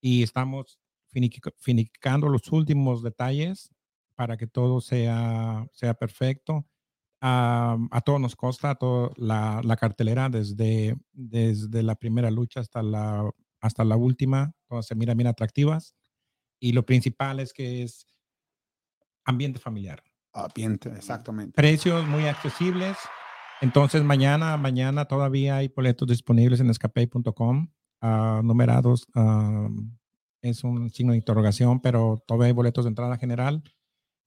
y 0.00 0.22
estamos 0.22 0.78
finiqui- 1.12 1.52
finicando 1.58 2.28
los 2.28 2.50
últimos 2.52 3.02
detalles 3.02 3.70
para 4.14 4.36
que 4.36 4.46
todo 4.46 4.80
sea, 4.80 5.66
sea 5.72 5.94
perfecto. 5.94 6.66
A, 7.20 7.76
a 7.90 8.00
todos 8.02 8.20
nos 8.20 8.36
consta 8.36 8.76
todo 8.76 9.12
la, 9.16 9.60
la 9.64 9.76
cartelera 9.76 10.28
desde, 10.28 10.96
desde 11.12 11.82
la 11.82 11.96
primera 11.96 12.30
lucha 12.30 12.60
hasta 12.60 12.82
la, 12.82 13.28
hasta 13.60 13.84
la 13.84 13.96
última, 13.96 14.52
todas 14.68 14.86
se 14.86 14.94
miran 14.94 15.16
bien 15.16 15.26
atractivas 15.26 15.96
y 16.60 16.72
lo 16.72 16.86
principal 16.86 17.40
es 17.40 17.52
que 17.52 17.82
es 17.82 18.06
ambiente 19.24 19.58
familiar 19.58 20.02
bien, 20.54 20.78
exactamente. 20.96 21.52
precios 21.54 22.06
muy 22.06 22.26
accesibles. 22.26 22.96
Entonces 23.60 24.02
mañana, 24.04 24.56
mañana 24.56 25.06
todavía 25.06 25.56
hay 25.56 25.68
boletos 25.68 26.06
disponibles 26.08 26.60
en 26.60 26.70
escape.com, 26.70 27.68
ah, 28.00 28.40
numerados. 28.44 29.06
es 30.42 30.62
un 30.64 30.90
signo 30.90 31.12
de 31.12 31.18
interrogación, 31.18 31.80
pero 31.80 32.22
todavía 32.26 32.48
hay 32.48 32.52
boletos 32.52 32.84
de 32.84 32.90
entrada 32.90 33.16
general 33.16 33.62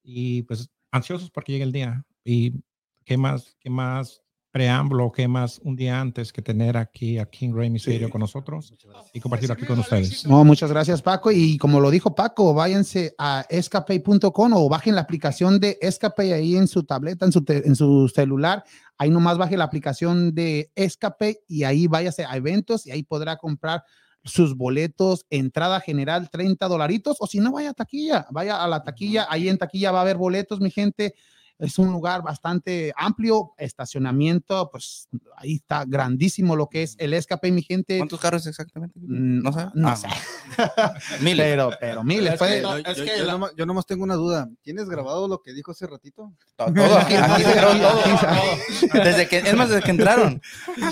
y 0.03 0.43
pues 0.43 0.69
ansiosos 0.91 1.31
porque 1.31 1.53
llegue 1.53 1.63
el 1.63 1.71
día. 1.71 2.03
Y 2.25 2.61
qué 3.05 3.17
más, 3.17 3.55
qué 3.59 3.69
más 3.69 4.21
preámbulo, 4.53 5.13
qué 5.13 5.29
más 5.29 5.59
un 5.63 5.77
día 5.77 6.01
antes 6.01 6.33
que 6.33 6.41
tener 6.41 6.75
aquí 6.75 7.17
a 7.19 7.25
King 7.25 7.53
Rey 7.53 7.69
Misterio 7.69 8.07
Sí. 8.07 8.11
con 8.11 8.19
nosotros 8.19 8.73
y 9.13 9.21
compartir 9.21 9.49
aquí 9.49 9.65
con 9.65 9.79
ustedes. 9.79 10.25
No, 10.27 10.43
muchas 10.43 10.69
gracias, 10.69 11.01
Paco. 11.01 11.31
Y 11.31 11.57
como 11.57 11.79
lo 11.79 11.89
dijo 11.89 12.13
Paco, 12.15 12.53
váyanse 12.53 13.15
a 13.17 13.45
escape.com 13.49 14.51
o 14.53 14.67
bajen 14.67 14.95
la 14.95 15.01
aplicación 15.01 15.57
de 15.61 15.77
Escape 15.81 16.33
ahí 16.33 16.57
en 16.57 16.67
su 16.67 16.83
tableta, 16.83 17.25
en 17.25 17.31
su, 17.31 17.45
te- 17.45 17.65
en 17.65 17.77
su 17.77 18.09
celular. 18.13 18.65
Ahí 18.97 19.09
nomás 19.09 19.37
baje 19.37 19.55
la 19.55 19.63
aplicación 19.63 20.35
de 20.35 20.69
Escape 20.75 21.39
y 21.47 21.63
ahí 21.63 21.87
váyase 21.87 22.25
a 22.25 22.35
eventos 22.35 22.85
y 22.85 22.91
ahí 22.91 23.03
podrá 23.03 23.37
comprar 23.37 23.83
sus 24.25 24.55
boletos, 24.57 25.25
entrada 25.29 25.79
general 25.79 26.29
30 26.29 26.67
dolaritos, 26.67 27.17
o 27.21 27.25
si 27.25 27.39
no, 27.39 27.53
vaya 27.53 27.71
a 27.71 27.73
taquilla, 27.73 28.27
vaya 28.31 28.61
a 28.63 28.67
la 28.67 28.83
taquilla, 28.83 29.25
ahí 29.29 29.47
en 29.49 29.57
taquilla 29.57 29.91
va 29.91 29.99
a 29.99 30.01
haber 30.01 30.17
boletos, 30.17 30.59
mi 30.59 30.69
gente. 30.69 31.15
Es 31.61 31.77
un 31.79 31.91
lugar 31.91 32.21
bastante 32.23 32.91
amplio, 32.97 33.53
estacionamiento, 33.57 34.69
pues 34.71 35.07
ahí 35.37 35.55
está 35.55 35.85
grandísimo 35.85 36.55
lo 36.55 36.67
que 36.67 36.83
es 36.83 36.95
el 36.97 37.13
escape, 37.13 37.51
mi 37.51 37.61
gente. 37.61 37.97
¿Cuántos 37.99 38.19
carros 38.19 38.47
exactamente? 38.47 38.99
Mm, 38.99 39.41
No 39.43 39.53
sé. 39.53 39.67
no 39.75 39.87
Ah, 39.89 39.95
sé. 39.95 40.07
Miles. 41.21 41.45
Pero, 41.45 41.71
pero 41.79 42.03
miles. 42.03 42.33
Es 42.33 42.39
puede- 42.39 42.55
que- 42.57 42.61
Yo, 42.63 42.77
es 42.77 42.97
yo- 42.97 43.05
que 43.05 43.17
yo 43.19 43.25
la- 43.25 43.31
nomás, 43.33 43.51
yo 43.55 43.65
nomás 43.65 43.85
tengo 43.85 44.03
una 44.03 44.15
duda. 44.15 44.49
¿Tienes 44.61 44.89
grabado 44.89 45.27
lo 45.27 45.41
que 45.41 45.53
dijo 45.53 45.71
hace 45.71 45.85
ratito? 45.87 46.33
To- 46.55 46.73
Todo 46.73 46.97
aquí, 46.97 47.13
aquí 47.15 47.43
se 47.43 47.53
grabó 47.53 47.73
todo. 48.93 49.03
Desde 49.03 49.27
que, 49.27 49.37
es 49.37 49.53
más, 49.55 49.69
desde 49.69 49.83
que 49.83 49.91
entraron. 49.91 50.41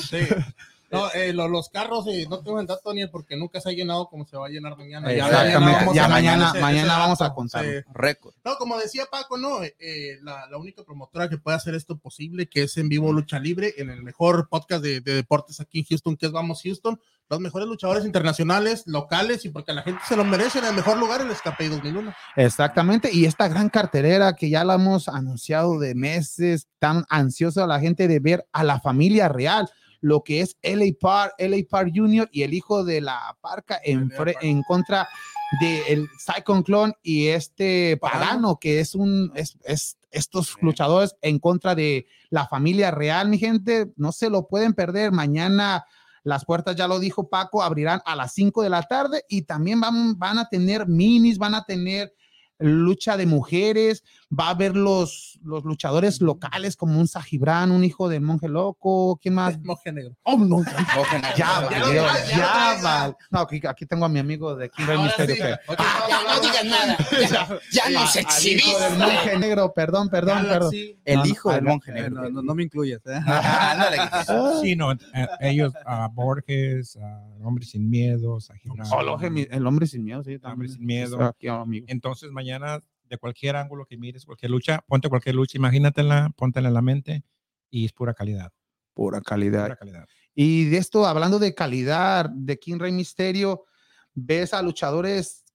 Sí. 0.08 0.18
No, 0.92 1.12
eh, 1.14 1.34
lo- 1.34 1.48
los 1.48 1.70
carros, 1.70 2.06
eh, 2.08 2.26
no 2.30 2.40
tengo 2.42 2.60
el 2.60 2.68
dato 2.68 2.94
ni 2.94 3.06
porque 3.08 3.36
nunca 3.38 3.62
se 3.62 3.70
ha 3.70 3.72
llenado 3.72 4.08
como 4.08 4.26
se 4.26 4.38
va 4.38 4.48
a 4.48 4.50
llenar 4.50 4.78
mañana. 4.78 5.14
Ya 5.14 5.26
Exactamente. 5.28 5.86
Ya 5.94 6.08
mañana- 6.08 6.54
mañana 6.60 6.98
vamos 6.98 7.22
a 7.22 7.34
sí. 7.62 7.68
Récord. 7.94 8.34
No, 8.44 8.56
como 8.58 8.78
decía 8.78 9.06
Paco, 9.12 9.38
no, 9.38 9.64
eh, 9.64 9.76
eh, 9.80 10.18
la, 10.22 10.48
la 10.50 10.58
única 10.58 10.84
promotora 10.84 11.30
que 11.30 11.38
puede 11.38 11.58
hacer 11.58 11.76
esto 11.76 11.98
posible, 11.98 12.48
que 12.48 12.64
es 12.64 12.78
en 12.78 12.90
vivo 12.90 13.12
Lucha 13.14 13.40
Libre, 13.40 13.74
en 13.78 13.90
el 13.90 14.04
mejor 14.04 14.48
podcast 14.50 14.84
de, 14.84 15.02
de 15.02 15.14
deportes 15.14 15.60
aquí 15.60 15.80
en 15.80 15.86
Houston, 15.86 16.18
que 16.18 16.26
es 16.26 16.32
Vamos 16.32 16.62
Houston, 16.64 17.00
los 17.30 17.40
mejores 17.40 17.68
luchadores 17.68 18.06
internacionales, 18.06 18.84
locales, 18.88 19.46
y 19.46 19.50
porque 19.50 19.72
la 19.74 19.84
gente 19.84 20.02
se 20.08 20.16
lo 20.16 20.24
merece 20.26 20.60
en 20.60 20.66
el 20.66 20.74
mejor 20.74 20.98
lugar, 20.98 21.22
el 21.22 21.30
Escape 21.30 21.70
2001. 21.70 22.12
Exactamente, 22.36 23.12
y 23.14 23.26
esta 23.26 23.48
gran 23.48 23.70
carterera 23.70 24.34
que 24.36 24.50
ya 24.50 24.64
la 24.64 24.74
hemos 24.74 25.08
anunciado 25.08 25.78
de 25.78 25.94
meses, 25.94 26.68
tan 26.80 27.06
ansiosa 27.10 27.68
la 27.68 27.80
gente 27.80 28.08
de 28.08 28.20
ver 28.20 28.48
a 28.52 28.64
la 28.64 28.80
familia 28.80 29.30
real, 29.30 29.70
lo 30.02 30.24
que 30.24 30.42
es 30.42 30.58
LA 30.62 30.94
Park, 31.00 31.34
LA 31.40 31.58
Park 31.70 31.92
Junior 31.94 32.30
y 32.32 32.44
el 32.44 32.54
hijo 32.54 32.84
de 32.84 33.02
la 33.02 33.38
Parca 33.42 33.80
en, 33.84 34.10
en 34.42 34.64
contra 34.64 35.08
de 35.60 35.82
el 35.94 36.08
Cyclone 36.26 36.64
Clone 36.64 36.94
y 37.04 37.28
este 37.28 37.98
Pagano, 37.98 38.58
que 38.60 38.80
es 38.80 38.96
un, 38.96 39.32
es, 39.36 39.58
es- 39.64 39.98
estos 40.12 40.56
luchadores 40.62 41.16
en 41.22 41.38
contra 41.38 41.76
de 41.76 42.08
la 42.32 42.48
familia 42.48 42.90
real, 42.90 43.30
mi 43.30 43.38
gente, 43.38 43.92
no 43.96 44.12
se 44.12 44.30
lo 44.30 44.48
pueden 44.48 44.74
perder. 44.74 45.12
Mañana. 45.12 45.86
Las 46.24 46.44
puertas, 46.44 46.76
ya 46.76 46.86
lo 46.88 47.00
dijo 47.00 47.30
Paco, 47.30 47.64
abrirán 47.64 48.02
a 48.06 48.14
las 48.16 48.34
5 48.34 48.62
de 48.62 48.70
la 48.70 48.84
tarde 48.84 49.24
y 49.30 49.44
también 49.44 49.80
van, 49.80 50.20
van 50.20 50.38
a 50.38 50.50
tener 50.50 50.86
minis, 50.86 51.38
van 51.38 51.56
a 51.56 51.64
tener 51.64 52.14
lucha 52.60 53.16
de 53.16 53.26
mujeres, 53.26 54.04
va 54.32 54.48
a 54.48 54.50
haber 54.52 54.76
los, 54.76 55.40
los 55.44 55.64
luchadores 55.64 56.22
locales 56.22 56.76
como 56.76 57.00
un 57.00 57.08
Sajibran, 57.08 57.72
un 57.72 57.84
hijo 57.84 58.10
de 58.10 58.20
monje 58.20 58.48
loco, 58.48 59.18
¿quién 59.22 59.34
más? 59.34 59.58
Monje 59.64 59.92
negro. 59.92 60.16
Oh, 60.24 60.38
no, 60.38 60.64
ya 61.36 61.36
Ya, 61.36 61.60
valió, 61.62 61.94
ya, 61.94 62.14
ya, 62.26 62.38
ya 62.38 62.80
valió. 62.84 63.18
No, 63.32 63.40
aquí, 63.40 63.60
aquí 63.68 63.86
tengo 63.88 64.06
a 64.06 64.10
mi 64.10 64.20
amigo 64.20 64.56
de 64.56 64.70
King 64.70 64.86
Rey 64.86 64.98
Misterio. 65.00 65.36
sí, 65.36 65.42
Ya 65.42 66.22
no 66.28 66.40
digas 66.42 66.66
nada. 66.66 66.98
Ya, 67.30 67.60
ya 67.72 67.90
nos 67.90 68.16
exhibiste. 68.16 68.80
del 68.80 68.98
monje 69.00 69.38
negro, 69.40 69.74
perdón, 69.74 70.10
perdón, 70.10 70.46
perdón. 70.48 70.72
El 71.06 71.26
hijo 71.26 71.52
del 71.52 71.64
monje 71.64 71.92
Eh, 71.92 71.94
negro. 71.96 72.22
no, 72.24 72.30
no, 72.30 72.42
no 72.44 72.56
me 72.56 72.64
incluyes. 72.64 73.00
¿eh? 73.06 73.20
Sí, 74.62 74.76
no, 74.76 74.92
eh, 74.92 74.98
ellos, 75.42 75.74
a 75.86 76.08
Borges, 76.08 76.98
a 76.98 77.24
Hombre 77.44 77.66
Sin 77.66 77.90
Miedo, 77.90 78.38
a 78.38 78.56
Gibran. 78.56 78.88
Oh, 78.92 79.02
el, 79.02 79.08
hombre- 79.10 79.48
el 79.52 79.66
hombre 79.68 79.88
sin 79.88 80.04
miedo, 80.04 80.24
sí, 80.24 80.36
Hombre 80.36 80.50
también. 80.50 80.72
sin 80.74 80.86
miedo. 80.86 81.36
Entonces, 81.88 82.32
mañana, 82.32 82.82
de 83.10 83.18
cualquier 83.18 83.56
ángulo 83.56 83.86
que 83.86 83.98
mires, 83.98 84.26
cualquier 84.26 84.52
lucha, 84.52 84.84
ponte 84.88 85.10
cualquier 85.10 85.36
lucha, 85.36 85.58
imagínatela, 85.58 86.32
póntela 86.36 86.68
en 86.68 86.74
la 86.74 86.82
mente 86.82 87.24
y 87.70 87.86
es 87.86 87.94
pura 87.94 88.14
calidad. 88.14 88.52
Pura 88.94 89.22
calidad. 89.22 89.64
Pura 89.64 89.76
calidad. 89.76 90.06
Y 90.36 90.66
de 90.66 90.78
esto, 90.78 91.06
hablando 91.06 91.40
de 91.40 91.54
calidad, 91.56 92.30
de 92.30 92.60
King 92.60 92.80
Rey 92.80 92.92
Misterio, 92.92 93.66
ves 94.14 94.54
a 94.54 94.62
luchadores, 94.62 95.46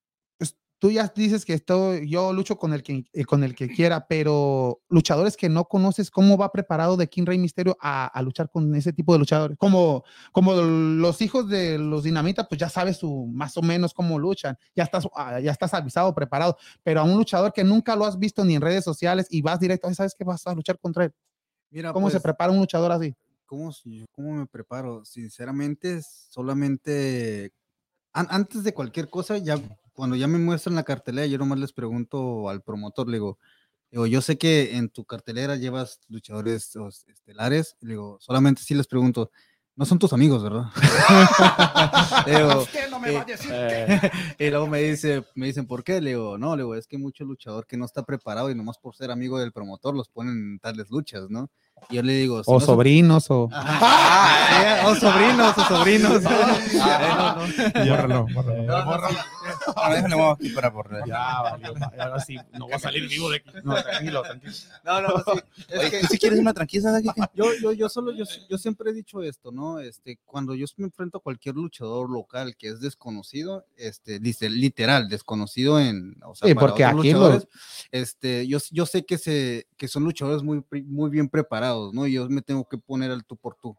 tú 0.84 0.90
ya 0.90 1.10
dices 1.16 1.46
que 1.46 1.54
estoy, 1.54 2.06
yo 2.10 2.34
lucho 2.34 2.58
con 2.58 2.74
el, 2.74 2.82
que, 2.82 3.06
eh, 3.14 3.24
con 3.24 3.42
el 3.42 3.54
que 3.54 3.70
quiera, 3.70 4.06
pero 4.06 4.82
luchadores 4.90 5.34
que 5.34 5.48
no 5.48 5.64
conoces, 5.64 6.10
¿cómo 6.10 6.36
va 6.36 6.52
preparado 6.52 6.98
de 6.98 7.08
King 7.08 7.24
Rey 7.24 7.38
Misterio 7.38 7.74
a, 7.80 8.04
a 8.06 8.20
luchar 8.20 8.50
con 8.50 8.74
ese 8.74 8.92
tipo 8.92 9.14
de 9.14 9.18
luchadores? 9.20 9.56
Como, 9.56 10.04
como 10.30 10.52
los 10.52 11.22
hijos 11.22 11.48
de 11.48 11.78
los 11.78 12.02
Dinamita, 12.02 12.46
pues 12.46 12.60
ya 12.60 12.68
sabes 12.68 12.98
su, 12.98 13.30
más 13.32 13.56
o 13.56 13.62
menos 13.62 13.94
cómo 13.94 14.18
luchan, 14.18 14.58
ya 14.76 14.84
estás, 14.84 15.08
ah, 15.16 15.40
ya 15.40 15.52
estás 15.52 15.72
avisado, 15.72 16.14
preparado, 16.14 16.58
pero 16.82 17.00
a 17.00 17.04
un 17.04 17.16
luchador 17.16 17.54
que 17.54 17.64
nunca 17.64 17.96
lo 17.96 18.04
has 18.04 18.18
visto 18.18 18.44
ni 18.44 18.54
en 18.54 18.60
redes 18.60 18.84
sociales 18.84 19.26
y 19.30 19.40
vas 19.40 19.58
directo, 19.60 19.88
"Ay, 19.88 19.94
¿sabes 19.94 20.14
que 20.14 20.24
vas 20.24 20.46
a 20.46 20.52
luchar 20.52 20.78
contra 20.78 21.06
él? 21.06 21.12
Mira, 21.70 21.94
¿Cómo 21.94 22.08
se 22.08 22.16
pues, 22.16 22.24
prepara 22.24 22.52
un 22.52 22.58
luchador 22.58 22.92
así? 22.92 23.14
¿Cómo, 23.46 23.72
cómo 24.12 24.34
me 24.34 24.46
preparo? 24.46 25.02
Sinceramente, 25.06 26.02
solamente 26.28 27.54
an- 28.12 28.28
antes 28.28 28.64
de 28.64 28.74
cualquier 28.74 29.08
cosa, 29.08 29.38
ya 29.38 29.58
cuando 29.94 30.16
ya 30.16 30.26
me 30.26 30.38
muestran 30.38 30.74
la 30.74 30.82
cartelera, 30.82 31.26
yo 31.26 31.38
nomás 31.38 31.58
les 31.58 31.72
pregunto 31.72 32.48
al 32.48 32.62
promotor, 32.62 33.08
le 33.08 33.16
digo, 33.18 33.38
digo, 33.90 34.06
yo 34.06 34.20
sé 34.20 34.36
que 34.36 34.76
en 34.76 34.88
tu 34.88 35.04
cartelera 35.04 35.56
llevas 35.56 36.00
luchadores 36.08 36.76
estelares, 37.06 37.76
le 37.80 37.90
digo, 37.90 38.18
solamente 38.20 38.62
si 38.62 38.74
les 38.74 38.86
pregunto, 38.86 39.30
no 39.76 39.84
son 39.84 39.98
tus 39.98 40.12
amigos, 40.12 40.42
¿verdad? 40.42 40.66
Le 42.26 42.36
digo, 42.36 42.62
Usted 42.62 42.90
no 42.90 43.00
me 43.00 43.10
va 43.10 43.22
a 43.22 43.24
decir 43.24 43.50
y 44.38 44.50
luego 44.50 44.68
me 44.68 44.80
dice, 44.80 45.24
me 45.34 45.46
dicen, 45.46 45.66
¿por 45.66 45.82
qué? 45.82 46.00
Le 46.00 46.10
digo, 46.10 46.38
no, 46.38 46.54
le 46.56 46.62
digo, 46.62 46.74
es 46.74 46.86
que 46.86 46.96
mucho 46.96 47.24
luchador 47.24 47.66
que 47.66 47.76
no 47.76 47.84
está 47.84 48.04
preparado 48.04 48.50
y 48.50 48.54
nomás 48.54 48.78
por 48.78 48.94
ser 48.94 49.10
amigo 49.10 49.38
del 49.38 49.52
promotor 49.52 49.94
los 49.96 50.08
ponen 50.08 50.34
en 50.34 50.58
tales 50.60 50.90
luchas, 50.90 51.28
¿no? 51.28 51.50
Y 51.90 51.96
yo 51.96 52.02
le 52.02 52.14
digo, 52.14 52.42
si 52.42 52.50
O 52.50 52.60
no 52.60 52.64
sobrinos, 52.64 53.30
o... 53.30 53.48
Ajá. 53.52 54.86
o 54.88 54.94
sobrinos, 54.94 55.58
o 55.58 55.64
sobrinos. 55.64 56.22
Ah, 56.80 57.46
Bórralo, 57.74 58.26
bórralo. 58.32 58.72
Ahora 59.76 59.94
déjale 59.96 60.14
vamos 60.14 60.36
aquí 60.38 60.48
para 60.50 60.70
borrar. 60.70 61.02
Ya, 61.06 61.42
valió, 61.42 61.74
ahora 62.00 62.20
sí, 62.20 62.36
no 62.52 62.68
va 62.68 62.76
a 62.76 62.78
salir 62.78 63.08
vivo 63.08 63.28
de 63.30 63.36
aquí. 63.36 63.50
No, 63.62 63.74
tranquilo, 63.82 64.22
tranquilo. 64.22 64.52
No, 64.84 65.00
no, 65.02 65.08
sí. 65.18 65.40
Es 65.68 65.78
Oye, 65.78 65.90
que 65.90 66.00
¿tú 66.00 66.06
si 66.06 66.18
quieres 66.18 66.38
una 66.38 66.54
tranquila 66.54 67.00
yo, 67.34 67.46
yo, 67.60 67.72
yo 67.72 67.88
solo, 67.88 68.12
yo, 68.12 68.24
yo 68.48 68.58
siempre 68.58 68.90
he 68.90 68.94
dicho 68.94 69.22
esto, 69.22 69.52
¿no? 69.52 69.78
Este, 69.80 70.18
cuando 70.24 70.54
yo 70.54 70.66
me 70.76 70.86
enfrento 70.86 71.18
a 71.18 71.20
cualquier 71.20 71.54
luchador 71.56 72.10
local 72.10 72.56
que 72.56 72.68
es 72.68 72.80
desconocido, 72.80 73.66
este, 73.76 74.18
dice 74.18 74.48
literal, 74.48 75.08
desconocido 75.08 75.78
en, 75.80 76.16
o 76.24 76.34
sea, 76.34 76.48
Sí, 76.48 76.54
para 76.54 76.66
porque 76.68 76.84
otros 76.86 77.00
aquí 77.00 77.12
lo- 77.12 77.18
luchadores, 77.20 77.48
este, 77.90 78.46
yo, 78.46 78.58
yo 78.70 78.86
sé 78.86 79.04
que 79.04 79.18
se, 79.18 79.66
que 79.76 79.88
son 79.88 80.04
luchadores 80.04 80.42
muy, 80.42 80.62
muy 80.86 81.10
bien 81.10 81.28
preparados, 81.28 81.63
¿no? 81.92 82.06
Y 82.06 82.12
yo 82.14 82.28
me 82.28 82.42
tengo 82.42 82.66
que 82.68 82.78
poner 82.78 83.10
al 83.10 83.24
tú 83.24 83.36
por 83.36 83.56
tú. 83.56 83.76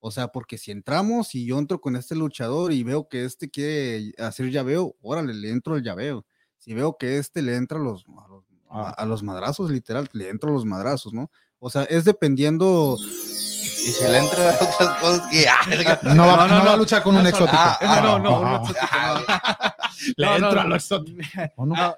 O 0.00 0.10
sea, 0.10 0.28
porque 0.28 0.56
si 0.58 0.70
entramos 0.70 1.34
y 1.34 1.44
yo 1.46 1.58
entro 1.58 1.80
con 1.80 1.94
este 1.94 2.14
luchador 2.14 2.72
y 2.72 2.82
veo 2.82 3.06
que 3.08 3.24
este 3.24 3.50
quiere 3.50 4.12
hacer 4.18 4.50
llaveo, 4.50 4.94
órale, 5.02 5.34
le 5.34 5.50
entro 5.50 5.74
al 5.74 5.82
llaveo. 5.82 6.24
Si 6.58 6.72
veo 6.74 6.96
que 6.98 7.18
este 7.18 7.42
le 7.42 7.56
entra 7.56 7.78
a 7.78 7.82
los, 7.82 8.04
a 8.06 8.28
los, 8.28 8.44
a- 8.70 8.90
a 8.90 9.04
los 9.06 9.22
madrazos, 9.22 9.70
literal, 9.70 10.08
le 10.12 10.28
entro 10.30 10.50
a 10.50 10.52
los 10.54 10.64
madrazos, 10.64 11.12
¿no? 11.12 11.30
O 11.58 11.68
sea, 11.70 11.82
es 11.84 12.04
dependiendo. 12.04 12.96
Y 12.98 13.90
se 13.92 14.08
le 14.10 14.18
entra 14.18 14.56
otras 14.60 15.00
cosas 15.00 15.26
que. 15.30 15.46
ah, 15.48 15.98
No 16.14 16.26
va, 16.26 16.46
no, 16.48 16.64
va 16.64 16.72
a 16.72 16.76
luchar 16.76 17.02
con 17.02 17.16
un 17.16 17.26
exótico. 17.26 17.56
Ah, 17.58 17.78
ah, 17.80 18.00
no, 18.02 18.18
no, 18.18 18.42
ah, 18.44 18.62
exótico, 18.62 18.86
no. 18.96 19.74
Le 20.16 20.26
no, 20.26 20.34
entra 20.34 20.50
no, 20.50 20.60
a 20.60 20.62
lo 20.64 20.68
no. 20.70 20.76
exótico. 20.76 21.20
¿O 21.56 21.66
no? 21.66 21.74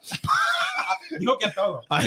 No, 1.12 1.18
Digo 1.18 1.36
que 1.38 1.46
a 1.46 1.52
todo. 1.54 1.82
ah, 1.90 2.00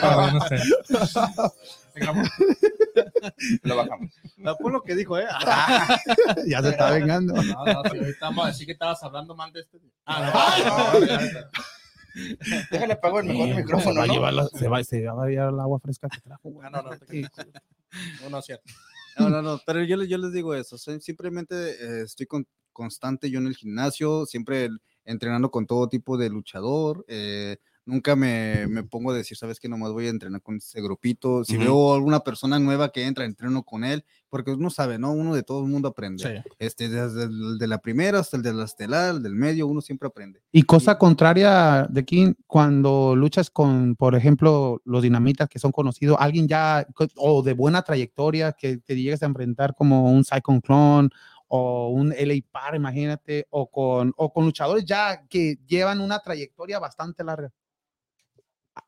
Todavía 0.00 0.32
no 0.32 0.40
sé. 0.46 0.58
Lo 3.62 3.76
bajamos. 3.76 4.12
no, 4.36 4.56
fue 4.56 4.72
lo 4.72 4.82
que 4.82 4.94
dijo, 4.94 5.18
¿eh? 5.18 5.26
ya 6.46 6.62
se 6.62 6.70
está 6.70 6.90
vengando. 6.90 7.34
No, 7.34 7.42
no, 7.64 7.82
sí, 7.90 7.98
ahorita 7.98 8.18
vamos 8.20 8.44
a 8.44 8.48
decir 8.48 8.66
que 8.66 8.72
estabas 8.72 9.02
hablando 9.02 9.34
mal 9.34 9.52
de 9.52 9.60
este. 9.60 9.78
Ah, 10.06 10.56
no, 10.64 11.00
no, 11.00 11.06
no, 11.06 11.16
no. 11.16 11.40
Déjale 12.70 12.92
apago 12.94 13.20
el 13.20 13.26
mejor 13.26 13.54
micrófono, 13.54 14.00
va 14.00 14.04
a 14.04 14.06
¿no? 14.08 14.12
llevar 14.14 14.32
la- 14.34 14.48
se, 14.48 14.68
va, 14.68 14.82
se 14.82 15.04
va 15.06 15.24
a 15.24 15.28
llevar 15.28 15.52
el 15.52 15.60
agua 15.60 15.78
fresca 15.80 16.08
que 16.08 16.20
trajo. 16.20 16.48
güey. 16.50 16.66
Ah, 16.66 16.70
no, 16.70 16.82
no, 16.82 16.90
Sí. 17.08 17.22
no, 18.22 18.30
no 18.30 18.38
es 18.38 18.44
cierto. 18.46 18.64
No, 19.18 19.28
no, 19.28 19.42
no, 19.42 19.60
pero 19.64 19.82
yo, 19.84 19.96
les- 19.96 20.08
yo 20.08 20.18
les 20.18 20.32
digo 20.32 20.54
eso, 20.54 20.76
simplemente 20.78 21.54
eh, 21.70 22.02
estoy 22.04 22.26
con- 22.26 22.46
constante 22.72 23.30
yo 23.30 23.38
en 23.38 23.46
el 23.46 23.54
gimnasio, 23.56 24.26
siempre 24.26 24.64
el- 24.66 24.80
entrenando 25.04 25.50
con 25.50 25.66
todo 25.66 25.88
tipo 25.88 26.16
de 26.16 26.30
luchador, 26.30 27.04
eh, 27.08 27.58
nunca 27.90 28.16
me, 28.16 28.66
me 28.68 28.82
pongo 28.84 29.10
a 29.10 29.14
decir, 29.14 29.36
sabes 29.36 29.60
que 29.60 29.68
nomás 29.68 29.92
voy 29.92 30.06
a 30.06 30.10
entrenar 30.10 30.40
con 30.42 30.56
ese 30.56 30.80
grupito, 30.80 31.44
si 31.44 31.56
veo 31.56 31.92
alguna 31.94 32.20
persona 32.20 32.58
nueva 32.58 32.90
que 32.92 33.04
entra, 33.06 33.24
entreno 33.24 33.62
con 33.64 33.84
él, 33.84 34.04
porque 34.28 34.52
uno 34.52 34.70
sabe, 34.70 34.98
¿no? 34.98 35.12
Uno 35.12 35.34
de 35.34 35.42
todo 35.42 35.64
el 35.64 35.70
mundo 35.70 35.88
aprende, 35.88 36.22
Sí. 36.24 36.50
este, 36.58 36.88
desde 36.88 37.24
el 37.24 37.58
de 37.58 37.66
la 37.66 37.78
primera 37.78 38.20
hasta 38.20 38.36
el 38.36 38.42
de 38.42 38.54
la 38.54 38.64
estelar, 38.64 39.16
el 39.16 39.22
del 39.22 39.34
medio, 39.34 39.66
uno 39.66 39.80
siempre 39.80 40.06
aprende. 40.08 40.40
Y 40.52 40.62
cosa 40.62 40.96
contraria 40.98 41.86
de 41.90 42.04
King, 42.04 42.34
cuando 42.46 43.14
luchas 43.16 43.50
con, 43.50 43.96
por 43.96 44.14
ejemplo, 44.14 44.80
los 44.84 45.02
dinamitas 45.02 45.48
que 45.48 45.58
son 45.58 45.72
conocidos, 45.72 46.16
alguien 46.20 46.46
ya 46.48 46.86
o 47.16 47.42
de 47.42 47.52
buena 47.54 47.82
trayectoria 47.82 48.52
que 48.52 48.78
te 48.78 48.96
llegues 48.96 49.22
a 49.22 49.26
enfrentar 49.26 49.74
como 49.74 50.10
un 50.12 50.24
Cyclone 50.24 50.60
Clone 50.60 51.08
o 51.52 51.88
un 51.88 52.12
LA 52.16 52.34
Par, 52.52 52.76
imagínate, 52.76 53.48
o 53.50 53.68
con, 53.68 54.12
o 54.16 54.32
con 54.32 54.44
luchadores 54.44 54.84
ya 54.84 55.26
que 55.26 55.58
llevan 55.66 56.00
una 56.00 56.20
trayectoria 56.20 56.78
bastante 56.78 57.24
larga. 57.24 57.50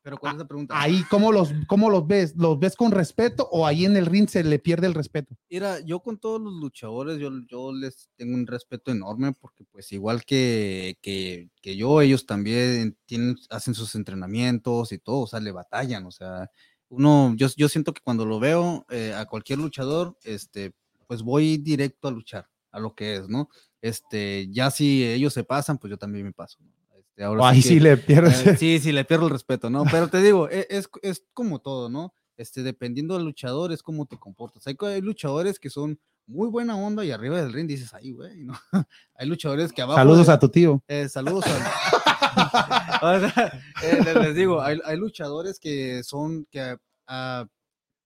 Pero 0.01 0.17
¿cuál 0.17 0.33
es 0.33 0.39
la 0.39 0.47
pregunta? 0.47 0.79
Ahí, 0.79 1.03
¿cómo 1.09 1.31
los, 1.31 1.51
cómo 1.67 1.89
los 1.89 2.07
ves? 2.07 2.35
¿Los 2.35 2.59
ves 2.59 2.75
con 2.75 2.91
respeto 2.91 3.47
o 3.51 3.65
ahí 3.65 3.85
en 3.85 3.95
el 3.95 4.05
ring 4.05 4.27
se 4.27 4.43
le 4.43 4.59
pierde 4.59 4.87
el 4.87 4.93
respeto? 4.93 5.35
Mira, 5.49 5.79
yo 5.81 5.99
con 6.01 6.17
todos 6.17 6.41
los 6.41 6.53
luchadores, 6.53 7.19
yo, 7.19 7.29
yo 7.47 7.71
les 7.71 8.09
tengo 8.15 8.33
un 8.35 8.47
respeto 8.47 8.91
enorme 8.91 9.33
porque 9.33 9.63
pues 9.65 9.91
igual 9.91 10.23
que, 10.25 10.97
que, 11.01 11.49
que 11.61 11.75
yo, 11.75 12.01
ellos 12.01 12.25
también 12.25 12.97
tienen, 13.05 13.35
hacen 13.49 13.73
sus 13.73 13.95
entrenamientos 13.95 14.91
y 14.91 14.99
todo, 14.99 15.21
o 15.21 15.27
sea, 15.27 15.39
le 15.39 15.51
batallan, 15.51 16.05
o 16.05 16.11
sea, 16.11 16.49
uno, 16.89 17.33
yo, 17.35 17.47
yo 17.55 17.69
siento 17.69 17.93
que 17.93 18.01
cuando 18.01 18.25
lo 18.25 18.39
veo 18.39 18.85
eh, 18.89 19.13
a 19.15 19.25
cualquier 19.25 19.59
luchador, 19.59 20.17
este, 20.23 20.73
pues 21.07 21.23
voy 21.23 21.57
directo 21.57 22.07
a 22.07 22.11
luchar, 22.11 22.49
a 22.71 22.79
lo 22.79 22.93
que 22.93 23.15
es, 23.15 23.27
¿no? 23.27 23.49
Este, 23.81 24.47
ya 24.51 24.71
si 24.71 25.03
ellos 25.03 25.33
se 25.33 25.43
pasan, 25.43 25.77
pues 25.77 25.91
yo 25.91 25.97
también 25.97 26.25
me 26.25 26.31
paso, 26.31 26.59
¿no? 26.61 26.82
Este, 27.15 27.23
ahora 27.23 27.49
ahí 27.49 27.61
que- 27.61 27.67
sí 27.67 27.79
le 27.79 27.97
pierdes. 27.97 28.45
eh, 28.47 28.57
sí, 28.57 28.79
sí, 28.79 28.91
le 28.91 29.05
pierdo 29.05 29.25
el 29.27 29.31
respeto, 29.31 29.69
¿no? 29.69 29.83
Pero 29.85 30.07
te 30.07 30.21
digo, 30.21 30.49
e- 30.49 30.67
es, 30.69 30.89
es 31.01 31.23
como 31.33 31.59
todo, 31.59 31.89
¿no? 31.89 32.13
este, 32.35 32.63
dependiendo 32.63 33.13
del 33.15 33.25
luchador, 33.25 33.71
es 33.71 33.83
cómo 33.83 34.05
te 34.07 34.17
comportas. 34.17 34.65
Hay, 34.67 34.75
hay 34.81 35.01
luchadores 35.01 35.59
que 35.59 35.69
son 35.69 35.99
muy 36.25 36.47
buena 36.49 36.75
onda 36.75 37.05
y 37.05 37.11
arriba 37.11 37.39
del 37.39 37.53
ring 37.53 37.67
dices, 37.67 37.93
ay, 37.93 38.11
güey, 38.11 38.43
¿no? 38.43 38.53
hay 39.15 39.27
luchadores 39.27 39.71
que 39.71 39.81
abajo. 39.81 39.99
Saludos 39.99 40.27
de- 40.27 40.33
a 40.33 40.39
tu 40.39 40.49
tío. 40.49 40.83
eh, 40.87 41.07
saludos 41.09 41.45
a... 41.47 41.99
O 43.03 43.19
sea, 43.19 43.61
eh, 43.83 44.01
les, 44.21 44.35
digo, 44.35 44.61
hay, 44.61 44.79
hay 44.85 44.97
luchadores 44.97 45.59
que 45.59 46.01
son, 46.03 46.45
que 46.49 46.77
ah, 47.05 47.45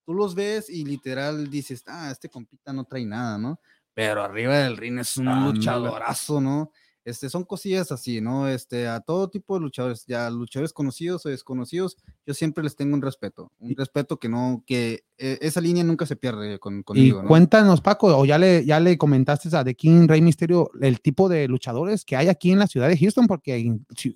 tú 0.05 0.14
los 0.14 0.36
ves 0.36 0.70
y 0.70 0.84
literal 0.84 1.49
dices, 1.49 1.84
ah, 1.88 2.10
este 2.12 2.28
compita 2.30 2.74
no 2.74 2.84
trae 2.84 3.05
nada, 3.05 3.38
¿no? 3.38 3.60
Pero 3.93 4.24
arriba 4.24 4.58
del 4.58 4.76
ring 4.76 4.99
es 4.99 5.16
un 5.16 5.28
luchadorazo, 5.45 6.41
¿no? 6.41 6.72
Este, 7.08 7.30
son 7.30 7.45
cosillas 7.45 7.89
así, 7.93 8.20
¿no? 8.20 8.49
Este, 8.49 8.86
a 8.86 8.99
todo 8.99 9.30
tipo 9.30 9.55
de 9.55 9.62
luchadores, 9.62 10.05
ya 10.08 10.30
luchadores 10.30 10.74
conocidos 10.74 11.26
o 11.26 11.30
desconocidos, 11.30 11.95
yo 12.26 12.34
siempre 12.34 12.66
les 12.66 12.76
tengo 12.76 12.93
un 12.95 13.01
respeto, 13.01 13.49
un 13.60 13.74
respeto 13.78 14.20
que 14.20 14.28
no, 14.28 14.62
que 14.68 15.05
eh, 15.18 15.38
esa 15.39 15.62
línea 15.62 15.86
nunca 15.86 16.05
se 16.05 16.18
pierde 16.18 16.60
con, 16.60 16.80
Y 16.80 16.84
conmigo, 16.84 17.22
¿no? 17.24 17.30
cuéntanos, 17.30 17.80
Paco, 17.80 18.08
o 18.18 18.26
ya 18.26 18.38
le, 18.38 18.66
ya 18.66 18.82
le 18.82 18.97
comentaste 18.97 19.47
a 19.55 19.64
The 19.64 19.74
King 19.76 20.05
Rey 20.05 20.22
Misterio 20.22 20.70
el 20.82 20.99
tipo 20.99 21.30
de 21.30 21.47
luchadores 21.47 22.03
que 22.03 22.18
hay 22.18 22.28
aquí 22.28 22.51
en 22.51 22.60
la 22.60 22.68
ciudad 22.68 22.89
de 22.89 22.97
Houston, 22.97 23.26
porque 23.26 23.74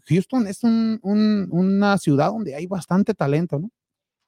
Houston 0.09 0.47
es 0.47 0.61
un- 0.63 0.99
un- 1.01 1.47
una 1.49 1.97
ciudad 1.97 2.27
donde 2.31 2.55
hay 2.55 2.67
bastante 2.67 3.13
talento, 3.13 3.57
¿no? 3.57 3.71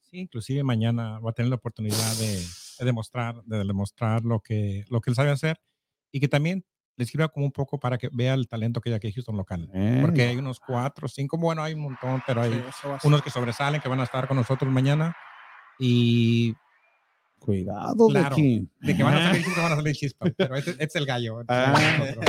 Sí, 0.03 0.19
inclusive 0.19 0.63
mañana 0.63 1.19
va 1.19 1.31
a 1.31 1.33
tener 1.33 1.49
la 1.49 1.55
oportunidad 1.57 2.15
de, 2.17 2.37
de 2.79 2.85
demostrar, 2.85 3.43
de 3.43 3.57
demostrar 3.57 4.23
lo 4.23 4.39
que, 4.39 4.85
lo 4.89 5.01
que 5.01 5.09
él 5.09 5.15
sabe 5.17 5.31
hacer 5.31 5.59
y 6.13 6.21
que 6.21 6.29
también 6.29 6.63
le 6.95 7.05
sirva 7.05 7.27
como 7.29 7.45
un 7.45 7.51
poco 7.51 7.79
para 7.79 7.97
que 7.97 8.09
vea 8.11 8.33
el 8.35 8.47
talento 8.47 8.79
que 8.81 8.89
hay 8.89 8.95
aquí 8.95 9.07
en 9.07 9.13
Houston 9.13 9.35
local. 9.37 9.69
Porque 10.01 10.23
hay 10.23 10.35
unos 10.37 10.59
cuatro, 10.59 11.07
cinco, 11.07 11.37
bueno, 11.37 11.63
hay 11.63 11.73
un 11.73 11.81
montón, 11.81 12.21
pero 12.27 12.41
hay 12.43 12.51
Sí, 12.81 12.87
unos 13.07 13.21
que 13.21 13.29
sobresalen 13.31 13.81
que 13.81 13.89
van 13.89 13.99
a 13.99 14.03
estar 14.03 14.27
con 14.27 14.37
nosotros 14.37 14.71
mañana 14.71 15.15
y 15.79 16.55
Cuidado, 17.39 18.07
Claro. 18.07 18.35
The 18.35 18.41
King. 18.41 18.65
de 18.79 18.95
que 18.95 19.03
van 19.03 19.15
a 19.15 19.23
salir 19.27 19.43
chispas, 19.45 19.63
van 19.63 19.71
a 19.73 19.75
salir 19.75 19.95
chispas, 19.95 20.31
pero 20.37 20.55
este, 20.55 20.71
este 20.71 20.83
es 20.85 20.95
el 20.95 21.05
gallo. 21.05 21.41
este 21.41 21.53
Ah. 21.53 22.05
Eh, 22.05 22.19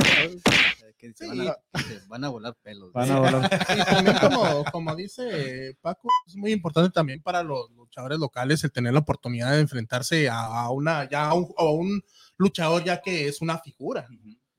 que 0.97 1.13
se 1.13 1.27
van, 1.27 1.37
Sí. 1.39 1.47
a, 1.47 1.79
se 1.79 1.99
van 2.07 2.23
a 2.25 2.29
volar 2.29 2.55
pelos. 2.61 2.91
Van 2.91 3.11
a 3.11 3.19
volar. 3.19 3.49
Y 3.77 3.83
también 3.85 4.17
como, 4.19 4.63
como 4.71 4.95
dice 4.95 5.77
Paco, 5.81 6.09
es 6.27 6.35
muy 6.35 6.51
importante 6.51 6.89
también 6.89 7.21
para 7.21 7.43
los 7.43 7.69
luchadores 7.71 8.19
locales 8.19 8.61
el 8.65 8.71
tener 8.73 8.91
la 8.93 8.99
oportunidad 8.99 9.51
de 9.53 9.61
enfrentarse 9.61 10.27
a, 10.27 10.37
a 10.45 10.69
una 10.71 11.07
ya 11.09 11.27
a 11.29 11.33
un, 11.33 11.47
a 11.57 11.63
un 11.65 12.03
luchador 12.37 12.83
ya 12.83 13.01
que 13.01 13.27
es 13.29 13.41
una 13.41 13.57
figura. 13.59 14.07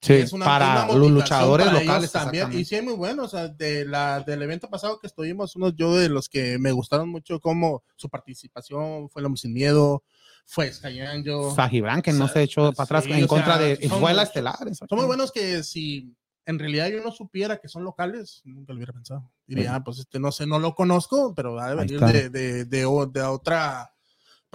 Sí, 0.06 0.12
es 0.14 0.32
una- 0.32 0.44
para 0.44 0.84
una 0.84 0.94
los 0.98 1.10
luchadores 1.10 1.66
para 1.66 1.80
locales 1.80 2.12
también. 2.12 2.52
Y 2.52 2.64
sí, 2.64 2.80
muy 2.82 2.94
bueno. 2.94 3.24
O 3.24 3.28
sea, 3.28 3.48
de 3.48 3.84
la, 3.84 4.20
del 4.20 4.42
evento 4.42 4.68
pasado 4.70 4.98
que 5.00 5.06
estuvimos, 5.06 5.56
uno 5.56 5.70
yo 5.70 5.94
de 5.96 6.08
los 6.08 6.28
que 6.28 6.58
me 6.58 6.72
gustaron 6.72 7.08
mucho 7.08 7.40
como 7.40 7.82
su 7.96 8.08
participación 8.08 9.08
fue 9.10 9.22
Lomo 9.22 9.36
Sin 9.36 9.52
Miedo, 9.52 10.02
fue 10.44 10.70
Angel. 10.82 11.50
Sajibran, 11.54 12.02
que 12.02 12.12
no 12.12 12.28
se 12.28 12.42
echó 12.42 12.72
para 12.72 12.84
atrás 12.84 13.04
sí, 13.04 13.12
en 13.12 13.26
contra 13.26 13.56
sea, 13.58 13.66
de. 13.66 13.88
Fue 13.88 14.14
la 14.14 14.22
estelar. 14.22 14.58
Son 14.74 14.88
muy 14.98 15.06
buenos 15.06 15.32
que 15.32 15.62
si 15.62 16.14
en 16.44 16.60
realidad 16.60 16.88
yo 16.88 17.02
no 17.02 17.10
supiera 17.10 17.56
que 17.56 17.66
son 17.68 17.82
locales, 17.82 18.42
nunca 18.44 18.72
lo 18.72 18.76
hubiera 18.76 18.92
pensado. 18.92 19.32
Diría, 19.48 19.74
"Ah, 19.74 19.82
pues 19.82 19.98
este 19.98 20.20
no 20.20 20.30
sé, 20.30 20.46
no 20.46 20.60
lo 20.60 20.76
conozco, 20.76 21.34
pero 21.34 21.56
de 21.56 21.62
Ahí 21.62 21.76
venir 21.76 21.98
de, 22.00 22.30
de, 22.30 22.64
de, 22.64 22.86
de 23.12 23.22
otra 23.24 23.92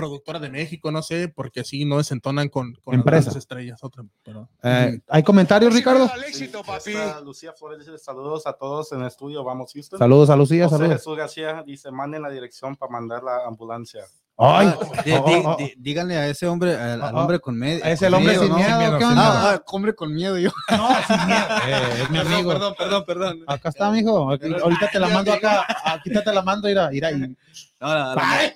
productora 0.01 0.39
de 0.39 0.49
México, 0.49 0.91
no 0.91 1.01
sé, 1.03 1.27
porque 1.29 1.59
así 1.61 1.85
no 1.85 1.97
desentonan 1.97 2.49
con, 2.49 2.73
con 2.83 2.93
las 2.93 2.99
Empresa. 2.99 3.21
grandes 3.25 3.35
estrellas. 3.37 3.79
Otra, 3.83 4.03
pero, 4.23 4.49
Eh, 4.63 4.99
¿Hay 5.07 5.23
comentarios, 5.23 5.73
Ricardo? 5.73 6.05
Está 6.05 7.21
Lucía 7.21 7.53
Flores 7.53 7.79
dice 7.85 7.97
saludos 7.97 8.47
a 8.47 8.53
todos 8.53 8.91
en 8.91 9.01
el 9.01 9.07
estudio, 9.07 9.43
vamos 9.43 9.71
Houston. 9.73 9.99
Saludos 9.99 10.29
a 10.29 10.35
Lucía, 10.35 10.65
José 10.65 10.77
saludos. 10.77 10.97
Jesús 10.97 11.17
García 11.17 11.63
dice, 11.65 11.91
manden 11.91 12.21
la 12.23 12.29
dirección 12.29 12.75
para 12.75 12.91
mandar 12.91 13.23
la 13.23 13.45
ambulancia. 13.47 14.01
Ay, 14.43 14.73
oh, 14.79 15.43
oh. 15.45 15.57
di- 15.57 15.73
díganle 15.77 16.15
a 16.17 16.27
ese 16.27 16.47
hombre, 16.47 16.75
al, 16.75 16.99
al 17.01 17.13
Oh, 17.13 17.17
oh. 17.17 17.21
hombre 17.21 17.39
con 17.39 17.55
medio. 17.55 17.83
Es 17.83 18.01
el 18.01 18.11
hombre 18.13 18.39
sin 18.39 18.49
¿no? 18.49 18.55
miedo. 18.55 18.77
miedo, 18.79 18.97
¿Qué 18.97 19.03
sin 19.03 19.09
onda? 19.09 19.51
Ah, 19.51 19.53
ah, 19.59 19.63
hombre 19.67 19.93
con 19.93 20.13
miedo 20.13 20.37
yo. 20.39 20.49
No, 20.71 20.87
sin 21.05 21.27
miedo. 21.27 21.45
Eh, 21.67 22.01
es 22.03 22.09
mi 22.09 22.17
Perdón, 22.17 22.33
amigo. 22.33 22.49
perdón, 22.51 22.73
perdón, 22.77 23.03
perdón. 23.05 23.43
Acá 23.45 23.69
está, 23.69 23.91
mijo. 23.91 24.31
Aquí- 24.31 24.51
ahorita 24.63 24.89
te 24.91 24.99
la 24.99 25.09
mando 25.09 25.31
acá. 25.33 25.65
Aquí 25.85 26.09
te 26.09 26.33
la 26.33 26.41
mando, 26.41 26.67
mira, 26.67 26.89
mira. 26.89 27.11
Y... 27.11 27.19
No, 27.19 27.27
se 27.29 27.37
la- 27.79 28.53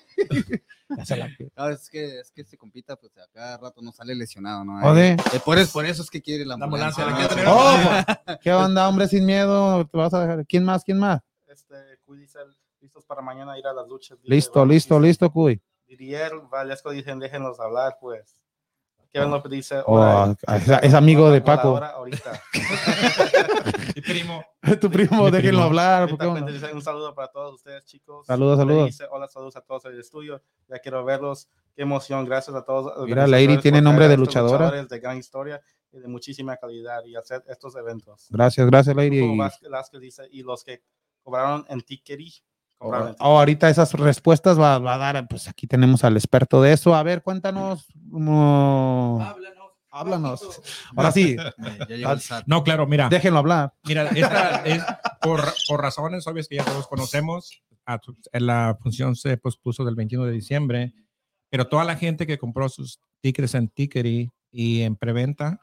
no, 1.58 1.70
es 1.70 1.90
que 1.90 2.20
es 2.20 2.32
que 2.32 2.42
este 2.42 2.58
compita, 2.58 2.96
pues 2.96 3.16
a 3.18 3.28
cada 3.34 3.58
rato 3.58 3.82
no 3.82 3.92
sale 3.92 4.16
lesionado, 4.16 4.64
¿no? 4.64 4.80
Joder. 4.82 5.20
Eh, 5.34 5.40
por, 5.44 5.58
eso, 5.58 5.74
por 5.74 5.86
eso 5.86 6.02
es 6.02 6.10
que 6.10 6.22
quiere 6.22 6.46
la 6.46 6.58
La 6.58 6.66
ambulancia. 6.66 7.04
ambulancia, 7.06 7.44
¿no? 7.44 7.54
la 7.54 8.06
Oh, 8.28 8.38
¿Qué 8.42 8.54
onda, 8.54 8.88
hombre 8.90 9.08
sin 9.08 9.26
miedo? 9.26 9.86
¿Te 9.88 9.98
vas 9.98 10.14
a 10.14 10.22
dejar? 10.22 10.46
¿Quién 10.46 10.64
más? 10.64 10.84
¿Quién 10.84 10.98
más? 11.00 11.22
Este, 11.48 11.76
Cuy 12.06 12.20
dice, 12.20 12.40
listos 12.82 13.06
para 13.06 13.22
mañana 13.22 13.58
ir 13.58 13.66
a 13.68 13.74
las 13.74 13.88
luchas. 13.88 14.18
Dice, 14.22 14.34
Listo, 14.34 14.60
"Vamos, 14.60 14.74
listo, 14.74 14.96
Houston". 14.96 15.08
listo, 15.08 15.32
Cuy. 15.32 15.62
Didier 15.88 16.32
Valesco 16.52 16.92
dicen, 16.92 17.20
déjenos 17.20 17.60
hablar, 17.60 17.98
pues. 18.02 18.42
Kevin 19.20 19.32
López 19.32 19.52
dice, 19.52 19.80
Oh, 19.86 19.94
"Hola, 19.96 20.36
es, 20.56 20.68
es 20.84 20.94
amigo 20.94 21.30
de 21.32 21.38
hola, 21.38 21.44
hola, 21.44 21.56
Paco. 21.56 21.68
ahora, 21.70 21.90
ahorita. 21.92 22.42
Mi 23.96 24.02
primo. 24.02 24.44
tu 24.82 24.90
primo, 24.92 25.26
Mi 25.26 25.32
déjenlo 25.32 25.50
primo. 25.60 25.64
hablar. 25.64 26.02
Ahorita, 26.02 26.26
¿por 26.26 26.36
qué 26.36 26.42
pues, 26.60 26.74
un 26.74 26.82
saludo 26.82 27.14
para 27.16 27.30
todos 27.32 27.56
ustedes, 27.56 27.86
chicos. 27.86 28.26
Saludos, 28.28 28.58
saludos. 28.58 28.86
Dice, 28.88 29.06
hola, 29.10 29.28
saludos 29.28 29.56
a 29.56 29.62
todos 29.62 29.86
en 29.86 29.94
el 29.94 30.00
estudio. 30.00 30.42
Ya 30.68 30.80
quiero 30.80 31.04
verlos. 31.06 31.48
Qué 31.76 31.82
emoción. 31.84 32.26
Gracias 32.26 32.56
a 32.56 32.64
todos. 32.64 33.06
Mira, 33.08 33.28
Lady 33.28 33.58
tiene 33.58 33.82
nombre 33.82 34.08
de 34.08 34.18
luchadora. 34.18 34.66
luchadores 34.66 34.90
de 34.90 35.00
gran 35.00 35.18
historia 35.18 35.62
y 35.92 36.00
de 36.00 36.08
muchísima 36.08 36.58
calidad 36.58 37.04
y 37.06 37.16
hacer 37.16 37.44
estos 37.48 37.76
eventos. 37.76 38.28
Gracias, 38.30 38.66
gracias, 38.68 38.96
Lady. 38.96 39.22
Como 39.22 39.38
Vázquez, 39.38 39.70
Vázquez 39.70 40.02
dice, 40.02 40.24
y 40.32 40.44
los 40.44 40.64
que 40.64 40.82
cobraron 41.24 41.66
en 41.70 41.82
Tickery. 41.82 42.34
Oh, 42.80 42.94
ahorita 43.40 43.70
esas 43.70 43.94
respuestas 43.94 44.60
va, 44.60 44.78
va 44.80 44.96
a 44.96 44.98
dar, 44.98 45.28
pues 45.28 45.48
aquí 45.48 45.66
tenemos 45.66 46.04
al 46.04 46.18
experto 46.18 46.62
de 46.62 46.74
eso. 46.74 46.94
A 46.96 47.04
ver, 47.04 47.24
cuéntanos. 47.24 47.88
como- 48.12 49.18
Háblanos. 49.90 50.42
Ahora 50.96 51.12
sí, 51.14 51.38
Eh. 51.88 52.04
No, 52.48 52.64
claro, 52.66 52.86
mira. 52.86 53.08
déjenlo 53.08 53.40
hablar. 53.40 53.74
Mira, 53.86 54.04
esta 54.10 54.58
es 54.66 54.84
por, 55.22 55.42
por 55.70 55.82
razones 55.82 56.28
obvias 56.28 56.50
que 56.50 56.58
ya 56.58 56.66
todos 56.66 56.88
conocemos. 56.88 57.64
La 58.34 58.78
función 58.82 59.16
se 59.16 59.38
pospuso 59.38 59.86
del 59.86 59.96
21 59.96 60.26
de 60.26 60.32
diciembre, 60.34 60.94
pero 61.50 61.68
toda 61.68 61.86
la 61.86 61.96
gente 61.96 62.28
que 62.28 62.38
compró 62.38 62.68
sus 62.68 63.00
tickets 63.22 63.56
en 63.56 63.70
Tickery 63.70 64.32
y 64.52 64.82
en 64.82 64.96
preventa 64.98 65.60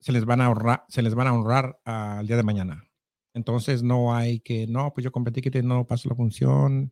se 0.00 0.12
les 0.12 0.24
van 0.26 0.40
a 0.42 0.46
ahorrar, 0.46 0.84
se 0.88 1.00
les 1.00 1.14
van 1.14 1.28
a 1.28 1.32
honrar 1.32 1.78
al 1.84 2.26
día 2.26 2.36
de 2.36 2.42
mañana. 2.42 2.84
Entonces 3.34 3.82
no 3.82 4.14
hay 4.14 4.40
que, 4.40 4.66
no, 4.66 4.92
pues 4.92 5.04
yo 5.04 5.12
compré 5.12 5.32
ticket 5.32 5.64
no 5.64 5.86
paso 5.86 6.08
la 6.08 6.14
función, 6.16 6.90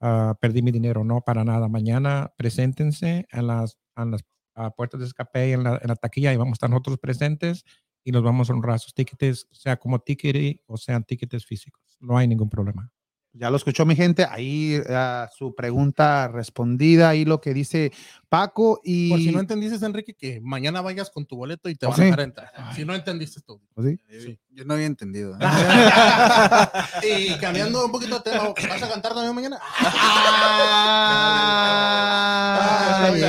ah, 0.00 0.36
perdí 0.40 0.62
mi 0.62 0.72
dinero, 0.72 1.04
no, 1.04 1.22
para 1.22 1.44
nada. 1.44 1.68
Mañana 1.68 2.32
preséntense 2.36 3.26
en 3.30 3.46
las, 3.46 3.78
las 3.96 4.24
ah, 4.54 4.70
puertas 4.70 5.00
de 5.00 5.06
escape, 5.06 5.52
en 5.52 5.64
la, 5.64 5.78
en 5.82 5.88
la 5.88 5.96
taquilla 5.96 6.32
y 6.32 6.36
vamos 6.36 6.54
a 6.54 6.56
estar 6.56 6.70
nosotros 6.70 6.98
presentes 6.98 7.64
y 8.04 8.12
nos 8.12 8.22
vamos 8.22 8.50
a 8.50 8.54
honrar 8.54 8.78
sus 8.78 8.94
tickets, 8.94 9.48
sea 9.52 9.76
como 9.76 9.98
ticket 10.00 10.62
o 10.66 10.76
sean 10.76 11.04
tickets 11.04 11.44
físicos. 11.46 11.96
No 12.00 12.16
hay 12.18 12.28
ningún 12.28 12.48
problema. 12.50 12.90
Ya 13.38 13.50
lo 13.50 13.56
escuchó 13.56 13.84
mi 13.84 13.94
gente. 13.96 14.26
Ahí 14.28 14.80
ah, 14.88 15.28
su 15.36 15.54
pregunta 15.54 16.28
respondida. 16.28 17.10
Ahí 17.10 17.24
lo 17.24 17.40
que 17.40 17.52
dice 17.52 17.92
Paco. 18.28 18.80
Y 18.82 19.10
Por 19.10 19.18
si 19.18 19.30
no 19.30 19.40
entendiste, 19.40 19.84
Enrique, 19.84 20.14
que 20.14 20.40
mañana 20.42 20.80
vayas 20.80 21.10
con 21.10 21.26
tu 21.26 21.36
boleto 21.36 21.68
y 21.68 21.74
te 21.74 21.86
¿Oh, 21.86 21.90
van 21.90 21.96
sí? 21.96 22.02
a 22.02 22.04
dejar 22.06 22.20
entrar. 22.20 22.50
Si 22.74 22.84
no 22.84 22.94
entendiste 22.94 23.40
tú. 23.42 23.60
¿Sí? 23.82 24.00
Yo- 24.08 24.32
Yo 24.56 24.64
no 24.64 24.72
había 24.74 24.86
entendido. 24.86 25.34
¿eh? 25.34 25.38
y 27.02 27.34
cambiando 27.38 27.84
un 27.84 27.92
poquito 27.92 28.18
de 28.18 28.30
tema, 28.30 28.48
¿vas 28.68 28.82
a 28.82 28.88
cantar 28.88 29.12
también 29.12 29.34
mañana? 29.34 29.58
Ay, 32.98 33.22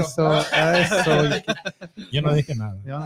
eso, 0.00 0.40
eso. 0.40 1.42
Yo 2.12 2.22
no 2.22 2.34
dije 2.34 2.54
nada. 2.54 2.76
Yo- 2.84 2.98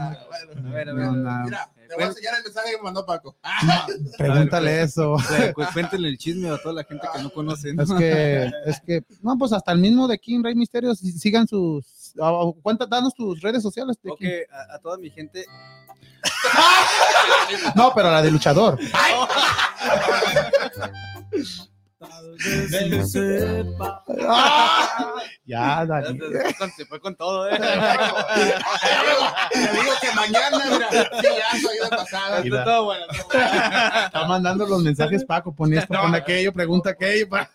Bueno, 0.70 0.92
no, 0.94 1.12
no. 1.12 1.44
Mira, 1.44 1.70
te 1.89 1.95
voy 1.95 2.05
a 2.05 2.07
enseñar 2.09 2.34
el 2.36 2.45
mensaje 2.45 2.70
que 2.70 2.76
me 2.76 2.82
mandó 2.84 3.05
Paco. 3.07 3.36
Pregúntale 4.18 4.82
eso. 4.82 5.16
Cu- 5.55 5.62
cu- 5.64 5.72
Cuéntenle 5.72 6.09
el 6.09 6.18
chisme 6.18 6.51
a 6.51 6.59
toda 6.59 6.74
la 6.74 6.84
gente 6.84 7.07
que 7.14 7.22
no 7.22 7.30
conoce. 7.30 7.72
¿no? 7.74 7.82
Es 7.82 7.91
que, 7.93 8.51
es 8.66 8.80
que, 8.80 9.03
no, 9.22 9.36
pues 9.39 9.53
hasta 9.53 9.72
el 9.72 9.78
mismo 9.78 10.07
de 10.07 10.18
King 10.18 10.43
Rey 10.45 10.55
Misterio, 10.55 10.95
si- 10.95 11.12
sigan 11.12 11.49
sus, 11.49 12.12
ah, 12.20 12.51
cuenta, 12.62 12.86
danos 12.86 13.14
tus 13.14 13.41
redes 13.41 13.62
sociales. 13.62 13.97
de 14.03 14.11
Ok, 14.11 14.18
King. 14.18 14.28
a, 14.53 14.74
a 14.74 14.78
toda 14.78 14.99
mi 14.99 15.11
gente, 15.11 15.45
No, 17.74 17.93
pero 17.95 18.11
la 18.11 18.20
de 18.22 18.30
luchador. 18.30 18.78
Ya, 25.44 25.84
Dani. 25.86 26.18
se 26.18 26.30
fue 26.30 26.55
con- 26.55 26.70
se 26.72 26.86
fue 26.86 27.01
con 27.01 27.16
todo, 27.16 27.49
¿eh? 27.49 27.59
Te 27.59 27.66
digo 29.61 29.92
que 30.01 30.12
mañana, 30.14 30.64
mira, 30.70 30.88
ya 30.92 31.59
soy 31.61 31.76
de 31.82 31.88
pasada. 31.96 32.42
Todo 32.64 32.84
bueno. 32.84 33.05
Está 33.11 34.24
mandando 34.28 34.64
los 34.66 34.82
mensajes, 34.82 35.24
Paco. 35.24 35.53
Pon 35.55 35.72
esto, 35.74 35.94
pon 36.01 36.14
aquello, 36.14 36.53
pregunta 36.53 36.90
aquello. 36.90 37.28
pa- 37.28 37.51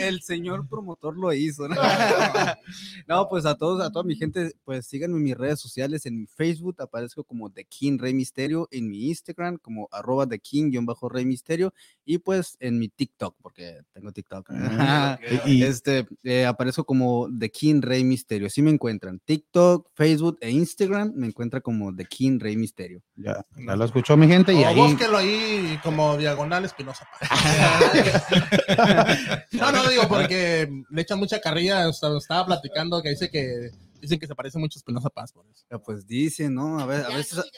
el 0.00 0.22
señor 0.22 0.68
promotor 0.68 1.16
lo 1.16 1.32
hizo. 1.32 1.68
¿no? 1.68 1.76
No, 3.08 3.28
pues 3.28 3.46
a 3.46 3.54
todos, 3.56 3.80
a 3.80 3.90
toda 3.92 4.04
mi 4.04 4.16
gente, 4.16 4.52
pues 4.64 4.84
síganme 4.86 5.16
en 5.16 5.22
mis 5.22 5.36
redes 5.36 5.60
sociales. 5.60 6.06
En 6.06 6.18
mi 6.18 6.26
Facebook 6.26 6.80
aparezco 6.82 7.22
como 7.22 7.50
The 7.50 7.64
King 7.64 7.98
Rey 8.00 8.14
Misterio, 8.14 8.66
en 8.72 8.88
mi 8.88 9.08
Instagram 9.08 9.58
como 9.58 9.88
arroba 9.92 10.26
The 10.26 10.40
King-Rey 10.40 11.24
Misterio 11.24 11.72
y 12.04 12.18
pues 12.18 12.56
en 12.58 12.78
mi 12.80 12.88
TikTok, 12.88 13.36
porque 13.40 13.80
tengo 13.92 14.10
TikTok. 14.12 14.50
Y- 15.46 15.62
Este, 15.62 16.06
eh, 16.24 16.46
aparezco 16.46 16.84
como 16.84 17.28
The 17.38 17.50
King 17.50 17.80
Rey 17.80 18.02
Misterio. 18.02 18.48
Así 18.48 18.60
me 18.60 18.70
encuentran. 18.70 19.20
TikTok, 19.24 19.88
Facebook 19.94 20.38
e 20.40 20.50
Instagram 20.50 21.12
me 21.14 21.28
encuentra 21.28 21.60
como 21.60 21.94
The 21.94 22.04
King 22.06 22.38
Rey 22.40 22.56
Misterio. 22.56 23.02
Ya, 23.16 23.44
ya 23.56 23.76
lo 23.76 23.84
escuchó 23.84 24.16
mi 24.16 24.26
gente 24.26 24.52
y 24.52 24.64
O 24.64 24.66
ahí. 24.66 24.76
búsquelo 24.76 25.16
ahí 25.16 25.78
como 25.82 26.16
diagonal 26.16 26.64
Espinosa 26.66 27.06
Paz. 27.18 27.30
no, 29.52 29.72
no 29.72 29.88
digo 29.88 30.08
porque 30.08 30.68
le 30.90 31.02
echan 31.02 31.18
mucha 31.18 31.40
carrilla. 31.40 31.88
o 31.88 31.92
sea, 31.92 32.10
Estaba 32.16 32.46
platicando 32.46 33.02
que 33.02 33.10
dice 33.10 33.30
que 33.30 33.70
dicen 34.00 34.18
que 34.18 34.26
se 34.26 34.34
parece 34.34 34.58
mucho 34.58 34.78
a 34.78 34.80
Espinosa 34.80 35.10
Paz. 35.10 35.32
Por 35.32 35.46
eso. 35.46 35.64
Ya, 35.70 35.78
Pues 35.78 36.06
dice, 36.06 36.50
¿no? 36.50 36.78
A, 36.78 36.86
ver, 36.86 37.04
a 37.04 37.08
veces. 37.08 37.42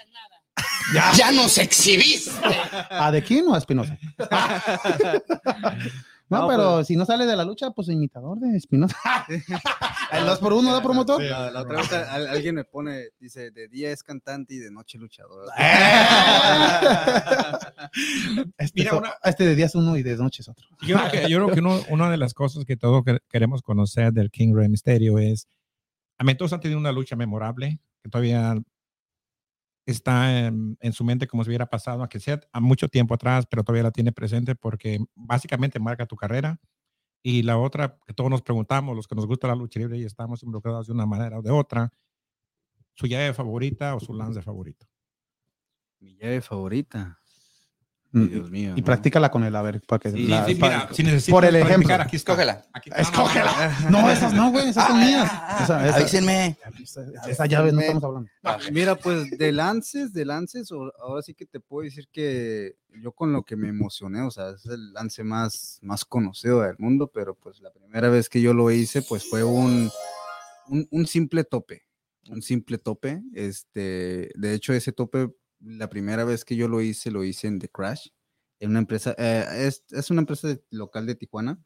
Ya 1.17 1.31
nos 1.31 1.57
exhibiste. 1.59 2.33
¿A 2.91 3.13
de 3.13 3.23
quién 3.23 3.47
o 3.47 3.55
a 3.55 3.59
Espinosa? 3.59 3.97
No, 6.31 6.41
No, 6.43 6.49
pero 6.49 6.85
si 6.85 6.95
no 6.97 7.05
sale 7.07 7.25
de 7.27 7.35
la 7.37 7.45
lucha, 7.45 7.71
pues 7.71 7.89
imitador 7.89 8.39
de 8.39 8.57
Espinosa. 8.57 8.97
El 10.13 10.25
2 10.27 10.39
por 10.39 10.53
1 10.53 10.73
da 10.73 10.83
promotor. 10.83 11.23
La, 11.23 11.51
la 11.51 11.63
otra 11.63 11.79
vez 11.79 11.93
al- 11.93 12.29
alguien 12.29 12.55
me 12.55 12.65
pone, 12.65 13.09
dice, 13.19 13.51
de 13.51 13.69
día 13.69 13.91
es 13.93 14.03
cantante 14.03 14.55
y 14.55 14.59
de 14.59 14.71
noche 14.71 14.99
luchador. 14.99 15.47
Este, 18.59 18.81
Mira, 18.81 18.91
es 18.91 18.95
o- 18.95 18.99
una- 18.99 19.13
este 19.25 19.45
de 19.47 19.55
día 19.55 19.67
es 19.67 19.75
uno 19.75 19.97
y 19.97 20.03
de 20.03 20.17
noche 20.17 20.43
es 20.43 20.49
otro. 20.49 20.67
Yo 20.83 20.97
creo 20.99 21.11
que, 21.11 21.29
yo 21.31 21.39
creo 21.39 21.55
que 21.55 21.61
uno- 21.61 21.81
una 21.91 22.11
de 22.11 22.17
las 22.17 22.35
cosas 22.35 22.65
que 22.65 22.77
todos 22.77 23.05
que- 23.05 23.19
queremos 23.29 23.63
conocer 23.63 24.13
del 24.13 24.31
King 24.31 24.55
Rey 24.55 24.69
Misterio 24.69 25.19
es, 25.19 25.47
a 26.19 26.25
mí 26.25 26.35
todos 26.35 26.53
han 26.53 26.61
tenido 26.61 26.79
una 26.79 26.93
lucha 26.93 27.17
memorable 27.17 27.81
que 28.03 28.11
todavía 28.11 28.55
está 29.91 30.47
en, 30.47 30.77
en 30.81 30.93
su 30.93 31.05
mente 31.05 31.27
como 31.27 31.45
si 31.45 31.51
hubiera 31.51 31.67
pasado, 31.67 32.01
aunque 32.01 32.21
sea 32.21 32.41
a 32.53 32.61
mucho 32.61 32.89
tiempo 32.89 33.15
atrás, 33.15 33.47
pero 33.51 33.65
todavía 33.65 33.85
la 33.85 33.91
tiene 33.91 34.13
presente 34.13 34.55
porque 34.55 34.99
básicamente 35.15 35.79
marca 35.81 36.07
tu 36.07 36.17
carrera. 36.17 36.61
Y 37.23 37.43
la 37.43 37.59
otra 37.59 37.99
que 38.07 38.15
todos 38.15 38.31
nos 38.31 38.43
preguntamos, 38.43 38.95
los 38.95 39.07
que 39.09 39.15
nos 39.15 39.27
gusta 39.27 39.49
la 39.49 39.55
lucha 39.55 39.81
libre 39.81 39.99
y 39.99 40.05
estamos 40.05 40.43
involucrados 40.43 40.87
de 40.87 40.93
una 40.93 41.07
manera 41.07 41.39
o 41.39 41.43
de 41.43 41.51
otra, 41.51 41.93
su 42.95 43.07
llave 43.07 43.33
favorita 43.33 43.95
o 43.95 44.01
su 44.01 44.13
lance 44.13 44.43
favorito. 44.43 44.87
Mi 46.01 46.17
llave 46.17 46.41
favorita. 46.41 47.21
Mm, 48.11 48.27
Dios 48.29 48.51
mío. 48.51 48.73
Y 48.75 48.81
¿no? 48.81 48.85
practícala 48.87 49.31
con 49.31 49.45
él, 49.45 49.55
a 49.55 49.61
ver, 49.61 49.83
para 49.83 49.99
que 50.01 50.11
Sí, 50.11 50.27
la- 50.27 50.47
Sí, 50.47 50.55
mira, 50.55 50.89
si 50.93 51.03
necesitas 51.03 51.31
por 51.33 51.45
el 51.45 51.57
ejemplo. 51.57 51.95
aquí 51.95 52.17
está. 52.17 52.33
Escógela. 52.33 52.65
Aquí 52.73 52.89
está. 52.89 53.03
Escógela. 53.03 53.79
No, 53.91 54.11
esas 54.11 54.33
no, 54.33 54.51
güey, 54.51 54.69
esas 54.71 54.87
son 54.87 54.99
mías. 54.99 55.31
Esa, 55.63 55.87
esa, 55.89 55.97
Avísenme. 55.99 56.57
esa- 56.83 57.05
esa 57.29 57.47
llave 57.47 57.71
no 57.73 57.81
estamos 57.81 58.05
hablando. 58.05 58.31
Mira, 58.73 58.95
pues 58.95 59.31
de 59.37 59.53
lances, 59.53 60.13
de 60.15 60.25
lances, 60.25 60.73
o- 60.73 60.91
ahora 61.03 61.21
sí 61.23 61.35
que 61.35 61.45
te 61.45 61.61
puedo 61.61 61.85
decir 61.85 62.09
que 62.11 62.77
yo 63.03 63.13
con 63.13 63.33
lo 63.33 63.43
que 63.43 63.57
me 63.57 63.69
emocioné, 63.69 64.23
o 64.23 64.31
sea, 64.31 64.51
es 64.51 64.65
el 64.65 64.95
lance 64.95 65.23
más, 65.23 65.79
más 65.83 66.05
conocido 66.07 66.63
del 66.63 66.77
mundo, 66.79 67.11
pero 67.13 67.35
pues 67.35 67.61
la 67.61 67.71
primera 67.71 68.09
vez 68.09 68.31
que 68.31 68.41
yo 68.41 68.55
lo 68.55 68.71
hice, 68.71 69.03
pues 69.03 69.29
fue 69.29 69.45
un, 69.45 69.91
un, 70.69 70.89
un 70.91 71.07
simple 71.07 71.45
tope, 71.45 71.83
un 72.31 72.41
simple 72.41 72.79
tope. 72.79 73.23
Este, 73.35 74.31
de 74.35 74.55
hecho, 74.55 74.73
ese 74.73 74.93
tope, 74.93 75.29
la 75.61 75.89
primera 75.89 76.25
vez 76.25 76.45
que 76.45 76.57
yo 76.57 76.69
lo 76.69 76.81
hice, 76.81 77.11
lo 77.11 77.25
hice 77.25 77.47
en 77.47 77.59
The 77.59 77.69
Crash, 77.69 78.09
en 78.61 78.71
una 78.71 78.81
empresa, 78.81 79.15
eh, 79.19 79.45
es, 79.67 79.85
es 79.91 80.11
una 80.11 80.21
empresa 80.21 80.57
local 80.71 81.07
de 81.07 81.15
Tijuana. 81.15 81.59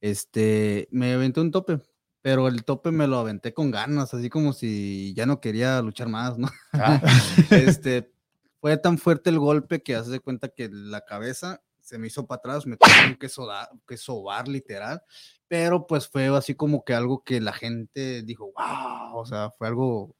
Este, 0.00 0.88
me 0.90 1.14
aventé 1.14 1.40
un 1.40 1.50
tope, 1.50 1.80
pero 2.20 2.48
el 2.48 2.64
tope 2.64 2.90
me 2.90 3.06
lo 3.06 3.18
aventé 3.18 3.54
con 3.54 3.70
ganas, 3.70 4.12
así 4.14 4.28
como 4.28 4.52
si 4.52 5.14
ya 5.14 5.26
no 5.26 5.40
quería 5.40 5.80
luchar 5.82 6.08
más, 6.08 6.38
¿no? 6.38 6.48
este, 7.50 8.12
fue 8.60 8.76
tan 8.76 8.98
fuerte 8.98 9.30
el 9.30 9.38
golpe 9.38 9.82
que 9.82 9.94
hace 9.94 10.10
de 10.10 10.20
cuenta 10.20 10.48
que 10.48 10.68
la 10.70 11.04
cabeza 11.04 11.62
se 11.84 11.98
me 11.98 12.06
hizo 12.06 12.26
para 12.26 12.38
atrás, 12.38 12.66
me 12.66 12.78
tuvieron 12.78 13.16
que, 13.16 13.28
que 13.86 13.96
sobar 13.98 14.48
literal, 14.48 15.02
pero 15.48 15.86
pues 15.86 16.08
fue 16.08 16.28
así 16.28 16.54
como 16.54 16.82
que 16.82 16.94
algo 16.94 17.22
que 17.22 17.40
la 17.40 17.52
gente 17.52 18.22
dijo, 18.22 18.52
wow, 18.56 19.18
o 19.18 19.26
sea, 19.26 19.50
fue 19.50 19.68
algo, 19.68 20.16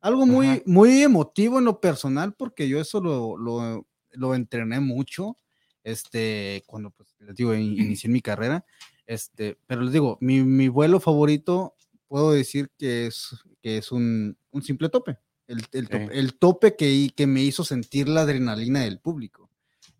algo 0.00 0.26
muy, 0.26 0.62
muy 0.66 1.02
emotivo 1.02 1.58
en 1.58 1.64
lo 1.64 1.80
personal, 1.80 2.34
porque 2.34 2.68
yo 2.68 2.80
eso 2.80 3.00
lo, 3.00 3.36
lo, 3.36 3.86
lo 4.12 4.34
entrené 4.34 4.80
mucho, 4.80 5.36
este, 5.84 6.62
cuando 6.66 6.90
pues 6.90 7.14
les 7.20 7.34
digo, 7.34 7.54
in- 7.54 7.78
inicié 7.78 8.10
mi 8.10 8.20
carrera, 8.20 8.64
este, 9.06 9.58
pero 9.66 9.82
les 9.82 9.92
digo, 9.92 10.18
mi, 10.20 10.42
mi 10.42 10.68
vuelo 10.68 11.00
favorito, 11.00 11.74
puedo 12.06 12.32
decir 12.32 12.70
que 12.78 13.06
es, 13.06 13.28
que 13.62 13.78
es 13.78 13.90
un, 13.92 14.36
un 14.50 14.62
simple 14.62 14.88
tope. 14.88 15.18
El, 15.46 15.64
el 15.72 15.88
tope, 15.88 16.08
Sí. 16.12 16.18
el 16.18 16.34
tope 16.38 16.76
que, 16.76 17.10
que 17.16 17.26
me 17.26 17.42
hizo 17.42 17.64
sentir 17.64 18.06
la 18.08 18.20
adrenalina 18.22 18.80
del 18.80 19.00
público. 19.00 19.47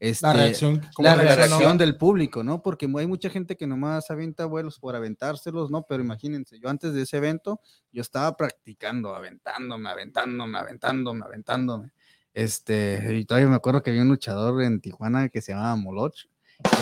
Este, 0.01 0.27
La 0.27 0.33
reacción. 0.33 0.81
¿cómo 0.95 1.09
la 1.09 1.17
reacción 1.17 1.77
del 1.77 1.97
público, 1.97 2.45
¿no? 2.45 2.63
Porque 2.63 2.87
hay 2.99 3.07
mucha 3.07 3.31
gente 3.31 3.57
que 3.57 3.67
nomás 3.67 4.11
avienta 4.11 4.47
vuelos 4.47 4.79
por 4.79 4.95
aventárselos, 4.95 5.71
¿no? 5.71 5.83
Pero 5.89 6.03
imagínense, 6.03 6.59
yo 6.61 6.69
antes 6.69 6.95
de 6.95 7.03
ese 7.03 7.17
evento, 7.17 7.61
yo 7.91 8.03
estaba 8.03 8.37
practicando, 8.37 9.15
aventándome, 9.15 9.89
aventándome, 9.91 10.59
aventándome, 10.59 11.25
aventándome. 11.25 11.91
Este, 12.33 13.17
y 13.17 13.25
todavía 13.25 13.49
me 13.49 13.57
acuerdo 13.57 13.83
que 13.83 13.91
había 13.91 14.03
un 14.03 14.09
luchador 14.09 14.63
en 14.63 14.81
Tijuana 14.81 15.29
que 15.29 15.43
se 15.43 15.53
llamaba 15.53 15.75
Moloch. 15.75 16.27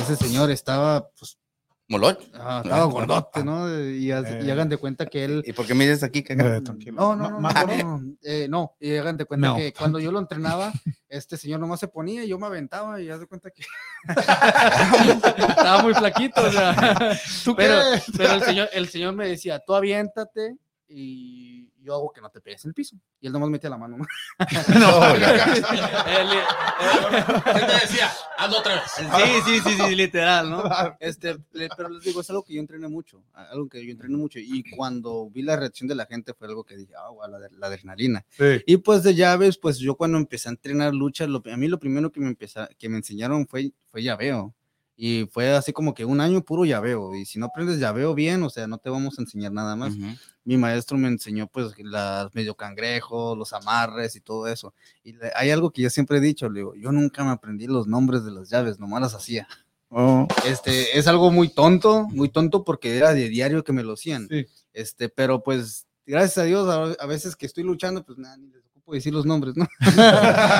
Ese 0.02 0.16
señor 0.16 0.50
estaba, 0.50 1.08
pues, 1.18 1.38
¿Moloch? 1.88 2.18
ah, 2.34 2.62
estaba 2.64 2.84
gordote, 2.86 3.44
¿no? 3.44 3.68
Y, 3.90 4.10
Eh. 4.10 4.14
hagan 4.50 4.68
de 4.68 4.76
cuenta 4.76 5.06
que 5.06 5.24
él, 5.24 5.42
¿Y 5.46 5.52
por 5.52 5.66
qué 5.66 5.74
me 5.74 5.84
dices 5.84 6.02
aquí? 6.02 6.24
Eh, 6.28 6.60
tranquilo. 6.60 6.92
no, 7.00 7.14
no, 7.14 7.30
no, 7.30 7.40
Ma- 7.40 7.52
no, 7.52 7.66
ma- 7.66 7.76
no, 7.76 7.98
no, 8.00 8.14
eh, 8.22 8.46
no, 8.48 8.72
y 8.80 8.96
hagan 8.96 9.16
de 9.16 9.24
cuenta 9.24 9.48
No. 9.48 9.56
que 9.56 9.72
cuando 9.94 10.00
yo 10.00 10.10
lo 10.10 10.18
entrenaba, 10.18 10.72
este 11.08 11.36
señor 11.36 11.60
nomás 11.60 11.78
se 11.78 11.86
ponía 11.88 12.24
y 12.24 12.28
yo 12.28 12.38
me 12.38 12.46
aventaba 12.46 13.00
y 13.00 13.08
haz 13.08 13.20
de 13.20 13.26
cuenta 13.26 13.50
que 13.50 13.62
estaba 15.48 15.82
muy 15.82 15.94
flaquito, 15.94 16.42
o 16.44 16.50
sea, 16.50 16.74
pero, 17.56 17.80
pero 18.16 18.32
el 18.34 18.42
señor, 18.42 18.68
el 18.72 18.88
señor 18.88 19.14
me 19.14 19.28
decía, 19.28 19.60
tú 19.64 19.74
aviéntate 19.74 20.56
y 20.88 21.55
yo 21.86 21.94
hago 21.94 22.12
que 22.12 22.20
no 22.20 22.28
te 22.30 22.40
pegues 22.40 22.64
en 22.64 22.70
el 22.70 22.74
piso. 22.74 22.96
Y 23.20 23.28
él 23.28 23.32
nomás 23.32 23.48
metía 23.48 23.70
la 23.70 23.78
mano. 23.78 23.96
¿no? 23.96 24.04
Él, 26.06 26.28
Él 27.60 27.66
te 27.66 27.72
decía, 27.86 28.10
hazlo 28.38 28.58
otra 28.58 28.74
vez. 28.74 28.82
Sí, 28.96 29.40
sí, 29.46 29.60
sí, 29.60 29.76
sí, 29.86 29.94
literal, 29.94 30.50
¿no? 30.50 30.62
Este, 31.00 31.36
le- 31.52 31.68
pero 31.76 31.88
les 31.88 32.02
digo, 32.02 32.20
es 32.20 32.30
algo 32.30 32.42
que 32.42 32.54
yo 32.54 32.60
entrené 32.60 32.88
mucho, 32.88 33.22
algo 33.32 33.68
que 33.68 33.84
yo 33.84 33.90
entrené 33.92 34.16
mucho. 34.16 34.38
Y 34.38 34.64
cuando 34.70 35.30
vi 35.30 35.42
la 35.42 35.56
reacción 35.56 35.88
de 35.88 35.94
la 35.94 36.06
gente 36.06 36.34
fue 36.34 36.48
algo 36.48 36.64
que 36.64 36.76
dije, 36.76 36.92
ah, 36.98 37.08
guau, 37.10 37.30
la, 37.30 37.38
la 37.38 37.66
adrenalina. 37.68 38.24
Y 38.66 38.78
pues 38.78 39.02
de 39.02 39.14
llaves, 39.14 39.56
pues 39.58 39.78
yo 39.78 39.94
cuando 39.94 40.18
empecé 40.18 40.48
a 40.48 40.52
entrenar 40.52 40.92
lucha, 40.94 41.26
lo- 41.26 41.42
a 41.50 41.56
mí 41.56 41.68
lo 41.68 41.78
primero 41.78 42.10
que 42.10 42.20
me, 42.20 42.28
empeza- 42.28 42.68
que 42.78 42.88
me 42.88 42.96
enseñaron 42.98 43.46
fue, 43.46 43.72
fue 43.90 44.02
llaveo. 44.02 44.52
Y 44.96 45.26
fue 45.30 45.50
así 45.54 45.72
como 45.72 45.92
que 45.92 46.04
un 46.06 46.20
año 46.20 46.40
puro 46.42 46.64
llaveo. 46.64 47.14
Y 47.14 47.26
si 47.26 47.38
no 47.38 47.46
aprendes 47.46 47.78
llaveo 47.78 48.14
bien, 48.14 48.42
o 48.42 48.48
sea, 48.50 48.66
no 48.66 48.78
te 48.78 48.88
vamos 48.88 49.18
a 49.18 49.22
enseñar 49.22 49.52
nada 49.52 49.76
más 49.76 49.94
mi 50.44 50.56
maestro 50.56 50.96
me 50.96 51.08
enseñó 51.08 51.48
pues 51.48 51.72
las 51.78 52.32
medio 52.34 52.54
cangrejos, 52.54 53.36
los 53.36 53.52
amarres 53.52 54.14
y 54.16 54.20
todo 54.20 54.46
eso. 54.48 54.72
Y 55.02 55.12
le- 55.14 55.32
hay 55.34 55.50
algo 55.50 55.70
que 55.70 55.82
yo 55.82 55.90
siempre 55.90 56.18
he 56.18 56.20
dicho, 56.20 56.48
le 56.48 56.60
digo, 56.60 56.74
yo 56.76 56.92
nunca 56.92 57.24
me 57.24 57.30
aprendí 57.30 57.66
los 57.66 57.86
nombres 57.88 58.24
de 58.24 58.30
las 58.30 58.48
llaves, 58.48 58.78
nomás 58.78 59.00
las 59.02 59.14
hacía. 59.14 59.46
Oh, 59.88 60.26
Este, 60.46 60.96
es 60.98 61.06
algo 61.08 61.30
muy 61.30 61.48
tonto, 61.48 62.04
muy 62.08 62.28
tonto 62.28 62.64
porque 62.64 62.96
era 62.96 63.12
de 63.12 63.28
diario 63.28 63.64
que 63.64 63.72
me 63.72 63.82
lo 63.82 63.94
hacían. 63.94 64.28
Sí. 64.28 64.46
Este, 64.72 65.08
pero 65.08 65.42
pues, 65.42 65.86
gracias 66.06 66.38
a 66.38 66.42
Dios, 66.44 66.68
a, 66.68 67.02
a 67.02 67.06
veces 67.06 67.34
que 67.36 67.46
estoy 67.46 67.64
luchando, 67.64 68.04
pues 68.04 68.16
nada, 68.18 68.36
ni 68.36 68.46
les 68.48 68.62
ocupo 68.86 68.94
decir 68.94 69.12
los 69.12 69.26
nombres, 69.26 69.56
¿no? 69.56 69.66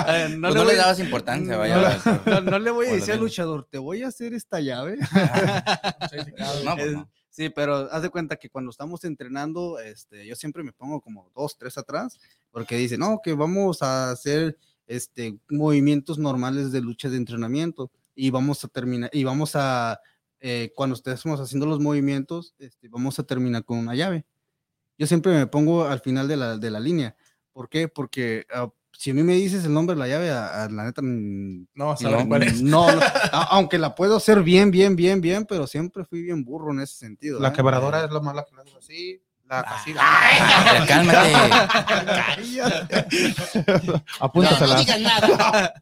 Eh, 0.08 0.36
Pues 0.40 0.54
no 0.54 0.64
le 0.64 0.74
dabas 0.76 0.98
importancia, 0.98 1.56
vaya. 1.56 1.98
no, 2.26 2.40
no 2.40 2.58
le 2.58 2.70
voy 2.72 2.86
a 2.86 2.92
decir 2.94 3.14
al 3.14 3.20
luchador, 3.20 3.66
te 3.70 3.78
voy 3.78 4.02
a 4.02 4.08
hacer 4.08 4.34
esta 4.34 4.60
llave. 4.60 4.98
No, 6.64 6.74
pues 6.74 6.86
Es- 6.88 6.92
no. 6.92 7.08
Sí, 7.30 7.50
pero 7.50 7.92
haz 7.92 8.00
de 8.00 8.08
cuenta 8.08 8.36
que 8.36 8.48
cuando 8.48 8.70
estamos 8.70 9.04
entrenando, 9.04 9.78
este, 9.78 10.26
yo 10.26 10.34
siempre 10.34 10.62
me 10.62 10.72
pongo 10.72 11.02
como 11.02 11.30
dos, 11.36 11.58
tres 11.58 11.76
atrás, 11.76 12.18
porque 12.50 12.76
dice, 12.78 12.96
no, 12.96 13.20
que 13.22 13.34
vamos 13.34 13.82
a 13.82 14.10
hacer 14.10 14.56
este, 14.86 15.38
movimientos 15.50 16.16
normales 16.18 16.72
de 16.72 16.80
lucha 16.80 17.10
de 17.10 17.18
entrenamiento 17.18 17.90
y 18.14 18.30
vamos 18.30 18.64
a 18.64 18.68
terminar, 18.68 19.10
y 19.12 19.24
vamos 19.24 19.50
a, 19.54 20.00
eh, 20.40 20.72
cuando 20.74 20.96
estemos 20.96 21.38
haciendo 21.38 21.66
los 21.66 21.78
movimientos, 21.78 22.54
este, 22.58 22.88
vamos 22.88 23.18
a 23.18 23.22
terminar 23.24 23.66
con 23.66 23.76
una 23.80 23.94
llave. 23.94 24.24
Yo 24.96 25.06
siempre 25.06 25.34
me 25.34 25.46
pongo 25.46 25.84
al 25.84 26.00
final 26.00 26.28
de 26.28 26.38
la, 26.38 26.56
de 26.56 26.70
la 26.70 26.80
línea. 26.80 27.16
¿Por 27.56 27.70
qué? 27.70 27.88
Porque 27.88 28.44
ah, 28.52 28.68
si 28.92 29.12
a 29.12 29.14
mí 29.14 29.22
me 29.22 29.32
dices 29.32 29.64
el 29.64 29.72
nombre 29.72 29.94
de 29.96 30.00
la 30.00 30.08
llave, 30.08 30.30
a, 30.30 30.64
a 30.64 30.68
la 30.68 30.84
neta, 30.84 31.00
mm, 31.00 31.68
No, 31.74 31.84
no, 31.86 31.96
¿sabes 31.96 32.26
cuál 32.26 32.42
es? 32.42 32.60
no, 32.60 32.92
no, 32.94 33.00
a- 33.32 33.48
aunque 33.52 33.78
la 33.78 33.94
puedo 33.94 34.16
hacer 34.18 34.42
bien, 34.42 34.70
bien, 34.70 34.94
bien, 34.94 35.22
bien, 35.22 35.46
pero 35.46 35.66
siempre 35.66 36.04
fui 36.04 36.20
bien 36.20 36.44
burro 36.44 36.70
en 36.72 36.80
ese 36.80 36.96
sentido. 36.96 37.40
La 37.40 37.48
¿eh? 37.48 37.52
quebradora 37.54 38.04
es 38.04 38.10
lo 38.10 38.20
más 38.20 38.34
la 38.34 38.44
que 38.44 38.52
así. 38.78 39.22
La 39.48 39.62
casilla. 39.64 40.02
Ya, 40.74 40.86
cálmate. 40.86 41.32
No, 43.86 44.02
Apúntasela. 44.20 44.74
no 44.74 44.80
digas 44.80 45.00
nada. 45.00 45.74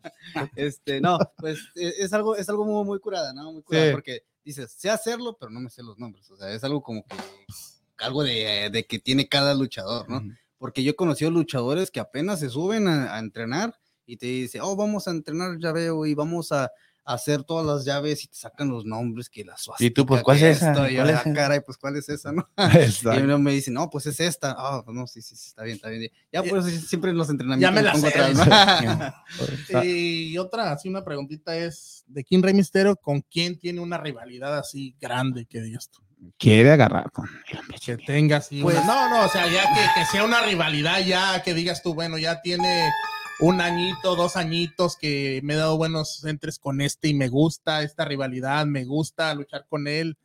Este, 0.55 1.01
no, 1.01 1.19
pues 1.37 1.59
e- 1.75 1.95
es 1.99 2.13
algo, 2.13 2.37
es 2.37 2.49
algo 2.49 2.65
muy, 2.65 2.85
muy 2.85 3.01
curada, 3.01 3.33
¿no? 3.33 3.53
Muy 3.53 3.63
curada, 3.63 3.87
Sí. 3.87 3.93
porque 3.93 4.21
dices, 4.45 4.73
sé 4.79 4.91
hacerlo, 4.91 5.37
pero 5.41 5.51
no 5.51 5.59
me 5.61 5.71
sé 5.71 5.83
los 5.83 5.99
nombres. 5.99 6.31
O 6.31 6.37
sea, 6.37 6.51
es 6.51 6.63
algo 6.63 6.83
como 6.83 7.05
que, 7.05 7.17
algo 7.99 8.23
de, 8.23 8.71
de 8.73 8.85
que 8.87 8.99
tiene 9.01 9.29
cada 9.29 9.55
luchador, 9.55 10.09
¿no? 10.09 10.19
Ujú. 10.19 10.29
Porque 10.65 10.83
yo 10.83 10.93
he 10.93 10.97
conocido 10.97 11.31
luchadores 11.31 11.91
que 11.91 12.01
apenas 12.01 12.41
se 12.41 12.49
suben 12.49 12.89
a, 12.89 13.17
a 13.17 13.19
entrenar 13.19 13.79
y 14.07 14.17
te 14.17 14.25
dicen, 14.25 14.63
oh, 14.65 14.75
vamos 14.75 15.07
a 15.07 15.11
entrenar 15.11 15.59
llaveo 15.59 16.07
y 16.07 16.15
vamos 16.15 16.53
a, 16.53 16.65
a 17.05 17.13
hacer 17.13 17.45
todas 17.45 17.67
las 17.67 17.85
llaves 17.85 18.25
y 18.25 18.29
te 18.29 18.37
sacan 18.37 18.71
los 18.71 18.87
nombres 18.87 19.29
que 19.29 19.45
las 19.45 19.69
Y 19.79 19.91
tú, 19.91 20.07
pues, 20.07 20.23
¿cuál 20.23 20.39
es 20.39 20.57
esa? 20.57 20.71
esto", 20.71 20.89
y 20.89 20.95
yo, 20.95 21.03
¿Cuál 21.03 21.11
es 21.11 21.17
"Ah, 21.17 21.21
esa?" 21.21 21.33
caray, 21.35 21.61
pues, 21.61 21.77
¿cuál 21.77 21.97
es 21.97 22.09
esa, 22.09 22.33
no? 22.33 22.49
Y 23.15 23.23
uno 23.23 23.39
me 23.39 23.53
dice, 23.53 23.71
no, 23.71 23.91
pues 23.91 24.07
es 24.07 24.19
esta. 24.21 24.55
Ah, 24.57 24.81
pues 24.83 24.97
no, 24.97 25.07
sí, 25.07 25.21
sí, 25.21 25.37
sí, 25.37 25.49
está 25.49 25.65
bien, 25.65 25.77
está 25.77 25.91
bien. 25.91 26.11
Ya, 26.33 26.43
Ya- 26.43 26.49
pues 26.49 26.65
siempre 26.89 27.11
en 27.11 27.19
los 27.19 27.29
entrenamientos 27.29 27.75
me 27.75 27.83
la 27.83 27.93
pongo 27.93 28.09
sé, 28.09 28.19
atrás, 28.19 28.35
¿no? 29.69 29.85
Y 29.85 30.39
otra, 30.39 30.73
así 30.73 30.89
una 30.89 31.05
preguntita 31.05 31.55
es, 31.59 32.05
¿de 32.07 32.25
quién 32.25 32.43
Rey 32.43 32.55
Misterio 32.55 32.97
con 32.97 33.21
quién 33.21 33.59
tiene 33.59 33.81
una 33.81 33.99
rivalidad 33.99 34.57
así 34.57 34.97
grande 34.99 35.45
que 35.45 35.61
digas 35.61 35.91
tú? 35.91 36.01
Quiere 36.39 36.71
agarrar 36.73 37.11
con 37.11 37.29
el 37.51 37.59
hombre 37.59 37.79
Que 37.85 37.97
tenga 37.97 38.39
así 38.39 38.63
Pues- 38.63 38.77
una- 38.77 38.87
No, 38.87 39.09
no, 39.11 39.25
o 39.25 39.29
sea, 39.29 39.47
ya 39.51 39.63
que, 39.63 40.01
que 40.01 40.07
sea 40.07 40.25
una 40.25 40.43
rivalidad 40.43 41.01
ya 41.01 41.43
que 41.43 41.55
digas 41.55 41.83
tú, 41.83 41.95
bueno, 41.95 42.19
ya 42.19 42.41
tiene 42.43 42.91
un 43.41 43.61
añito, 43.61 44.15
dos 44.17 44.37
añitos 44.37 44.97
que 44.97 45.41
me 45.43 45.55
he 45.55 45.57
dado 45.57 45.77
buenos 45.77 46.25
entres 46.25 46.59
con 46.59 46.81
este 46.81 47.09
y 47.09 47.15
me 47.15 47.29
gusta 47.29 47.83
esta 47.83 48.05
rivalidad, 48.05 48.65
me 48.67 48.85
gusta 48.85 49.35
luchar 49.35 49.67
con 49.69 49.87
él, 49.89 50.17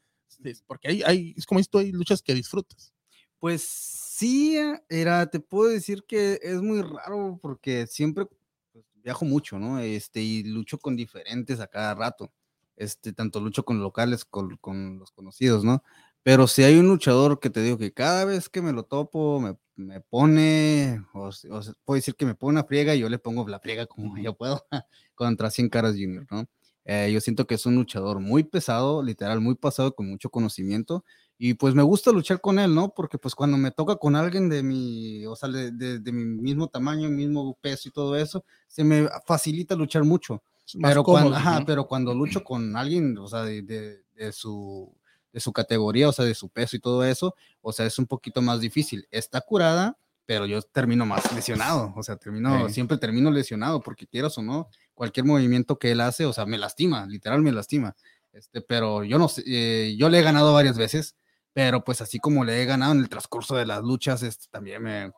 es- 0.43 0.61
porque 0.65 0.89
hay, 0.89 1.03
hay 1.03 1.33
es 1.37 1.45
como 1.45 1.59
esto, 1.59 1.79
hay 1.79 1.91
luchas 1.91 2.21
que 2.21 2.33
disfrutas. 2.33 2.93
Pues 3.39 3.61
sí, 3.63 4.57
era, 4.89 5.25
te 5.27 5.39
puedo 5.39 5.69
decir 5.69 6.03
que 6.07 6.39
es 6.43 6.61
muy 6.61 6.81
raro 6.81 7.39
porque 7.41 7.87
siempre 7.87 8.25
pues, 8.71 8.85
viajo 8.95 9.25
mucho, 9.25 9.57
¿no? 9.57 9.79
Este, 9.79 10.21
y 10.21 10.43
lucho 10.43 10.77
con 10.77 10.95
diferentes 10.95 11.59
a 11.59 11.67
cada 11.67 11.95
rato. 11.95 12.31
Este, 12.79 13.13
tanto 13.13 13.41
lucho 13.41 13.65
con 13.65 13.81
locales, 13.83 14.25
con, 14.25 14.57
con 14.57 14.99
los 14.99 15.11
conocidos, 15.11 15.63
¿no? 15.65 15.83
Pero 16.23 16.47
si 16.47 16.63
hay 16.63 16.77
un 16.79 16.87
luchador 16.87 17.39
que 17.39 17.49
te 17.49 17.61
digo 17.61 17.77
que 17.77 17.93
cada 17.93 18.25
vez 18.25 18.49
que 18.49 18.61
me 18.61 18.73
lo 18.73 18.83
topo, 18.83 19.39
me, 19.41 19.57
me 19.75 20.01
pone, 20.01 21.03
o, 21.13 21.27
o 21.29 21.61
puedo 21.85 21.95
decir 21.95 22.15
que 22.15 22.25
me 22.25 22.35
pone 22.35 22.53
una 22.59 22.63
friega 22.65 22.95
y 22.95 22.99
yo 22.99 23.09
le 23.09 23.19
pongo 23.19 23.47
la 23.47 23.59
friega 23.59 23.85
como 23.87 24.17
yo 24.17 24.33
puedo 24.35 24.65
contra 25.15 25.51
100 25.51 25.69
caras 25.69 25.93
junior, 25.93 26.25
¿no? 26.31 26.45
Eh, 26.85 27.11
yo 27.13 27.21
siento 27.21 27.45
que 27.45 27.55
es 27.55 27.65
un 27.65 27.75
luchador 27.75 28.19
muy 28.19 28.43
pesado, 28.43 29.03
literal, 29.03 29.41
muy 29.41 29.55
pasado, 29.55 29.93
con 29.93 30.09
mucho 30.09 30.29
conocimiento. 30.31 31.03
Y 31.37 31.53
pues 31.53 31.75
me 31.75 31.83
gusta 31.83 32.11
luchar 32.11 32.41
con 32.41 32.57
él, 32.59 32.73
¿no? 32.73 32.93
Porque 32.95 33.17
pues 33.19 33.35
cuando 33.35 33.57
me 33.57 33.71
toca 33.71 33.95
con 33.97 34.15
alguien 34.15 34.49
de 34.49 34.63
mi, 34.63 35.25
o 35.27 35.35
sea, 35.35 35.49
de, 35.49 35.71
de- 35.71 35.99
de 35.99 36.11
mi 36.11 36.23
mismo 36.41 36.67
tamaño, 36.67 37.09
mismo 37.09 37.57
peso 37.61 37.89
y 37.89 37.91
todo 37.91 38.15
eso, 38.15 38.43
se 38.67 38.83
me 38.83 39.07
facilita 39.25 39.75
luchar 39.75 40.03
mucho. 40.03 40.41
Pero 40.81 41.03
cómodo, 41.03 41.21
cuando, 41.23 41.37
ajá, 41.37 41.59
¿no? 41.61 41.65
pero 41.65 41.87
cuando 41.87 42.13
lucho 42.13 42.43
con 42.43 42.75
alguien, 42.75 43.17
o 43.17 43.27
sea, 43.27 43.43
de, 43.43 43.61
de- 43.61 44.03
de 44.15 44.31
su, 44.31 44.93
de 45.31 45.39
su 45.39 45.53
categoría, 45.53 46.09
o 46.09 46.11
sea, 46.11 46.25
de 46.25 46.35
su 46.35 46.49
peso 46.49 46.75
y 46.75 46.79
todo 46.79 47.03
eso, 47.05 47.35
o 47.61 47.71
sea, 47.71 47.85
es 47.85 47.97
un 47.99 48.05
poquito 48.07 48.41
más 48.41 48.59
difícil. 48.59 49.07
Está 49.11 49.41
curada, 49.41 49.97
pero 50.25 50.45
yo 50.45 50.61
termino 50.61 51.05
más 51.05 51.31
lesionado, 51.33 51.93
o 51.95 52.03
sea, 52.03 52.17
termino, 52.17 52.67
Sí. 52.67 52.73
siempre 52.75 52.97
termino 52.97 53.31
lesionado, 53.31 53.79
porque 53.81 54.05
quieras 54.05 54.37
o 54.37 54.41
no, 54.43 54.69
cualquier 54.93 55.25
movimiento 55.25 55.79
que 55.79 55.91
él 55.91 56.01
hace, 56.01 56.25
o 56.25 56.33
sea, 56.33 56.45
me 56.45 56.57
lastima, 56.57 57.05
literal 57.07 57.41
me 57.41 57.51
lastima. 57.51 57.95
Este, 58.33 58.61
pero 58.61 59.03
yo 59.03 59.17
no 59.17 59.27
sé, 59.27 59.43
eh, 59.47 59.95
yo 59.97 60.07
le 60.09 60.19
he 60.19 60.21
ganado 60.21 60.53
varias 60.53 60.77
veces, 60.77 61.15
pero 61.53 61.83
pues 61.83 61.99
así 62.01 62.19
como 62.19 62.43
le 62.45 62.61
he 62.61 62.65
ganado 62.65 62.91
en 62.91 62.99
el 62.99 63.09
transcurso 63.09 63.55
de 63.55 63.65
las 63.65 63.81
luchas, 63.81 64.21
este, 64.21 64.45
también 64.51 64.83
me, 64.83 65.11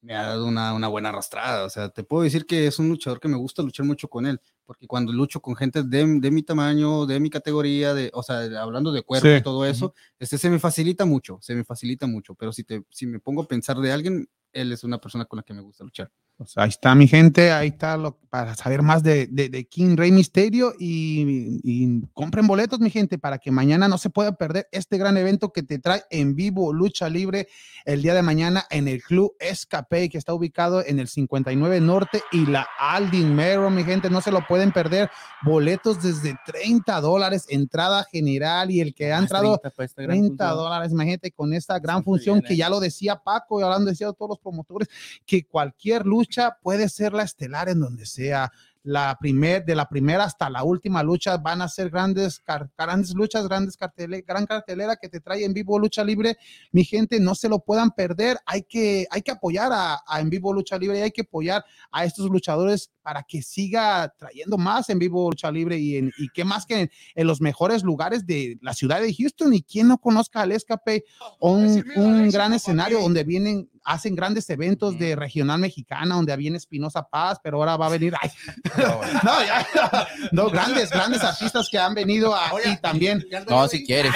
me 0.00 0.16
ha 0.16 0.22
dado 0.22 0.46
una, 0.46 0.72
una 0.74 0.88
buena 0.88 1.10
arrastrada. 1.10 1.64
O 1.64 1.70
sea, 1.70 1.88
te 1.90 2.02
puedo 2.02 2.24
decir 2.24 2.46
que 2.46 2.66
es 2.66 2.78
un 2.80 2.88
luchador 2.88 3.20
que 3.20 3.28
me 3.28 3.36
gusta 3.36 3.62
luchar 3.62 3.86
mucho 3.86 4.08
con 4.08 4.26
él, 4.26 4.40
porque 4.68 4.86
cuando 4.86 5.14
lucho 5.14 5.40
con 5.40 5.56
gente 5.56 5.82
de, 5.82 6.20
de 6.20 6.30
mi 6.30 6.42
tamaño, 6.42 7.06
de 7.06 7.18
mi 7.20 7.30
categoría, 7.30 7.94
de, 7.94 8.10
o 8.12 8.22
sea, 8.22 8.40
hablando 8.60 8.92
de 8.92 9.00
cuerpo 9.00 9.26
Sí. 9.26 9.36
y 9.36 9.42
todo 9.42 9.64
eso, 9.64 9.94
este, 10.18 10.36
se 10.36 10.50
me 10.50 10.58
facilita 10.58 11.06
mucho, 11.06 11.38
se 11.40 11.54
me 11.54 11.64
facilita 11.64 12.06
mucho, 12.06 12.34
pero 12.34 12.52
si, 12.52 12.64
te, 12.64 12.84
si 12.90 13.06
me 13.06 13.18
pongo 13.18 13.40
a 13.44 13.48
pensar 13.48 13.78
de 13.78 13.92
alguien, 13.92 14.28
él 14.52 14.70
es 14.70 14.84
una 14.84 14.98
persona 15.00 15.24
con 15.24 15.38
la 15.38 15.42
que 15.42 15.54
me 15.54 15.62
gusta 15.62 15.84
luchar. 15.84 16.12
Pues 16.38 16.56
ahí 16.56 16.68
está, 16.68 16.94
mi 16.94 17.08
gente. 17.08 17.50
Ahí 17.50 17.66
está 17.66 17.96
lo, 17.96 18.16
para 18.30 18.54
saber 18.54 18.80
más 18.80 19.02
de, 19.02 19.26
de, 19.26 19.48
de 19.48 19.66
King 19.66 19.96
Rey 19.96 20.12
Misterio. 20.12 20.72
Y, 20.78 21.58
y 21.64 22.02
compren 22.14 22.46
boletos, 22.46 22.78
mi 22.78 22.90
gente, 22.90 23.18
para 23.18 23.38
que 23.38 23.50
mañana 23.50 23.88
no 23.88 23.98
se 23.98 24.08
pueda 24.08 24.36
perder 24.36 24.68
este 24.70 24.98
gran 24.98 25.16
evento 25.16 25.52
que 25.52 25.64
te 25.64 25.80
trae 25.80 26.04
en 26.10 26.36
vivo 26.36 26.72
Lucha 26.72 27.08
Libre 27.08 27.48
el 27.84 28.02
día 28.02 28.14
de 28.14 28.22
mañana 28.22 28.66
en 28.70 28.86
el 28.86 29.02
Club 29.02 29.34
Escape, 29.40 30.08
que 30.08 30.16
está 30.16 30.32
ubicado 30.32 30.84
en 30.86 31.00
el 31.00 31.08
59 31.08 31.80
Norte 31.80 32.22
y 32.30 32.46
la 32.46 32.68
Aldin 32.78 33.34
Mero, 33.34 33.68
mi 33.68 33.82
gente. 33.82 34.08
No 34.08 34.20
se 34.20 34.30
lo 34.30 34.46
pueden 34.46 34.70
perder. 34.70 35.10
Boletos 35.42 36.00
desde 36.00 36.36
30 36.46 37.00
dólares, 37.00 37.46
entrada 37.48 38.06
general. 38.12 38.70
Y 38.70 38.80
el 38.80 38.94
que 38.94 39.12
ha 39.12 39.18
entrado 39.18 39.58
30 39.58 39.70
para 39.74 39.86
esta 39.86 40.02
gran 40.02 40.18
30 40.18 40.28
función. 40.28 40.56
dólares, 40.56 40.92
imagínate, 40.92 41.32
con 41.32 41.52
esta 41.52 41.80
gran 41.80 42.04
función 42.04 42.36
bien, 42.38 42.46
que 42.46 42.54
¿eh? 42.54 42.58
ya 42.58 42.70
lo 42.70 42.78
decía 42.78 43.16
Paco 43.16 43.58
y 43.58 43.64
hablando 43.64 43.90
decía 43.90 44.12
todos 44.12 44.28
los 44.28 44.38
promotores, 44.38 44.88
que 45.26 45.44
cualquier 45.44 46.06
lucha 46.06 46.27
puede 46.62 46.88
ser 46.88 47.12
la 47.12 47.22
estelar 47.22 47.68
en 47.68 47.80
donde 47.80 48.06
sea. 48.06 48.50
La 48.84 49.18
primer, 49.20 49.64
de 49.64 49.74
la 49.74 49.88
primera 49.88 50.24
hasta 50.24 50.48
la 50.48 50.62
última 50.62 51.02
lucha 51.02 51.36
van 51.36 51.60
a 51.60 51.68
ser 51.68 51.90
grandes, 51.90 52.42
grandes 52.76 53.12
luchas, 53.14 53.46
grandes 53.46 53.76
cartele, 53.76 54.22
gran 54.22 54.46
cartelera 54.46 54.96
que 54.96 55.08
te 55.08 55.20
trae 55.20 55.44
en 55.44 55.52
vivo 55.52 55.78
lucha 55.78 56.02
libre. 56.04 56.38
Mi 56.72 56.84
gente, 56.84 57.20
no 57.20 57.34
se 57.34 57.48
lo 57.48 57.58
puedan 57.58 57.90
perder. 57.90 58.38
Hay 58.46 58.62
que, 58.62 59.06
hay 59.10 59.20
que 59.20 59.32
apoyar 59.32 59.72
a, 59.72 60.00
a 60.06 60.20
en 60.20 60.30
vivo 60.30 60.52
lucha 60.54 60.78
libre 60.78 61.00
y 61.00 61.02
hay 61.02 61.10
que 61.10 61.22
apoyar 61.22 61.64
a 61.90 62.04
estos 62.04 62.30
luchadores 62.30 62.90
para 63.08 63.22
que 63.22 63.40
siga 63.40 64.12
trayendo 64.18 64.58
más 64.58 64.90
en 64.90 64.98
vivo 64.98 65.30
lucha 65.30 65.50
libre 65.50 65.78
y, 65.78 65.96
en, 65.96 66.12
y 66.18 66.28
qué 66.28 66.44
más 66.44 66.66
que 66.66 66.82
en, 66.82 66.90
en 67.14 67.26
los 67.26 67.40
mejores 67.40 67.82
lugares 67.82 68.26
de 68.26 68.58
la 68.60 68.74
ciudad 68.74 69.00
de 69.00 69.14
Houston. 69.14 69.54
Y 69.54 69.62
quien 69.62 69.88
no 69.88 69.96
conozca 69.96 70.42
al 70.42 70.52
Escape, 70.52 71.06
un, 71.40 71.82
un 71.96 72.28
gran 72.28 72.52
escenario 72.52 73.00
donde 73.00 73.24
vienen, 73.24 73.66
hacen 73.82 74.14
grandes 74.14 74.50
eventos 74.50 74.98
de 74.98 75.16
regional 75.16 75.58
mexicana, 75.58 76.16
donde 76.16 76.36
viene 76.36 76.58
Espinosa 76.58 77.08
Paz, 77.08 77.38
pero 77.42 77.56
ahora 77.56 77.78
va 77.78 77.86
a 77.86 77.88
venir, 77.88 78.12
ay, 78.20 78.30
no, 79.24 79.42
ya, 79.46 79.66
no, 80.32 80.50
grandes, 80.50 80.90
grandes 80.90 81.24
artistas 81.24 81.66
que 81.70 81.78
han 81.78 81.94
venido 81.94 82.34
aquí 82.34 82.76
también. 82.82 83.24
No, 83.48 83.66
si 83.68 83.86
quieres. 83.86 84.12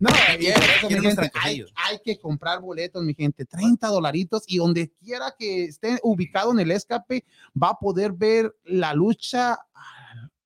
No, 0.00 0.08
hay 1.76 1.98
que 2.02 2.18
comprar 2.18 2.60
boletos, 2.60 3.04
mi 3.04 3.14
gente, 3.14 3.44
30 3.44 3.86
dolaritos 3.88 4.44
y 4.46 4.56
donde 4.56 4.90
quiera 5.04 5.34
que 5.38 5.64
esté 5.64 6.00
ubicado 6.02 6.52
en 6.52 6.60
el 6.60 6.70
escape, 6.70 7.24
va 7.60 7.70
a 7.70 7.78
poder 7.78 7.99
ver 8.12 8.54
la 8.64 8.94
lucha 8.94 9.58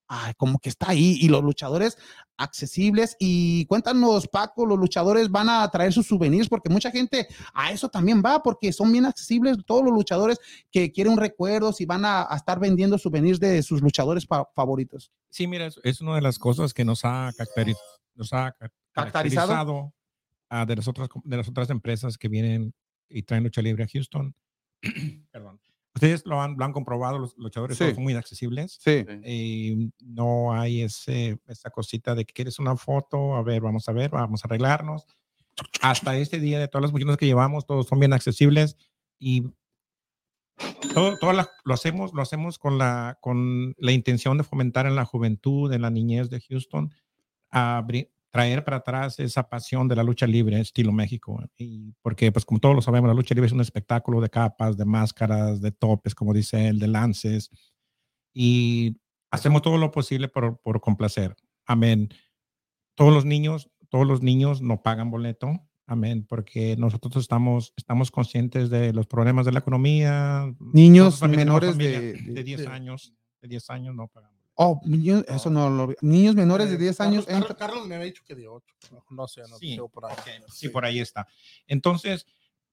ah, 0.09 0.33
como 0.37 0.59
que 0.59 0.69
está 0.69 0.91
ahí 0.91 1.19
y 1.21 1.29
los 1.29 1.43
luchadores 1.43 1.97
accesibles 2.37 3.17
y 3.21 3.65
cuéntanos 3.67 4.27
Paco, 4.29 4.67
los 4.67 4.79
luchadores 4.79 5.31
van 5.31 5.49
a 5.49 5.69
traer 5.71 5.93
sus 5.93 6.07
souvenirs 6.07 6.49
porque 6.49 6.69
mucha 6.69 6.91
gente 6.91 7.29
a 7.53 7.71
eso 7.71 7.89
también 7.89 8.23
va 8.25 8.43
porque 8.43 8.73
son 8.73 8.91
bien 8.93 9.07
accesibles 9.07 9.57
todos 9.65 9.85
los 9.85 9.93
luchadores 9.95 10.39
que 10.71 10.91
quieren 10.93 11.17
recuerdos 11.17 11.81
y 11.81 11.87
van 11.87 12.05
a, 12.05 12.27
a 12.29 12.37
estar 12.37 12.59
vendiendo 12.59 12.99
souvenirs 12.99 13.39
de 13.41 13.63
sus 13.63 13.81
luchadores 13.81 14.27
fa- 14.27 14.49
favoritos. 14.55 15.13
Sí, 15.31 15.47
mira, 15.47 15.67
es, 15.67 15.81
es 15.85 16.01
una 16.01 16.17
de 16.17 16.23
las 16.23 16.39
cosas 16.39 16.75
que 16.75 16.85
nos 16.85 17.05
ha, 17.05 17.31
caracteri- 17.33 17.77
nos 18.15 18.33
ha 18.33 18.51
ca- 18.53 18.71
¿Caracterizado? 18.93 19.93
ah, 20.51 20.67
de, 20.67 20.77
las 20.77 20.89
otras, 20.89 21.09
de 21.25 21.37
las 21.37 21.49
otras 21.49 21.71
empresas 21.71 22.19
que 22.19 22.29
vienen 22.29 22.75
y 23.09 23.23
traen 23.23 23.45
lucha 23.45 23.63
libre 23.63 23.85
a 23.85 23.89
Houston. 23.93 24.35
Perdón. 25.31 25.61
Ustedes 25.95 26.27
lo 26.27 26.41
han, 26.43 26.57
lo 26.59 26.65
han 26.65 26.73
comprobado, 26.73 27.19
los 27.19 27.37
luchadores 27.39 27.79
Sí. 27.79 27.95
son 27.95 28.03
muy 28.03 28.15
accesibles. 28.15 28.79
Sí. 28.81 29.05
Y 29.25 29.93
no 30.01 30.53
hay 30.53 30.83
ese, 30.83 31.39
esa 31.47 31.71
cosita 31.71 32.15
de 32.17 32.25
que 32.25 32.33
quieres 32.35 32.59
una 32.59 32.77
foto, 32.77 33.37
a 33.37 33.43
ver, 33.43 33.61
vamos 33.63 33.89
a 33.89 33.93
ver, 33.93 34.11
vamos 34.11 34.45
a 34.45 34.49
arreglarnos. 34.49 35.07
Hasta 35.83 36.17
este 36.17 36.41
día 36.41 36.59
de 36.59 36.67
todas 36.67 36.83
las 36.83 36.91
funciones 36.91 37.17
que 37.17 37.27
llevamos, 37.27 37.65
todos 37.65 37.87
son 37.87 38.01
bien 38.01 38.13
accesibles 38.13 38.77
y 39.21 39.45
todo, 40.95 41.17
todo 41.19 41.33
la- 41.33 41.49
lo 41.65 41.75
hacemos, 41.75 42.13
lo 42.13 42.23
hacemos 42.23 42.59
con 42.59 42.79
la, 42.79 43.19
con 43.21 43.75
la 43.79 43.93
intención 43.93 44.37
de 44.39 44.45
fomentar 44.45 44.87
en 44.87 44.97
la 44.97 45.05
juventud, 45.05 45.73
en 45.73 45.83
la 45.83 45.91
niñez 45.91 46.29
de 46.31 46.41
Houston, 46.41 46.93
a 47.51 47.85
traer 48.35 48.65
para 48.65 48.79
atrás 48.79 49.21
esa 49.21 49.49
pasión 49.49 49.87
de 49.87 49.95
la 49.95 50.03
lucha 50.03 50.27
libre 50.27 50.59
estilo 50.59 50.91
México. 50.91 51.41
Y 51.57 51.93
porque, 52.03 52.33
pues 52.33 52.45
como 52.45 52.59
todos 52.59 52.75
lo 52.75 52.83
sabemos, 52.83 53.07
la 53.07 53.15
lucha 53.15 53.33
libre 53.33 53.47
es 53.47 53.53
un 53.53 53.61
espectáculo 53.61 54.21
de 54.21 54.29
capas, 54.29 54.77
de 54.77 54.85
máscaras, 54.85 55.61
de 55.61 55.71
topes, 55.71 56.17
como 56.17 56.35
dice 56.35 56.67
él, 56.67 56.81
de 56.81 56.89
lances. 56.89 57.49
Y 58.35 58.97
hacemos 59.31 59.63
todo 59.63 59.79
lo 59.79 59.93
posible 59.93 60.27
por, 60.27 60.59
por 60.61 60.81
complacer. 60.81 61.37
Amén. 61.65 62.09
Todos 62.97 63.13
los 63.15 63.25
niños, 63.25 63.71
todos 63.89 64.05
los 64.07 64.21
niños 64.21 64.61
no 64.63 64.83
pagan 64.83 65.13
boleto. 65.13 65.53
Amén, 65.87 66.27
porque 66.29 66.77
nosotros 66.77 67.15
estamos, 67.23 67.73
estamos 67.77 68.11
conscientes 68.11 68.69
de 68.69 68.93
los 68.93 69.07
problemas 69.07 69.47
de 69.47 69.53
la 69.53 69.61
economía. 69.61 70.53
Niños 70.73 71.23
menores 71.23 71.71
familia 71.71 72.01
de- 72.01 72.13
de 72.15 72.43
10 72.43 72.61
de- 72.63 72.67
años, 72.67 73.15
de 73.43 73.49
10 73.49 73.71
años 73.71 73.95
no 73.95 74.09
pagan. 74.09 74.34
Oh, 74.57 74.81
niños, 74.85 75.25
eso 75.29 75.51
no 75.51 75.69
lo 75.69 75.89
vi. 75.89 75.95
Niños 76.01 76.35
menores 76.37 76.71
de 76.71 76.77
10 76.77 77.01
años. 77.01 77.25
Eh, 77.25 77.27
Carlos, 77.29 77.43
entra- 77.51 77.57
Carlos, 77.57 77.75
Carlos 77.75 77.89
me 77.89 77.95
había 77.97 78.07
dicho 78.07 78.23
que 78.25 78.35
de 78.35 78.47
ocho. 78.47 78.75
No, 78.93 79.05
no 79.11 79.27
sé, 79.29 79.43
no 79.49 79.57
Sí, 79.59 79.75
sé 79.75 79.83
por 79.93 80.05
ahí. 80.07 80.17
Sí, 80.49 80.69
por 80.69 80.85
ahí 80.85 81.01
está. 81.01 81.27
Entonces, 81.67 82.27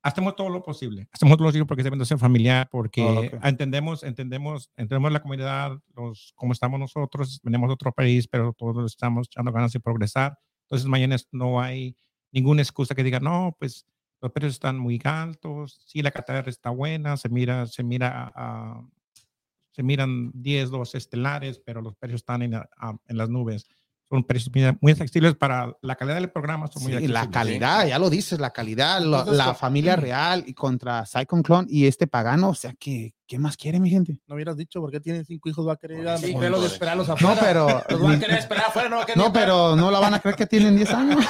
hacemos 0.03 0.35
todo 0.35 0.49
lo 0.49 0.61
posible. 0.61 1.07
Hacemos 1.11 1.37
todo 1.37 1.45
lo 1.45 1.49
posible 1.49 1.65
porque 1.65 1.81
evento 1.81 2.05
sea 2.05 2.17
familiar, 2.17 2.69
porque 2.71 3.01
Oh, 3.01 3.19
ok. 3.37 3.43
entendemos, 3.45 4.03
entendemos, 4.03 4.69
entendemos 4.75 5.11
la 5.11 5.21
comunidad, 5.21 5.71
los, 5.95 6.33
cómo 6.35 6.53
estamos 6.53 6.79
nosotros, 6.79 7.39
venimos 7.43 7.67
de 7.69 7.73
otro 7.73 7.91
país, 7.91 8.27
pero 8.27 8.53
todos 8.53 8.91
estamos 8.91 9.27
echando 9.27 9.51
ganas 9.51 9.71
de 9.71 9.79
progresar. 9.79 10.37
Entonces, 10.63 10.87
mañana 10.87 11.15
no 11.31 11.59
hay 11.61 11.95
ninguna 12.31 12.61
excusa 12.61 12.93
que 12.95 13.03
diga, 13.03 13.19
no, 13.19 13.55
pues 13.59 13.85
los 14.21 14.31
precios 14.31 14.53
están 14.53 14.77
muy 14.77 15.01
altos, 15.03 15.81
sí, 15.87 16.01
la 16.03 16.11
cartera 16.11 16.43
está 16.47 16.69
buena, 16.69 17.17
se 17.17 17.27
mira, 17.27 17.65
se 17.65 17.83
mira, 17.83 18.31
ah, 18.35 18.81
se 19.71 19.83
miran 19.83 20.31
10, 20.33 20.69
12 20.69 20.97
estelares, 20.97 21.61
pero 21.65 21.81
los 21.81 21.95
precios 21.95 22.21
están 22.21 22.41
en, 22.41 22.51
la- 22.51 22.69
en 23.07 23.17
las 23.17 23.29
nubes. 23.29 23.65
Son 24.09 24.25
precios 24.25 24.51
muy- 24.81 24.91
accesibles 24.91 25.35
para 25.35 25.73
la 25.81 25.95
calidad 25.95 26.15
del 26.15 26.29
programa. 26.29 26.67
Son 26.67 26.83
muy 26.83 26.91
Sí, 26.97 27.07
la 27.07 27.29
calidad, 27.31 27.87
ya 27.87 27.97
lo 27.97 28.09
dices, 28.09 28.41
la 28.41 28.49
calidad, 28.51 28.99
lo- 28.99 29.19
Entonces, 29.19 29.37
la 29.37 29.45
con- 29.45 29.55
familia 29.55 29.95
real 29.95 30.43
y 30.45 30.53
contra 30.53 31.05
Psychon 31.05 31.41
Clone 31.41 31.67
y 31.71 31.85
este 31.87 32.07
pagano, 32.07 32.49
o 32.49 32.53
sea, 32.53 32.73
¿qué, 32.77 33.13
qué 33.25 33.39
más 33.39 33.55
quiere 33.55 33.79
mi 33.79 33.89
gente? 33.89 34.19
No 34.27 34.35
hubieras 34.35 34.57
dicho, 34.57 34.81
¿por 34.81 34.91
qué 34.91 34.99
tiene 34.99 35.23
cinco 35.23 35.47
hijos? 35.47 35.65
Va 35.65 35.73
a 35.73 35.77
querer 35.77 36.01
ir 36.01 36.09
a 36.09 36.17
Sí, 36.17 36.33
joder. 36.33 36.53
esperarlos 36.65 37.07
No, 37.07 37.13
afuera. 37.13 37.39
pero 37.39 37.67
Los 37.89 38.03
va 38.09 38.11
a 38.15 38.19
querer 38.19 38.37
esperar 38.39 38.65
afuera, 38.67 38.89
no 38.89 38.97
va 38.97 39.03
a 39.03 39.05
querer 39.05 39.17
no, 39.23 39.31
pero 39.31 39.75
no 39.77 39.89
la 39.89 39.99
van 39.99 40.13
a 40.15 40.19
creer 40.19 40.35
que 40.35 40.45
tienen 40.45 40.75
10 40.75 40.91
años. 40.93 41.25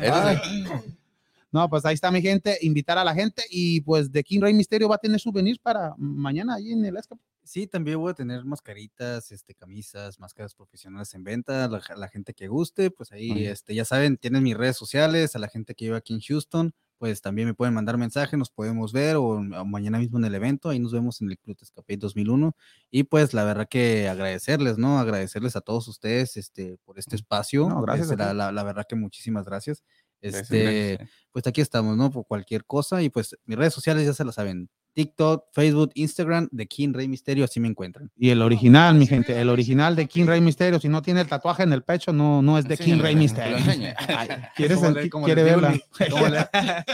Eso 0.00 0.22
sí. 0.44 0.62
No, 0.62 0.82
pues 1.70 1.84
ahí 1.84 1.94
está 1.94 2.10
mi 2.10 2.20
gente, 2.20 2.58
invitar 2.62 2.98
a 2.98 3.04
la 3.04 3.14
gente 3.14 3.42
y 3.50 3.80
pues 3.82 4.10
de 4.10 4.22
King 4.24 4.40
Rey 4.40 4.54
Misterio 4.54 4.88
va 4.88 4.96
a 4.96 4.98
tener 4.98 5.20
souvenirs 5.20 5.58
para 5.58 5.94
mañana 5.96 6.54
ahí 6.56 6.72
en 6.72 6.84
el 6.84 6.96
escape. 6.96 7.20
Sí, 7.46 7.66
también 7.66 7.98
voy 7.98 8.10
a 8.10 8.14
tener 8.14 8.42
mascaritas, 8.44 9.30
este, 9.30 9.54
camisas, 9.54 10.18
máscaras 10.18 10.54
profesionales 10.54 11.12
en 11.14 11.24
venta. 11.24 11.68
La, 11.68 11.82
la 11.96 12.08
gente 12.08 12.32
que 12.32 12.48
guste, 12.48 12.90
pues 12.90 13.12
ahí, 13.12 13.44
este, 13.46 13.74
ya 13.74 13.84
saben, 13.84 14.16
tienen 14.16 14.42
mis 14.42 14.56
redes 14.56 14.76
sociales. 14.78 15.36
A 15.36 15.38
la 15.38 15.48
gente 15.48 15.74
que 15.74 15.84
vive 15.84 15.96
aquí 15.98 16.14
en 16.14 16.20
Houston, 16.20 16.72
pues 16.96 17.20
también 17.20 17.46
me 17.48 17.52
pueden 17.52 17.74
mandar 17.74 17.98
mensaje, 17.98 18.38
nos 18.38 18.48
podemos 18.48 18.94
ver 18.94 19.16
o, 19.16 19.24
o 19.32 19.64
mañana 19.66 19.98
mismo 19.98 20.16
en 20.16 20.24
el 20.24 20.34
evento. 20.34 20.70
Ahí 20.70 20.78
nos 20.78 20.92
vemos 20.92 21.20
en 21.20 21.30
el 21.30 21.38
Club 21.38 21.58
Escape 21.60 21.98
2001. 21.98 22.56
Y 22.90 23.02
pues 23.04 23.34
la 23.34 23.44
verdad 23.44 23.68
que 23.68 24.08
agradecerles, 24.08 24.78
¿no? 24.78 24.98
Agradecerles 24.98 25.54
a 25.54 25.60
todos 25.60 25.86
ustedes, 25.86 26.38
este, 26.38 26.78
por 26.86 26.98
este 26.98 27.16
espacio. 27.16 27.68
No, 27.68 27.82
gracias 27.82 28.06
Este, 28.10 28.16
la, 28.22 28.30
ti. 28.30 28.36
la- 28.38 28.52
la 28.52 28.62
verdad 28.62 28.86
que 28.88 28.96
muchísimas 28.96 29.44
gracias. 29.44 29.82
Este, 30.24 30.98
pues 31.32 31.46
aquí 31.46 31.60
estamos, 31.60 31.96
¿no? 31.96 32.10
Por 32.10 32.26
cualquier 32.26 32.64
cosa. 32.64 33.02
Y 33.02 33.10
pues 33.10 33.36
mis 33.44 33.58
redes 33.58 33.74
sociales 33.74 34.06
ya 34.06 34.14
se 34.14 34.24
lo 34.24 34.32
saben. 34.32 34.70
TikTok, 34.94 35.46
Facebook, 35.52 35.90
Instagram, 35.94 36.48
de 36.52 36.66
King 36.66 36.92
Rey 36.94 37.08
Misterio, 37.08 37.44
así 37.44 37.58
me 37.58 37.68
encuentran. 37.68 38.10
Y 38.16 38.30
el 38.30 38.40
original, 38.40 38.94
mi 38.94 39.06
gente, 39.06 39.38
el 39.38 39.50
original 39.50 39.96
de 39.96 40.06
King 40.06 40.26
Rey 40.26 40.40
Misterio, 40.40 40.78
si 40.78 40.88
no 40.88 41.02
tiene 41.02 41.20
el 41.20 41.26
tatuaje 41.26 41.64
en 41.64 41.72
el 41.72 41.82
pecho, 41.82 42.12
no, 42.12 42.42
no 42.42 42.56
es 42.58 42.66
de 42.66 42.78
King 42.78 43.00
Rey 43.00 43.16
Misterio. 43.16 43.56
Ay, 44.08 44.28
¿Quieres 44.56 44.78
quiere 45.24 45.42
verla? 45.42 45.74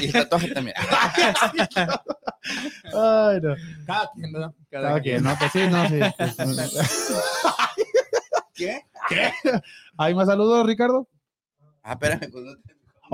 Y 0.00 0.06
el 0.06 0.12
tatuaje 0.12 0.48
también. 0.48 0.76
Ay, 2.92 3.40
no. 3.40 3.54
Cada 3.86 4.10
quien, 4.12 4.32
¿verdad? 4.32 4.54
Cada 4.68 5.00
quien, 5.00 5.22
no, 5.22 5.36
pues 5.38 5.52
sí, 5.52 5.60
no, 5.70 5.88
sí. 5.88 6.00
pues, 6.18 6.36
¿Qué? 8.54 8.80
¿Hay 9.96 10.14
más 10.14 10.26
saludos, 10.26 10.66
Ricardo? 10.66 11.08
Ah, 11.82 11.92
espérame. 11.92 12.30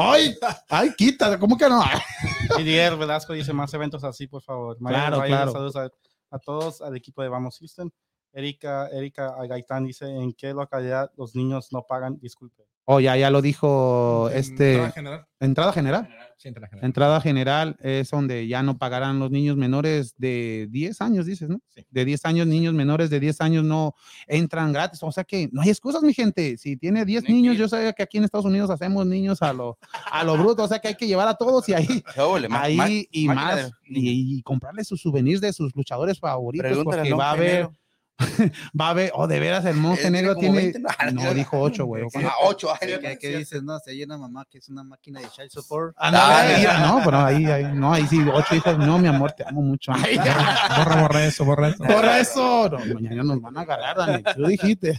Ay, 0.03 0.35
ay, 0.69 0.95
quita, 0.97 1.39
¿cómo 1.39 1.57
que 1.57 1.69
no? 1.69 1.83
Y 2.59 2.63
Dier 2.63 2.97
Velasco 2.97 3.33
dice 3.33 3.53
más 3.53 3.73
eventos 3.75 4.03
así, 4.03 4.27
por 4.27 4.43
favor. 4.43 4.77
Claro, 4.79 5.23
claro. 5.23 5.53
Saludos 5.53 5.77
a, 5.77 5.91
a 6.31 6.39
todos, 6.39 6.81
al 6.81 6.97
equipo 6.97 7.23
de 7.23 7.29
Vamos 7.29 7.59
Houston. 7.59 7.93
Erika, 8.33 8.89
Erika 8.89 9.35
Gaitán 9.47 9.85
dice, 9.85 10.07
¿en 10.07 10.33
qué 10.33 10.55
localidad 10.55 11.11
los 11.17 11.35
niños 11.35 11.73
no 11.73 11.83
pagan? 11.83 12.19
Disculpe. 12.21 12.65
Oh, 12.93 12.99
ya, 12.99 13.16
ya 13.16 13.30
lo 13.30 13.41
dijo 13.41 14.28
este. 14.30 14.72
entrada 14.72 14.91
general. 14.91 15.26
Entrada 15.38 15.72
general. 15.72 16.09
Sí. 16.36 16.51
Entrada 16.82 17.20
general 17.20 17.76
es 17.78 18.11
donde 18.11 18.49
ya 18.49 18.64
no 18.64 18.78
pagarán 18.78 19.20
los 19.20 19.30
niños 19.30 19.57
menores 19.57 20.16
de 20.18 20.66
10 20.70 21.01
años, 21.01 21.26
dices, 21.26 21.49
¿no? 21.49 21.61
Sí. 21.68 21.86
De 21.88 22.05
10 22.05 22.24
años, 22.24 22.47
niños 22.49 22.74
menores 22.74 23.09
de 23.09 23.20
10 23.20 23.43
años 23.43 23.64
no 23.64 23.95
entran 24.26 24.72
gratis. 24.72 25.05
O 25.05 25.12
sea 25.12 25.22
que 25.22 25.49
no 25.53 25.62
hay 25.62 25.68
excusas, 25.68 26.03
mi 26.03 26.12
gente. 26.12 26.57
Si 26.57 26.76
tiene 26.76 27.05
10 27.05 27.22
Tienen 27.22 27.26
que 27.26 27.49
niños, 27.49 27.59
yo 27.59 27.68
sé 27.68 27.95
que 27.97 28.03
aquí 28.03 28.18
en 28.18 28.24
Estados 28.24 28.47
Unidos 28.47 28.70
hacemos 28.70 29.07
niños 29.07 29.41
a 29.41 29.53
lo, 29.53 29.78
a 30.11 30.24
lo 30.24 30.36
bruto. 30.36 30.64
O 30.64 30.68
sea 30.68 30.80
que 30.80 30.88
hay 30.88 30.97
que 30.97 31.07
llevar 31.07 31.28
a 31.28 31.34
todos 31.34 31.68
y 31.68 31.74
ahí, 31.74 31.86
y 33.12 33.28
más. 33.28 33.70
Y, 33.84 34.38
y 34.38 34.43
comprarles 34.43 34.88
sus 34.88 35.01
souvenirs 35.01 35.41
de 35.41 35.53
sus 35.53 35.76
luchadores 35.76 36.18
favoritos. 36.18 36.66
Pregúntale 36.66 37.03
al 37.03 37.09
Porque 37.09 37.14
va 37.14 37.30
a 37.30 37.36
monje 37.36 37.51
haber, 37.51 37.64
negro. 37.66 37.80
va 38.81 38.87
a 38.87 38.91
haber, 38.91 39.12
oh, 39.14 39.27
de 39.27 39.41
veras, 39.41 39.64
el 39.64 39.77
monje 39.77 40.11
negro 40.11 40.37
tiene. 40.37 40.73
20, 40.73 40.81
no, 40.81 40.89
No, 41.12 41.35
dijo 41.35 41.59
8, 41.61 41.85
güey. 41.85 42.05
Ah, 42.25 42.35
ocho 42.43 42.68
¿Qué, 42.81 43.39
dices? 43.39 43.62
No, 43.62 43.79
hay 43.87 44.03
una 44.03 44.18
mamá 44.18 44.47
que 44.51 44.59
es 44.59 44.68
una 44.68 44.85
máquina 44.85 45.21
de 45.21 45.29
child 45.31 45.51
support. 45.51 45.95
Ah, 45.99 46.11
no, 46.11 46.59
mira, 46.59 46.79
no, 46.87 47.01
pero 47.05 47.18
ahí, 47.18 47.47
ahí, 47.47 47.64
no, 47.75 47.93
ahí 47.93 48.07
sí, 48.07 48.21
ocho 48.33 48.55
hijos. 48.55 48.79
No, 48.79 48.99
mi 48.99 49.09
amor, 49.09 49.33
te 49.33 49.45
amo 49.47 49.62
mucho. 49.62 49.93
Ay, 49.95 50.16
Borra, 50.16 51.03
borra 51.03 51.25
eso, 51.25 51.45
borra 51.45 51.68
eso. 51.68 51.85
Por 51.85 52.05
eso, 52.05 52.68
no, 52.68 52.95
mañana 52.95 53.23
nos 53.23 53.41
van 53.41 53.57
a 53.57 53.61
agarrar, 53.62 53.97
Dani. 53.97 54.23
Tú 54.23 54.47
dijiste. 54.47 54.99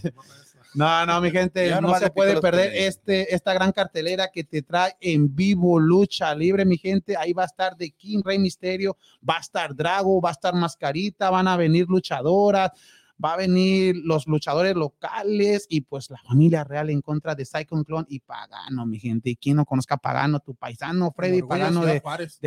No, 0.74 1.04
no, 1.04 1.20
mi 1.20 1.30
gente, 1.30 1.68
Ya 1.68 1.76
no 1.76 1.82
nomás 1.82 2.00
se 2.00 2.10
puede 2.10 2.40
perder 2.40 2.72
este, 2.74 3.34
esta 3.34 3.52
gran 3.52 3.72
cartelera 3.72 4.30
que 4.32 4.42
te 4.42 4.62
trae 4.62 4.96
en 5.00 5.34
vivo 5.34 5.78
lucha 5.78 6.34
libre, 6.34 6.64
mi 6.64 6.78
gente. 6.78 7.14
Ahí 7.16 7.34
va 7.34 7.42
a 7.42 7.46
estar 7.46 7.76
The 7.76 7.90
King 7.90 8.22
Rey 8.24 8.38
Misterio, 8.38 8.96
va 9.28 9.36
a 9.36 9.40
estar 9.40 9.74
Drago, 9.74 10.20
va 10.20 10.30
a 10.30 10.32
estar 10.32 10.54
Mascarita, 10.54 11.28
van 11.28 11.46
a 11.48 11.58
venir 11.58 11.86
luchadoras, 11.88 12.70
va 13.22 13.34
a 13.34 13.36
venir 13.36 13.96
los 14.04 14.26
luchadores 14.26 14.74
locales 14.74 15.66
y 15.68 15.82
pues 15.82 16.10
la 16.10 16.18
familia 16.18 16.64
real 16.64 16.90
en 16.90 17.00
contra 17.00 17.34
de 17.34 17.44
Cyclone 17.44 17.84
Clone 17.84 18.06
y 18.08 18.20
Pagano, 18.20 18.86
mi 18.86 18.98
gente. 18.98 19.30
Y 19.30 19.36
quien 19.36 19.56
no 19.56 19.64
conozca 19.64 19.96
a 19.96 19.98
Pagano, 19.98 20.40
tu 20.40 20.54
paisano, 20.54 21.12
Freddy 21.14 21.42
Pagano 21.42 21.84
de, 21.84 22.02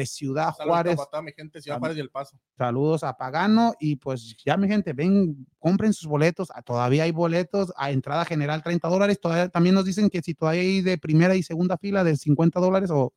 Ciudad 0.05 0.53
Saludos 0.55 0.95
Juárez. 0.95 0.99
a 1.11 1.21
mi 1.21 1.31
gente, 1.31 1.61
Ciudad 1.61 1.79
Juárez 1.79 1.97
y 1.97 2.01
El 2.01 2.09
Paso. 2.09 2.37
Saludos 2.57 3.03
a 3.03 3.15
Pagano 3.17 3.73
y 3.79 3.95
pues 3.95 4.35
ya 4.45 4.57
mi 4.57 4.67
gente, 4.67 4.93
ven, 4.93 5.47
compren 5.59 5.93
sus 5.93 6.07
boletos, 6.07 6.49
ah, 6.53 6.61
todavía 6.61 7.03
hay 7.03 7.11
boletos 7.11 7.71
a 7.77 7.91
entrada 7.91 8.25
general 8.25 8.63
30 8.63 8.87
dólares, 8.87 9.19
todavía 9.19 9.49
también 9.49 9.75
nos 9.75 9.85
dicen 9.85 10.09
que 10.09 10.21
si 10.21 10.33
todavía 10.33 10.61
hay 10.61 10.81
de 10.81 10.97
primera 10.97 11.35
y 11.35 11.43
segunda 11.43 11.77
fila 11.77 12.03
de 12.03 12.15
50 12.15 12.59
dólares 12.59 12.89
o, 12.91 13.13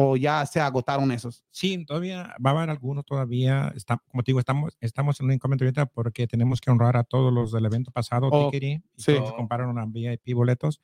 o 0.00 0.16
ya 0.16 0.46
se 0.46 0.60
agotaron 0.60 1.10
esos. 1.10 1.44
Sí, 1.50 1.84
todavía 1.84 2.36
va 2.44 2.50
a 2.50 2.54
haber 2.58 2.70
algunos 2.70 3.04
todavía. 3.04 3.72
Está, 3.74 4.00
como 4.06 4.22
te 4.22 4.30
digo, 4.30 4.38
estamos, 4.38 4.76
estamos 4.80 5.18
en 5.18 5.26
un 5.26 5.32
incógnito 5.32 5.64
ahorita 5.64 5.86
porque 5.86 6.28
tenemos 6.28 6.60
que 6.60 6.70
honrar 6.70 6.96
a 6.96 7.02
todos 7.02 7.32
los 7.32 7.50
del 7.50 7.66
evento 7.66 7.90
pasado, 7.90 8.28
Oh, 8.30 8.48
Tickery, 8.48 8.74
y 8.96 9.02
sí. 9.02 9.14
todos 9.16 9.32
compraron 9.32 9.70
una 9.70 9.86
VIP 9.86 10.34
boletos, 10.34 10.80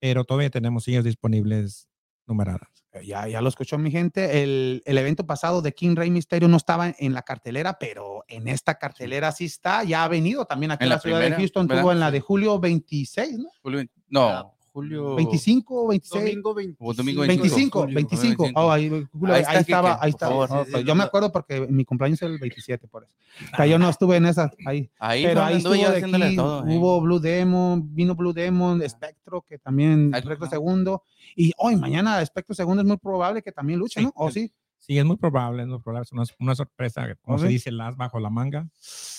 pero 0.00 0.24
todavía 0.24 0.50
tenemos 0.50 0.82
sillas 0.82 1.04
disponibles 1.04 1.88
numeradas. 2.26 2.68
Eh, 2.92 3.06
Ya, 3.06 3.28
ya 3.28 3.40
lo 3.40 3.48
escuchó 3.48 3.78
mi 3.78 3.92
gente, 3.92 4.42
el, 4.42 4.82
el 4.84 4.98
evento 4.98 5.24
pasado 5.26 5.62
de 5.62 5.72
King 5.72 5.94
Rey 5.94 6.10
Misterio 6.10 6.48
no 6.48 6.56
estaba 6.56 6.92
en 6.98 7.14
la 7.14 7.22
cartelera, 7.22 7.78
pero 7.78 8.24
en 8.26 8.48
esta 8.48 8.74
cartelera 8.80 9.30
sí 9.30 9.44
está, 9.44 9.84
ya 9.84 10.02
ha 10.02 10.08
venido 10.08 10.44
también 10.44 10.72
aquí 10.72 10.82
En 10.82 10.88
la, 10.88 10.96
la 10.96 11.00
ciudad 11.00 11.18
de 11.18 11.24
primera, 11.26 11.38
Houston, 11.40 11.68
¿verdad? 11.68 11.82
tuvo 11.82 11.92
en 11.92 12.00
la 12.00 12.10
de 12.10 12.18
julio 12.20 12.58
26, 12.58 13.38
¿no? 13.38 13.48
Julio, 13.62 13.84
no, 14.08 14.55
julio. 14.76 15.14
25 15.16 15.82
o 15.84 15.88
26. 15.88 16.22
Domingo 16.24 16.54
25. 16.54 16.84
O 16.90 16.94
domingo 16.94 17.20
25, 17.22 17.80
Julio, 17.80 17.94
25. 17.94 18.42
25. 18.44 18.60
Oh, 18.60 18.70
ahí, 18.70 18.88
Julio, 19.12 19.34
Ahí 19.34 19.42
ahí, 19.46 19.56
estaba, 19.58 19.90
Quique, 19.94 20.04
ahí 20.04 20.10
estaba. 20.10 20.46
favor. 20.46 20.48
Oh, 20.60 20.64
Sí, 20.66 20.72
sí, 20.76 20.84
yo 20.84 20.94
me 20.94 21.04
acuerdo 21.04 21.32
porque 21.32 21.66
mi 21.68 21.84
cumpleaños 21.84 22.20
es 22.22 22.28
el 22.28 22.38
27, 22.38 22.86
por 22.88 23.04
eso. 23.04 23.12
O 23.52 23.56
sea, 23.56 23.66
yo 23.66 23.78
no 23.78 23.88
estuve 23.88 24.16
en 24.16 24.26
esa, 24.26 24.50
ahí. 24.66 24.90
Ahí 24.98 25.24
Pero 25.24 25.42
ahí 25.42 25.56
estuvo 25.56 25.72
de 25.74 25.86
aquí, 26.26 26.36
todo. 26.36 26.66
eh. 26.66 26.76
hubo 26.78 27.00
Blue 27.00 27.18
Demon, 27.20 27.94
vino 27.94 28.14
Blue 28.14 28.32
Demon, 28.32 28.82
Espectro, 28.82 29.42
que 29.48 29.58
también 29.58 30.12
no. 30.46 30.50
segundo. 30.50 31.02
Y 31.34 31.52
hoy, 31.58 31.76
mañana, 31.76 32.20
Espectro 32.22 32.54
segundo 32.54 32.82
es 32.82 32.86
muy 32.88 32.96
probable 32.98 33.42
que 33.42 33.52
también 33.52 33.78
luche, 33.78 34.00
Sí, 34.00 34.06
¿no? 34.06 34.12
¿O 34.14 34.30
sí. 34.30 34.40
sí? 34.46 34.52
Sí, 34.86 34.96
es 34.96 35.04
muy 35.04 35.16
probable, 35.16 35.62
es 35.64 35.68
muy 35.68 35.80
probable, 35.80 36.04
es 36.04 36.12
una, 36.12 36.22
una 36.38 36.54
sorpresa, 36.54 37.08
como 37.22 37.40
se 37.40 37.48
dice, 37.48 37.72
las 37.72 37.96
bajo 37.96 38.20
la 38.20 38.30
manga, 38.30 38.68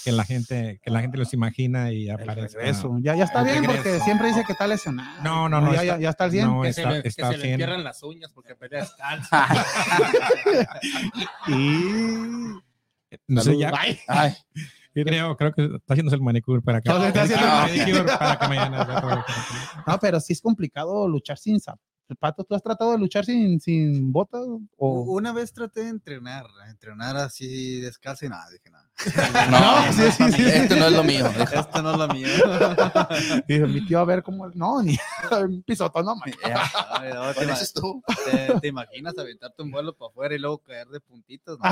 que 0.06 0.14
la 0.14 0.24
gente, 0.24 0.80
que 0.82 0.90
la 0.90 1.02
gente 1.02 1.18
los 1.18 1.34
imagina 1.34 1.92
y 1.92 2.10
aparece. 2.10 2.58
regreso. 2.58 2.98
Ya, 3.02 3.16
ya 3.16 3.26
está 3.26 3.44
bien, 3.44 3.66
porque 3.66 4.00
siempre 4.00 4.30
dice 4.30 4.46
que 4.46 4.54
está 4.54 4.66
lesionado. 4.66 5.22
No, 5.24 5.50
no, 5.50 5.60
no, 5.60 5.74
Ya, 5.74 5.82
está- 5.82 6.00
ya, 6.00 6.10
está 6.10 6.24
al 6.24 6.32
100. 6.32 6.46
no, 6.48 6.62
Que 6.62 6.70
está- 6.70 6.84
se, 6.84 6.90
le, 6.90 7.02
que 7.02 7.08
está 7.10 7.32
se 7.32 7.38
le 7.40 7.52
entierran 7.52 7.84
las 7.84 8.02
uñas 8.02 8.32
porque 8.34 8.56
pelea 8.56 8.80
descalzo. 8.80 9.28
Y... 11.48 12.60
No 13.28 13.42
sé, 13.42 13.58
ya, 13.58 13.72
Ay, 13.78 14.00
Ay, 14.08 14.34
creo, 14.94 15.38
creo 15.38 15.54
que 15.54 15.66
está 15.66 15.94
haciéndose 15.94 16.16
el 16.16 16.22
manicure 16.22 16.62
para 16.62 16.82
que, 16.82 16.90
No, 16.90 16.98
está 17.06 17.24
haciendo 17.24 17.46
el 17.46 17.52
manicure 17.80 18.04
para 18.18 18.40
que 18.40 18.48
mañana. 18.48 19.26
No, 19.86 20.00
pero 20.00 20.20
sí 20.20 20.34
es 20.34 20.42
complicado 20.42 21.08
luchar 21.08 21.38
sin 21.38 21.60
zapatos. 21.60 21.86
¿Tú 22.08 22.56
has 22.56 22.64
tratado 22.64 22.94
de 22.94 22.98
luchar 23.00 23.26
sin, 23.26 23.60
sin 23.60 24.12
botas? 24.12 24.42
O... 24.78 25.02
Una 25.02 25.34
vez 25.34 25.52
traté 25.52 25.84
de 25.84 25.90
entrenar, 25.90 26.46
entrenar 26.70 27.18
así 27.18 27.82
descalzo 27.82 28.28
nada, 28.30 28.50
dije 28.50 28.70
nada. 28.70 28.87
No, 29.52 29.94
sí, 29.94 30.12
sí, 30.12 30.32
sí. 30.32 30.44
Esto 30.46 30.76
no 30.76 30.88
es 30.88 30.92
lo 30.94 31.04
mío. 31.04 31.30
dijo. 31.30 31.44
Esto 31.54 31.82
no 31.84 31.92
es 31.92 31.98
lo 31.98 32.08
mío. 32.08 32.28
Y 33.48 33.60
mi 33.60 33.86
tío 33.86 34.00
a 34.00 34.06
ver 34.06 34.24
cómo. 34.24 34.50
No, 34.56 34.82
ni 34.82 34.98
un 35.32 35.62
pisotón, 35.64 36.06
no, 36.06 36.16
man. 36.16 36.32
No, 37.14 37.34
te, 37.34 37.52
estuvo. 37.64 38.04
te- 38.26 38.60
te 38.60 38.68
imaginas 38.68 39.18
aventarte 39.18 39.62
un 39.62 39.72
vuelo 39.72 39.94
para 39.96 40.10
afuera 40.10 40.36
y 40.36 40.40
luego 40.40 40.58
caer 40.60 40.88
de 40.88 41.00
puntitos. 41.00 41.60
No, 41.60 41.70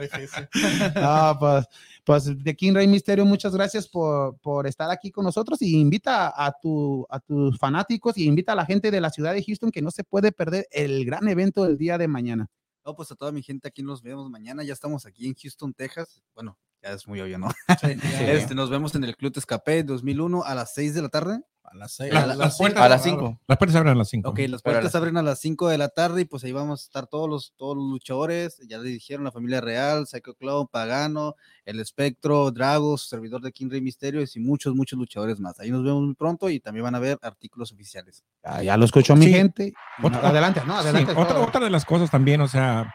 difícil. 0.00 0.48
Ah, 0.96 1.36
pues, 1.38 1.66
pues 2.04 2.42
de 2.44 2.56
King 2.56 2.74
Rey 2.74 2.86
Misterio, 2.86 3.24
muchas 3.24 3.54
gracias 3.54 3.86
por, 3.86 4.36
por 4.38 4.66
estar 4.66 4.90
aquí 4.90 5.10
con 5.10 5.24
nosotros 5.24 5.60
y 5.62 5.76
invita 5.78 6.32
a, 6.36 6.52
tu, 6.52 7.06
a 7.10 7.20
tus 7.20 7.58
fanáticos 7.58 8.16
y 8.18 8.24
invita 8.26 8.52
a 8.52 8.56
la 8.56 8.66
gente 8.66 8.90
de 8.90 9.00
la 9.00 9.10
ciudad 9.10 9.32
de 9.34 9.42
Houston 9.44 9.70
que 9.70 9.82
no 9.82 9.90
se 9.90 10.04
puede 10.04 10.32
perder 10.32 10.66
el 10.70 11.04
gran 11.04 11.28
evento 11.28 11.64
del 11.64 11.78
día 11.78 11.96
de 11.98 12.08
mañana. 12.08 12.48
No, 12.88 12.96
pues 12.96 13.12
a 13.12 13.16
toda 13.16 13.32
mi 13.32 13.42
gente 13.42 13.68
aquí 13.68 13.82
nos 13.82 14.00
vemos 14.00 14.30
mañana. 14.30 14.64
Ya 14.64 14.72
estamos 14.72 15.04
aquí 15.04 15.26
en 15.26 15.34
Houston, 15.34 15.74
Texas. 15.74 16.22
Bueno, 16.34 16.56
ya 16.82 16.92
es 16.92 17.06
muy 17.06 17.20
obvio, 17.20 17.36
¿no? 17.36 17.48
Este, 18.18 18.54
nos 18.54 18.70
vemos 18.70 18.94
en 18.94 19.04
el 19.04 19.14
Club 19.14 19.34
Escapé 19.36 19.82
2001 19.82 20.42
a 20.42 20.54
las 20.54 20.72
6 20.72 20.94
de 20.94 21.02
la 21.02 21.10
tarde. 21.10 21.42
A 21.70 21.76
las 21.76 21.92
seis. 21.92 22.12
A 22.14 22.22
A 22.22 22.26
la- 22.26 22.34
las 22.34 22.56
puertas- 22.56 22.56
cinco. 22.56 22.80
A 22.82 22.88
las 22.88 23.02
5. 23.02 23.40
Las 23.46 23.58
puertas 23.58 23.76
abren 23.76 23.92
a 23.92 23.94
las 23.96 24.08
5. 24.08 24.28
Ok, 24.30 24.38
las 24.48 24.62
puertas 24.62 24.94
abren 24.94 25.16
a 25.16 25.22
las 25.22 25.38
5 25.40 25.68
de 25.68 25.78
la 25.78 25.88
tarde 25.88 26.22
y 26.22 26.24
pues 26.24 26.42
ahí 26.44 26.52
vamos 26.52 26.80
a 26.80 26.84
estar 26.84 27.06
todos 27.06 27.28
los, 27.28 27.52
todos 27.56 27.76
los 27.76 27.86
luchadores. 27.90 28.58
Ya 28.68 28.78
les 28.78 28.92
dijeron 28.92 29.24
la 29.24 29.32
familia 29.32 29.60
real, 29.60 30.06
Psycho 30.06 30.34
Clown, 30.34 30.66
Pagano, 30.68 31.34
El 31.64 31.80
Espectro, 31.80 32.50
Dragos, 32.50 33.08
servidor 33.08 33.40
de 33.42 33.52
King 33.52 33.68
Rey 33.70 33.80
Misterios 33.80 34.36
y 34.36 34.40
muchos, 34.40 34.74
muchos 34.74 34.98
luchadores 34.98 35.40
más. 35.40 35.58
Ahí 35.60 35.70
nos 35.70 35.84
vemos 35.84 36.02
muy 36.02 36.14
pronto 36.14 36.48
y 36.50 36.60
también 36.60 36.84
van 36.84 36.94
a 36.94 36.98
ver 37.00 37.18
artículos 37.22 37.72
oficiales. 37.72 38.24
Ya, 38.44 38.62
ya 38.62 38.76
lo 38.76 38.84
escuchó 38.84 39.14
mi 39.16 39.26
Sí. 39.26 39.32
gente. 39.32 39.72
Otra- 40.02 40.28
adelante, 40.28 40.62
no, 40.66 40.74
Sí, 40.82 40.88
adelante. 40.88 41.12
otra, 41.16 41.40
otra 41.40 41.60
de 41.64 41.70
las 41.70 41.84
cosas 41.84 42.10
también, 42.10 42.40
o 42.40 42.48
sea, 42.48 42.92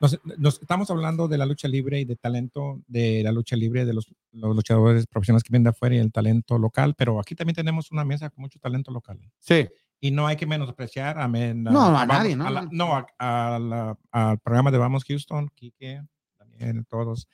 nos, 0.00 0.18
nos- 0.38 0.60
estamos 0.60 0.90
hablando 0.90 1.26
de 1.28 1.38
la 1.38 1.46
lucha 1.46 1.66
libre 1.68 2.00
y 2.00 2.04
de 2.04 2.16
talento 2.16 2.80
de 2.86 3.22
la 3.22 3.32
lucha 3.32 3.56
libre, 3.56 3.84
de 3.84 3.92
los, 3.94 4.06
los 4.32 4.54
luchadores 4.54 5.06
profesionales 5.06 5.42
que 5.42 5.50
vienen 5.50 5.64
de 5.64 5.70
afuera 5.70 5.94
y 5.96 5.98
el 5.98 6.12
talento 6.12 6.58
local, 6.58 6.94
pero 6.96 7.18
aquí 7.20 7.34
también 7.34 7.56
tenemos 7.56 7.90
una 7.90 8.04
mesa 8.04 8.30
con 8.30 8.42
mucho 8.42 8.58
talento 8.58 8.90
local. 8.90 9.18
Sí, 9.38 9.66
Y 10.00 10.12
no 10.12 10.26
hay 10.28 10.36
que 10.36 10.46
menospreciar 10.46 11.18
amén, 11.18 11.64
No, 11.64 11.86
a 11.86 11.90
Vamos- 11.90 12.06
nadie, 12.08 12.36
¿no? 12.36 12.48
la- 12.50 12.68
no, 12.70 12.94
a- 12.94 13.06
a 13.18 13.58
la- 13.58 13.98
al 14.12 14.38
programa 14.38 14.70
de 14.70 14.78
Vamos 14.78 15.02
Houston, 15.04 15.48
Quique, 15.56 16.00
también 16.36 16.84
todos. 16.84 17.26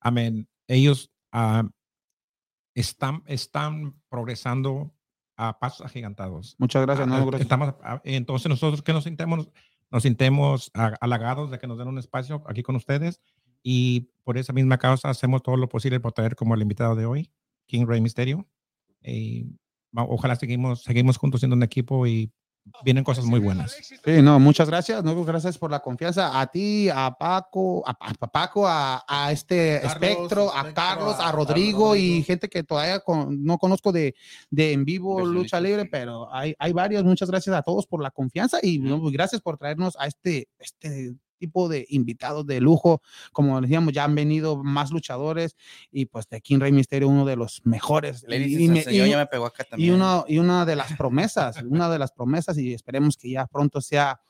Amén. 0.00 0.46
Ellos 0.68 1.10
ah, 1.32 1.62
están, 2.74 3.22
están 3.26 3.94
progresando 4.08 4.92
a 5.36 5.58
pasos 5.58 5.86
agigantados. 5.86 6.54
muchas 6.58 6.82
gracias. 6.82 7.08
no, 7.08 7.14
Ah, 7.14 7.20
gracias. 7.20 7.40
Estamos, 7.42 7.74
ah, 7.82 8.00
entonces 8.04 8.48
nosotros 8.48 8.82
que 8.82 8.92
nos 8.92 9.04
sintemos, 9.04 9.48
nos 9.90 10.02
sintemos 10.04 10.70
ha- 10.74 10.96
halagados 11.00 11.50
de 11.50 11.58
que 11.58 11.66
nos 11.66 11.78
den 11.78 11.88
un 11.88 11.98
espacio 11.98 12.42
aquí 12.46 12.62
con 12.62 12.76
ustedes 12.76 13.20
y 13.62 14.10
por 14.24 14.38
esa 14.38 14.52
misma 14.52 14.78
causa 14.78 15.10
hacemos 15.10 15.42
todo 15.42 15.56
lo 15.56 15.68
posible 15.68 16.00
por 16.00 16.12
traer 16.12 16.34
como 16.36 16.54
el 16.54 16.62
invitado 16.62 16.94
de 16.96 17.06
hoy, 17.06 17.30
King 17.66 17.86
Rey 17.86 18.00
Misterio. 18.00 18.46
Va- 19.96 20.04
ojalá 20.08 20.36
seguimos, 20.36 20.82
seguimos 20.82 21.16
juntos 21.16 21.40
siendo 21.40 21.56
un 21.56 21.62
equipo 21.62 22.06
y 22.06 22.32
vienen 22.84 23.04
cosas 23.04 23.24
muy 23.24 23.40
buenas. 23.40 23.72
Sí, 24.04 24.22
no, 24.22 24.38
muchas 24.38 24.68
gracias. 24.68 25.02
No, 25.02 25.24
gracias 25.24 25.58
por 25.58 25.70
la 25.70 25.80
confianza. 25.80 26.40
A 26.40 26.46
ti, 26.46 26.88
a 26.88 27.14
Paco, 27.18 27.82
a, 27.86 27.96
a 28.00 28.14
Paco, 28.28 28.66
a, 28.66 29.04
a 29.08 29.32
este 29.32 29.80
Carlos, 29.82 29.92
Espectro, 29.92 30.54
a 30.56 30.72
Carlos, 30.72 31.16
a, 31.18 31.24
a- 31.24 31.28
a 31.28 31.32
Rodrigo 31.32 31.96
y 31.96 32.22
gente 32.22 32.48
que 32.48 32.62
todavía 32.62 33.00
con- 33.00 33.42
no 33.44 33.58
conozco 33.58 33.92
de, 33.92 34.14
de 34.50 34.72
en 34.72 34.84
vivo 34.84 35.24
lucha 35.24 35.60
libre, 35.60 35.82
sí. 35.82 35.88
pero 35.90 36.32
hay, 36.32 36.54
hay 36.58 36.72
varios. 36.72 37.04
Muchas 37.04 37.30
gracias 37.30 37.54
a 37.56 37.62
todos 37.62 37.86
por 37.86 38.02
la 38.02 38.10
confianza 38.10 38.58
y 38.62 38.78
no, 38.78 39.00
gracias 39.10 39.40
por 39.40 39.58
traernos 39.58 39.96
a 39.98 40.06
este, 40.06 40.48
este 40.58 41.14
tipo 41.40 41.68
de 41.68 41.84
invitados 41.88 42.46
de 42.46 42.60
lujo. 42.60 43.02
Como 43.32 43.60
decíamos, 43.60 43.92
ya 43.92 44.04
han 44.04 44.14
venido 44.14 44.62
más 44.62 44.92
luchadores 44.92 45.56
y 45.90 46.06
pues 46.06 46.28
de 46.28 46.40
King 46.40 46.60
Rey 46.60 46.70
Misterio, 46.70 47.08
uno 47.08 47.24
de 47.24 47.34
los 47.34 47.62
mejores. 47.64 48.24
Le 48.28 48.36
Y- 48.36 48.44
dices 48.44 48.60
y 48.60 48.66
al 48.68 48.72
me- 48.74 48.82
señor, 48.84 49.06
y- 49.08 49.10
ya 49.10 49.16
me 49.18 49.26
pegó 49.26 49.46
acá 49.46 49.64
y 49.66 49.70
también. 49.70 49.94
una, 49.94 50.24
y 50.28 50.38
una 50.38 50.64
de 50.64 50.76
las 50.76 50.86
promesas, 51.02 51.60
una 51.64 51.90
de 51.90 51.98
las 51.98 52.12
promesas, 52.12 52.56
y 52.58 52.72
esperemos 52.74 53.16
que 53.16 53.30
ya 53.30 53.46
pronto 53.46 53.80
sea 53.80 54.20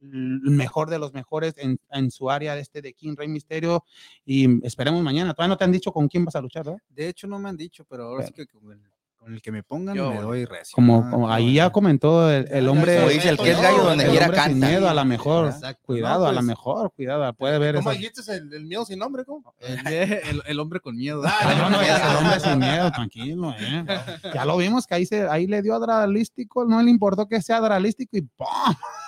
el 0.00 0.40
mejor 0.42 0.90
de 0.90 0.98
los 1.00 1.12
mejores 1.12 1.54
en, 1.56 1.80
en 1.90 2.10
su 2.12 2.30
área 2.30 2.54
de 2.54 2.60
este 2.60 2.80
de 2.82 2.92
King 2.94 3.14
Rey 3.16 3.26
Misterio. 3.26 3.84
Y 4.24 4.64
esperemos 4.64 5.02
mañana. 5.02 5.34
Todavía 5.34 5.54
no 5.54 5.56
te 5.58 5.64
han 5.64 5.72
dicho 5.72 5.90
con 5.92 6.06
quién 6.06 6.24
vas 6.24 6.36
a 6.36 6.40
luchar, 6.40 6.64
¿verdad? 6.66 6.80
De 6.88 7.08
hecho, 7.08 7.26
no 7.26 7.38
me 7.40 7.48
han 7.48 7.56
dicho, 7.56 7.84
pero 7.84 8.04
ahora 8.04 8.24
sí 8.26 8.32
que 8.32 8.46
con 8.46 8.70
el, 8.70 8.80
con 9.18 9.34
el 9.34 9.42
que 9.42 9.50
me 9.52 9.62
pongan 9.62 9.96
Yo, 9.96 10.10
me 10.12 10.20
doy 10.20 10.44
recio. 10.44 10.74
Como, 10.74 11.04
Ah, 11.04 11.10
como 11.10 11.30
ahí 11.30 11.54
ya 11.54 11.70
comentó 11.70 12.30
el, 12.30 12.68
hombre. 12.68 12.96
como 12.96 13.08
dice 13.08 13.28
el 13.30 13.36
que 13.36 13.50
es 13.50 13.60
gallo 13.60 13.82
donde 13.84 14.04
el 14.04 14.10
quiera 14.10 14.26
hombre 14.26 14.42
sin 14.44 14.58
miedo, 14.60 14.88
a 14.88 14.94
la 14.94 15.04
mejor. 15.04 15.46
Exacto. 15.48 15.82
Cuidado, 15.84 16.20
No, 16.24 16.26
a 16.26 16.32
la 16.32 16.38
pues, 16.38 16.46
mejor, 16.46 16.92
cuidado. 16.94 17.32
Puede 17.34 17.58
ver 17.58 17.74
¿Cómo 17.74 17.90
esas- 17.90 18.00
dijiste 18.00 18.32
el, 18.32 18.52
el 18.54 18.64
miedo 18.66 18.84
sin 18.84 18.98
nombre? 19.00 19.24
¿cómo? 19.24 19.54
El, 19.60 19.86
el- 20.12 20.42
el 20.46 20.60
hombre 20.60 20.80
con 20.80 20.96
miedo. 20.96 21.22
Ah, 21.26 21.54
no, 21.58 21.70
no, 21.70 21.82
ya 21.82 21.96
es 21.96 22.02
el 22.10 22.16
hombre 22.16 22.40
sin 22.40 22.58
miedo, 22.58 22.90
tranquilo, 22.92 23.54
eh. 23.58 23.84
Ya 24.32 24.44
lo 24.44 24.56
vimos 24.56 24.86
que 24.86 24.94
ahí, 24.94 25.04
se, 25.06 25.28
ahí 25.28 25.46
le 25.46 25.62
dio 25.62 25.74
adralístico, 25.74 26.64
no 26.64 26.80
le 26.82 26.90
importó 26.90 27.26
que 27.28 27.42
sea 27.42 27.56
adralístico 27.58 28.16
y 28.16 28.22
¡pum! 28.22 28.46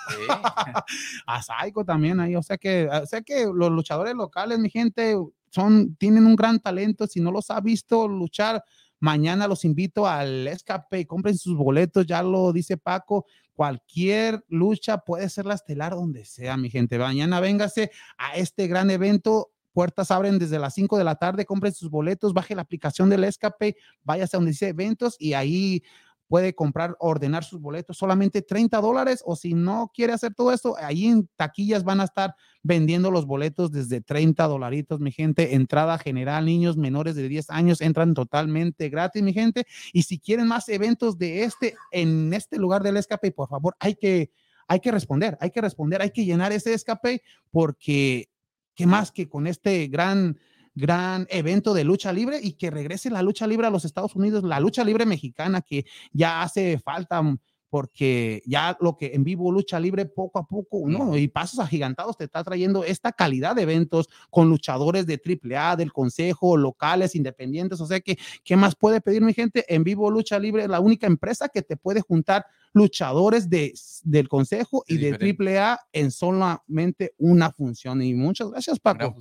Sí. 0.09 0.15
a 1.25 1.41
Psycho 1.41 1.83
también 1.85 2.19
ahí. 2.19 2.35
O 2.35 2.43
sea 2.43 2.57
que, 2.57 2.87
o 2.87 3.05
sea 3.05 3.21
que 3.21 3.45
los 3.53 3.71
luchadores 3.71 4.13
locales, 4.13 4.59
mi 4.59 4.69
gente, 4.69 5.15
son, 5.49 5.95
tienen 5.95 6.25
un 6.25 6.35
gran 6.35 6.59
talento. 6.59 7.07
Si 7.07 7.19
no 7.19 7.31
los 7.31 7.49
ha 7.51 7.59
visto 7.61 8.07
luchar, 8.07 8.63
mañana 9.01 9.47
los 9.47 9.65
invito 9.65 10.07
al 10.07 10.47
escape 10.47 11.01
y 11.01 11.05
compren 11.05 11.37
sus 11.37 11.57
boletos. 11.57 12.05
Ya 12.05 12.23
lo 12.23 12.53
dice 12.53 12.77
Paco. 12.77 13.25
Cualquier 13.53 14.45
lucha 14.47 14.99
puede 14.99 15.27
ser 15.29 15.45
la 15.45 15.55
estelar 15.55 15.91
donde 15.91 16.23
sea, 16.23 16.55
mi 16.55 16.69
gente. 16.69 16.97
Mañana 16.97 17.41
véngase 17.41 17.91
a 18.17 18.35
este 18.37 18.67
gran 18.67 18.89
evento. 18.89 19.51
Puertas 19.73 20.11
abren 20.11 20.39
desde 20.39 20.59
las 20.59 20.73
5 20.75 20.97
de 20.97 21.03
la 21.03 21.15
tarde. 21.15 21.45
Compren 21.45 21.73
sus 21.73 21.89
boletos, 21.89 22.33
baje 22.33 22.55
la 22.55 22.61
aplicación 22.61 23.09
del 23.09 23.23
escape, 23.23 23.75
váyase 24.03 24.35
a 24.35 24.39
donde 24.39 24.51
dice 24.51 24.69
eventos 24.69 25.15
y 25.19 25.33
ahí 25.33 25.83
puede 26.31 26.55
comprar, 26.55 26.95
ordenar 26.99 27.43
sus 27.43 27.59
boletos 27.59 27.97
solamente 27.97 28.41
30 28.41 28.79
dólares 28.79 29.21
o 29.25 29.35
si 29.35 29.53
no 29.53 29.91
quiere 29.93 30.13
hacer 30.13 30.33
todo 30.33 30.53
esto, 30.53 30.77
ahí 30.77 31.07
en 31.07 31.27
taquillas 31.35 31.83
van 31.83 31.99
a 31.99 32.05
estar 32.05 32.35
vendiendo 32.63 33.11
los 33.11 33.25
boletos 33.25 33.69
desde 33.69 33.99
30 33.99 34.47
dolaritos, 34.47 35.01
mi 35.01 35.11
gente. 35.11 35.55
Entrada 35.55 35.97
general, 35.97 36.45
niños 36.45 36.77
menores 36.77 37.15
de 37.15 37.27
10 37.27 37.49
años 37.49 37.81
entran 37.81 38.13
totalmente 38.13 38.87
gratis, 38.87 39.21
mi 39.21 39.33
gente. 39.33 39.65
Y 39.91 40.03
si 40.03 40.19
quieren 40.19 40.47
más 40.47 40.69
eventos 40.69 41.17
de 41.17 41.43
este, 41.43 41.75
en 41.91 42.33
este 42.33 42.57
lugar 42.57 42.81
del 42.81 42.95
escape, 42.95 43.33
por 43.33 43.49
favor, 43.49 43.75
hay 43.77 43.95
que, 43.95 44.31
hay 44.69 44.79
que 44.79 44.91
responder, 44.93 45.37
hay 45.41 45.51
que 45.51 45.59
responder, 45.59 46.01
hay 46.01 46.11
que 46.11 46.23
llenar 46.23 46.53
ese 46.53 46.73
escape 46.73 47.23
porque, 47.51 48.29
¿qué 48.73 48.87
más 48.87 49.11
que 49.11 49.27
con 49.27 49.47
este 49.47 49.85
gran 49.87 50.39
gran 50.75 51.27
evento 51.29 51.73
de 51.73 51.83
lucha 51.83 52.13
libre 52.13 52.39
y 52.41 52.53
que 52.53 52.71
regrese 52.71 53.09
la 53.09 53.21
lucha 53.21 53.47
libre 53.47 53.67
a 53.67 53.71
los 53.71 53.85
Estados 53.85 54.15
Unidos, 54.15 54.43
la 54.43 54.59
lucha 54.59 54.83
libre 54.83 55.05
mexicana 55.05 55.61
que 55.61 55.85
ya 56.13 56.41
hace 56.41 56.79
falta 56.79 57.21
mm, 57.21 57.37
porque 57.71 58.43
ya 58.45 58.77
lo 58.81 58.97
que 58.97 59.11
en 59.13 59.23
vivo 59.23 59.49
lucha 59.49 59.79
libre 59.79 60.05
poco 60.05 60.39
a 60.39 60.45
poco, 60.45 60.83
¿no? 60.87 61.17
Y 61.17 61.29
pasos 61.29 61.57
agigantados 61.59 62.17
te 62.17 62.25
está 62.25 62.43
trayendo 62.43 62.83
esta 62.83 63.13
calidad 63.13 63.55
de 63.55 63.61
eventos 63.61 64.09
con 64.29 64.49
luchadores 64.49 65.07
de 65.07 65.21
AAA, 65.23 65.77
del 65.77 65.93
consejo, 65.93 66.57
locales, 66.57 67.15
independientes, 67.15 67.79
o 67.79 67.85
sea 67.85 68.01
que, 68.01 68.17
¿qué 68.43 68.57
más 68.57 68.75
puede 68.75 68.99
pedir 68.99 69.21
mi 69.21 69.33
gente? 69.33 69.63
En 69.73 69.85
vivo 69.85 70.11
lucha 70.11 70.37
libre 70.37 70.63
es 70.63 70.69
la 70.69 70.81
única 70.81 71.07
empresa 71.07 71.47
que 71.47 71.61
te 71.61 71.77
puede 71.77 72.01
juntar 72.01 72.45
luchadores 72.73 73.49
de, 73.49 73.73
del 74.03 74.27
consejo 74.27 74.83
y 74.85 74.97
de. 74.97 75.11
AAA 75.11 75.79
en 75.93 76.11
solamente 76.11 77.13
una 77.17 77.51
función. 77.51 78.01
Y 78.01 78.13
muchas 78.13 78.51
gracias, 78.51 78.79
Paco. 78.79 79.15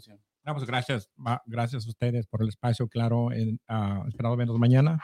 Ah, 0.45 0.55
pues 0.55 0.67
gracias, 0.67 1.11
gracias 1.47 1.87
a 1.87 1.89
ustedes 1.91 2.27
por 2.27 2.43
el 2.43 2.49
espacio, 2.49 2.89
claro, 2.89 3.31
en, 3.33 3.61
ah, 3.69 4.05
esperado 4.09 4.37
verlos 4.37 4.59
mañana. 4.59 5.01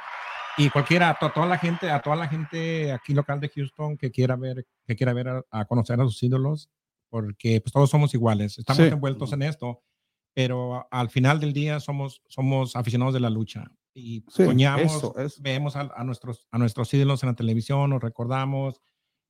Y 0.58 0.70
cualquiera, 0.70 1.10
a 1.10 1.18
to- 1.18 1.30
toda 1.32 1.46
la 1.46 1.58
gente, 1.58 1.90
a 1.90 2.00
toda 2.00 2.16
la 2.16 2.28
gente 2.28 2.90
aquí 2.92 3.12
local 3.12 3.40
de 3.40 3.50
Houston 3.50 3.98
que 3.98 4.10
quiera 4.10 4.36
ver, 4.36 4.66
que 4.86 4.96
quiera 4.96 5.12
ver 5.12 5.28
a, 5.28 5.42
a 5.50 5.64
conocer 5.66 6.00
a 6.00 6.04
sus 6.04 6.22
ídolos, 6.22 6.70
porque 7.10 7.60
pues 7.60 7.72
todos 7.72 7.90
somos 7.90 8.14
iguales, 8.14 8.58
estamos 8.58 8.82
Sí. 8.84 8.88
envueltos 8.88 9.32
en 9.34 9.42
esto, 9.42 9.82
pero 10.34 10.86
al 10.90 11.10
final 11.10 11.40
del 11.40 11.52
día 11.52 11.78
somos, 11.80 12.22
somos 12.28 12.74
aficionados 12.74 13.12
de 13.14 13.20
la 13.20 13.28
lucha 13.30 13.70
y 13.94 14.24
Sí, 14.28 14.44
soñamos, 14.44 14.96
eso, 14.96 15.18
eso. 15.18 15.42
vemos 15.42 15.76
a, 15.76 15.90
a 15.94 16.04
nuestros, 16.04 16.46
a 16.50 16.58
nuestros 16.58 16.92
ídolos 16.94 17.22
en 17.22 17.28
la 17.28 17.36
televisión, 17.36 17.90
nos 17.90 18.02
recordamos 18.02 18.80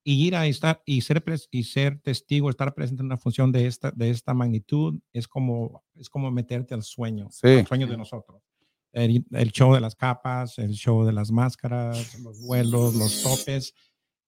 y 0.09 0.25
ir 0.25 0.37
a 0.37 0.47
estar 0.47 0.83
y 0.87 1.01
ser 1.01 1.25
pres- 1.25 1.49
y 1.51 1.65
ser 1.65 1.99
testigo, 2.01 2.49
estar 2.49 2.73
presente 2.75 3.01
en 3.03 3.07
una 3.07 3.17
función 3.19 3.51
de 3.51 3.67
esta 3.67 3.91
de 3.91 4.11
esta 4.11 4.35
magnitud 4.35 5.01
es 5.13 5.27
como 5.27 5.83
es 5.97 6.09
como 6.09 6.31
meterte 6.31 6.75
al 6.75 6.85
sueño, 6.85 7.27
Sí. 7.33 7.49
al 7.49 7.67
sueño 7.67 7.89
de 7.89 7.97
nosotros. 7.97 8.41
El, 8.93 9.27
el 9.33 9.51
show 9.51 9.75
de 9.75 9.81
las 9.81 9.97
capas, 9.97 10.59
el 10.59 10.75
show 10.75 11.05
de 11.05 11.13
las 11.13 11.33
máscaras, 11.33 12.19
los 12.21 12.41
vuelos, 12.41 12.95
los 12.95 13.23
topes 13.25 13.75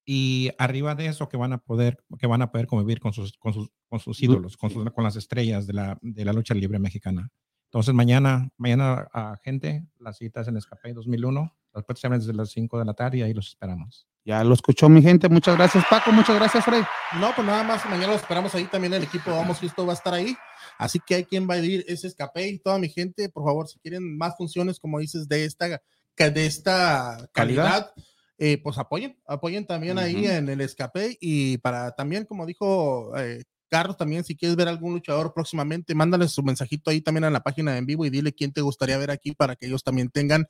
y 0.05 0.51
arriba 0.59 0.97
de 0.97 1.07
eso 1.07 1.29
que 1.29 1.37
van 1.37 1.53
a 1.53 1.59
poder 1.59 2.03
que 2.19 2.27
van 2.27 2.43
a 2.43 2.51
poder 2.51 2.67
convivir 2.67 2.99
con 2.99 3.13
sus 3.13 3.35
con 3.39 3.53
sus 3.55 3.71
con 3.89 4.01
sus 4.01 4.21
ídolos, 4.23 4.57
con 4.57 4.71
sus 4.71 4.91
con 4.91 5.05
las 5.05 5.15
estrellas 5.15 5.67
de 5.69 5.75
la 5.75 5.99
de 6.03 6.25
la 6.25 6.33
lucha 6.33 6.55
libre 6.55 6.81
mexicana. 6.81 7.31
Entonces 7.71 7.95
mañana 7.95 8.51
mañana 8.57 9.07
a 9.13 9.37
gente 9.45 9.87
las 10.01 10.19
citas 10.19 10.49
en 10.49 10.57
Escape 10.57 10.93
2001 10.93 11.57
Las 11.79 11.85
puertas 11.85 12.05
abren 12.05 12.21
desde 12.21 12.33
las 12.33 12.51
5 12.51 12.77
de 12.79 12.85
la 12.85 12.93
tarde 12.93 13.19
y 13.19 13.23
ahí 13.23 13.33
los 13.33 13.49
esperamos. 13.49 14.09
Ya 14.25 14.43
lo 14.43 14.53
escuchó 14.53 14.89
mi 14.89 15.01
gente. 15.01 15.29
Muchas 15.29 15.57
gracias, 15.57 15.85
Paco. 15.89 16.11
Muchas 16.11 16.35
gracias, 16.35 16.65
Fred. 16.65 16.83
No, 17.21 17.33
pues 17.35 17.47
nada 17.47 17.63
más, 17.63 17.85
mañana 17.87 18.09
lo 18.09 18.15
esperamos 18.15 18.53
ahí 18.55 18.65
también 18.65 18.93
el 18.93 19.05
equipo 19.05 19.31
Vamos 19.31 19.61
Houston 19.61 19.87
va 19.87 19.93
a 19.93 19.95
estar 19.95 20.13
ahí. 20.13 20.37
Así 20.77 20.99
que 20.99 21.15
hay 21.15 21.25
quien 21.25 21.49
va 21.49 21.55
a 21.55 21.59
ir 21.59 21.85
ese 21.87 22.09
escape 22.09 22.49
y 22.49 22.59
toda 22.59 22.79
mi 22.79 22.89
gente, 22.89 23.29
por 23.29 23.45
favor, 23.45 23.69
si 23.69 23.79
quieren 23.79 24.19
más 24.19 24.37
funciones, 24.37 24.81
como 24.81 24.99
dices, 24.99 25.29
de 25.29 25.45
esta, 25.45 25.81
de 26.17 26.47
esta 26.47 27.29
calidad, 27.33 27.93
eh, 28.39 28.61
pues 28.61 28.77
apoyen, 28.77 29.17
apoyen 29.25 29.65
también 29.65 29.99
ahí 29.99 30.25
Ujú. 30.25 30.33
en 30.33 30.49
el 30.49 30.61
escape 30.61 31.17
y 31.21 31.59
para 31.59 31.93
también, 31.93 32.25
como 32.25 32.45
dijo 32.45 33.17
eh, 33.17 33.45
Carlos, 33.69 33.97
también 33.97 34.25
si 34.25 34.37
quieres 34.37 34.57
ver 34.57 34.69
algún 34.69 34.95
luchador 34.95 35.33
próximamente, 35.35 35.95
mándale 35.95 36.29
su 36.29 36.43
mensajito 36.43 36.91
ahí 36.91 37.01
también 37.01 37.25
en 37.25 37.33
la 37.33 37.43
página 37.43 37.73
de 37.73 37.79
en 37.79 37.87
vivo 37.87 38.05
y 38.05 38.11
dile 38.11 38.33
quién 38.33 38.53
te 38.53 38.61
gustaría 38.61 38.99
ver 38.99 39.11
aquí 39.11 39.33
para 39.33 39.57
que 39.57 39.67
ellos 39.67 39.83
también 39.83 40.09
tengan, 40.11 40.47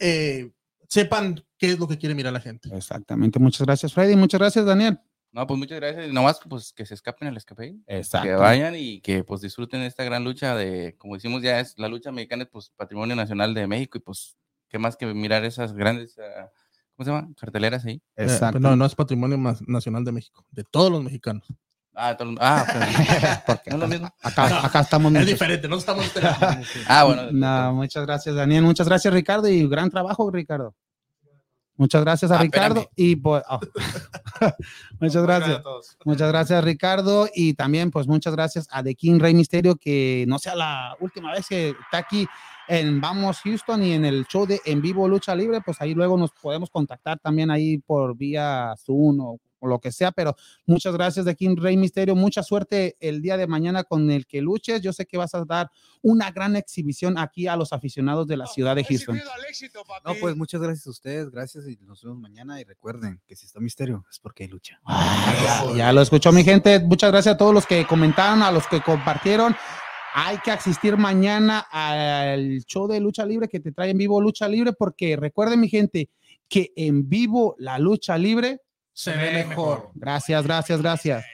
eh, 0.00 0.50
sepan 0.88 1.44
qué 1.56 1.72
es 1.72 1.78
lo 1.78 1.86
que 1.86 1.98
quiere 1.98 2.14
mirar 2.14 2.32
la 2.32 2.40
gente. 2.40 2.74
Exactamente. 2.74 3.38
Muchas 3.38 3.66
gracias, 3.66 3.92
Freddy. 3.92 4.16
Muchas 4.16 4.40
gracias, 4.40 4.64
Daniel. 4.64 4.98
No, 5.32 5.46
pues 5.46 5.58
muchas 5.58 5.78
gracias. 5.78 6.08
Y 6.08 6.12
nomás 6.12 6.40
pues 6.48 6.72
que 6.72 6.84
se 6.84 6.94
escapen 6.94 7.28
el 7.28 7.36
escape. 7.36 7.76
Exacto. 7.86 8.26
Que 8.26 8.34
vayan 8.34 8.74
y 8.76 9.00
que 9.00 9.22
pues 9.22 9.40
disfruten 9.40 9.82
esta 9.82 10.02
gran 10.02 10.24
lucha 10.24 10.56
de, 10.56 10.96
como 10.98 11.14
decimos 11.14 11.42
ya, 11.42 11.60
es 11.60 11.78
la 11.78 11.88
lucha 11.88 12.10
mexicana, 12.10 12.42
es 12.42 12.48
pues 12.48 12.70
patrimonio 12.70 13.14
nacional 13.14 13.54
de 13.54 13.66
México 13.68 13.98
y 13.98 14.00
pues 14.00 14.36
qué 14.68 14.78
más 14.78 14.96
que 14.96 15.06
mirar 15.06 15.44
esas 15.44 15.72
grandes, 15.72 16.18
ah, 16.18 16.50
¿cómo 16.96 17.04
se 17.04 17.10
llama? 17.12 17.32
Carteleras 17.38 17.84
ahí. 17.84 18.02
Eh, 18.16 18.24
Exacto. 18.24 18.58
no, 18.58 18.74
no 18.74 18.84
es 18.84 18.94
patrimonio 18.96 19.38
nacional 19.66 20.04
de 20.04 20.12
México, 20.12 20.44
de 20.50 20.64
todos 20.64 20.90
los 20.90 21.02
mexicanos. 21.04 21.46
Ah, 21.94 22.16
todo 22.16 22.34
ah, 22.40 22.64
ok. 23.46 23.66
¿No 23.68 23.74
es 23.74 23.80
lo 23.80 23.88
mismo? 23.88 24.14
Acá, 24.22 24.64
acá 24.64 24.80
estamos. 24.80 25.10
Es 25.12 25.18
muchos. 25.18 25.26
diferente, 25.26 25.68
no 25.68 25.76
estamos 25.76 26.12
Ah, 26.88 27.04
bueno. 27.04 27.28
No, 27.32 27.74
muchas 27.74 28.06
gracias, 28.06 28.34
Daniel. 28.34 28.62
Muchas 28.62 28.86
gracias, 28.86 29.12
Ricardo. 29.12 29.48
Y 29.48 29.66
gran 29.68 29.90
trabajo, 29.90 30.30
Ricardo. 30.30 30.74
Muchas 31.76 32.02
gracias 32.02 32.30
a 32.30 32.38
Ah, 32.38 32.42
Ricardo. 32.42 32.80
espérame. 32.80 32.92
Y 32.96 33.16
pues, 33.16 33.42
oh. 33.48 33.58
muchas 35.00 35.22
gracias. 35.22 35.62
Muchas 36.04 36.28
gracias, 36.28 36.62
Ricardo. 36.64 37.28
Y 37.34 37.54
también, 37.54 37.90
pues, 37.90 38.06
muchas 38.06 38.34
gracias 38.34 38.68
a 38.70 38.82
The 38.82 38.94
King 38.94 39.18
Rey 39.18 39.34
Misterio, 39.34 39.76
que 39.76 40.24
no 40.28 40.38
sea 40.38 40.54
la 40.54 40.96
última 41.00 41.32
vez 41.32 41.46
que 41.48 41.70
está 41.70 41.98
aquí 41.98 42.28
en 42.70 43.00
Vamos 43.00 43.40
Houston 43.40 43.82
y 43.82 43.92
en 43.94 44.04
el 44.04 44.26
show 44.26 44.46
de 44.46 44.60
En 44.64 44.80
Vivo 44.80 45.08
Lucha 45.08 45.34
Libre. 45.34 45.60
Pues 45.60 45.80
ahí 45.80 45.92
luego 45.92 46.16
nos 46.16 46.30
podemos 46.30 46.70
contactar 46.70 47.18
también 47.18 47.50
ahí 47.50 47.78
por 47.78 48.16
vía 48.16 48.74
Zoom 48.78 49.20
o, 49.20 49.40
o 49.58 49.66
lo 49.66 49.80
que 49.80 49.90
sea. 49.90 50.12
Pero 50.12 50.36
muchas 50.66 50.94
gracias, 50.94 51.26
The 51.26 51.34
King 51.34 51.56
Rey 51.56 51.76
Misterio. 51.76 52.14
Mucha 52.14 52.44
suerte 52.44 52.96
el 53.00 53.22
día 53.22 53.36
de 53.36 53.48
mañana 53.48 53.82
con 53.82 54.08
el 54.10 54.24
que 54.24 54.40
luches. 54.40 54.80
Yo 54.82 54.92
sé 54.92 55.04
que 55.04 55.18
vas 55.18 55.34
a 55.34 55.44
dar 55.44 55.68
una 56.00 56.30
gran 56.30 56.54
exhibición 56.54 57.18
aquí 57.18 57.48
a 57.48 57.56
los 57.56 57.72
aficionados 57.72 58.28
de 58.28 58.36
la 58.36 58.46
ciudad 58.46 58.76
de 58.76 58.84
Houston. 58.84 59.20
No, 60.04 60.14
pues 60.20 60.36
muchas 60.36 60.60
gracias 60.60 60.86
a 60.86 60.90
ustedes, 60.90 61.28
gracias 61.28 61.66
y 61.66 61.76
nos 61.82 62.02
vemos 62.04 62.18
mañana 62.18 62.60
y 62.60 62.64
recuerden 62.64 63.20
que 63.26 63.34
si 63.34 63.46
está 63.46 63.58
misterio 63.58 64.04
es 64.08 64.20
porque 64.20 64.44
hay 64.44 64.48
lucha. 64.48 64.80
Ya, 64.86 65.76
ya 65.76 65.92
lo 65.92 66.02
escuchó 66.02 66.30
mi 66.30 66.44
gente. 66.44 66.78
Muchas 66.78 67.10
gracias 67.10 67.34
a 67.34 67.38
todos 67.38 67.52
los 67.52 67.66
que 67.66 67.84
comentaron, 67.84 68.42
a 68.42 68.52
los 68.52 68.66
que 68.68 68.80
compartieron. 68.80 69.56
Hay 70.14 70.38
que 70.38 70.50
asistir 70.50 70.96
mañana 70.96 71.66
al 71.70 72.64
show 72.64 72.88
de 72.88 73.00
lucha 73.00 73.24
libre 73.24 73.48
que 73.48 73.60
te 73.60 73.72
trae 73.72 73.90
en 73.90 73.98
vivo 73.98 74.20
lucha 74.20 74.48
libre 74.48 74.72
porque 74.72 75.16
recuerden 75.16 75.60
mi 75.60 75.68
gente 75.68 76.08
que 76.48 76.72
en 76.76 77.08
vivo 77.08 77.54
la 77.58 77.78
lucha 77.78 78.18
libre 78.18 78.60
Se 78.92 79.12
ve 79.12 79.44
mejor. 79.46 79.90
Gracias, 79.94 80.44
gracias, 80.44 80.82
gracias. 80.82 81.24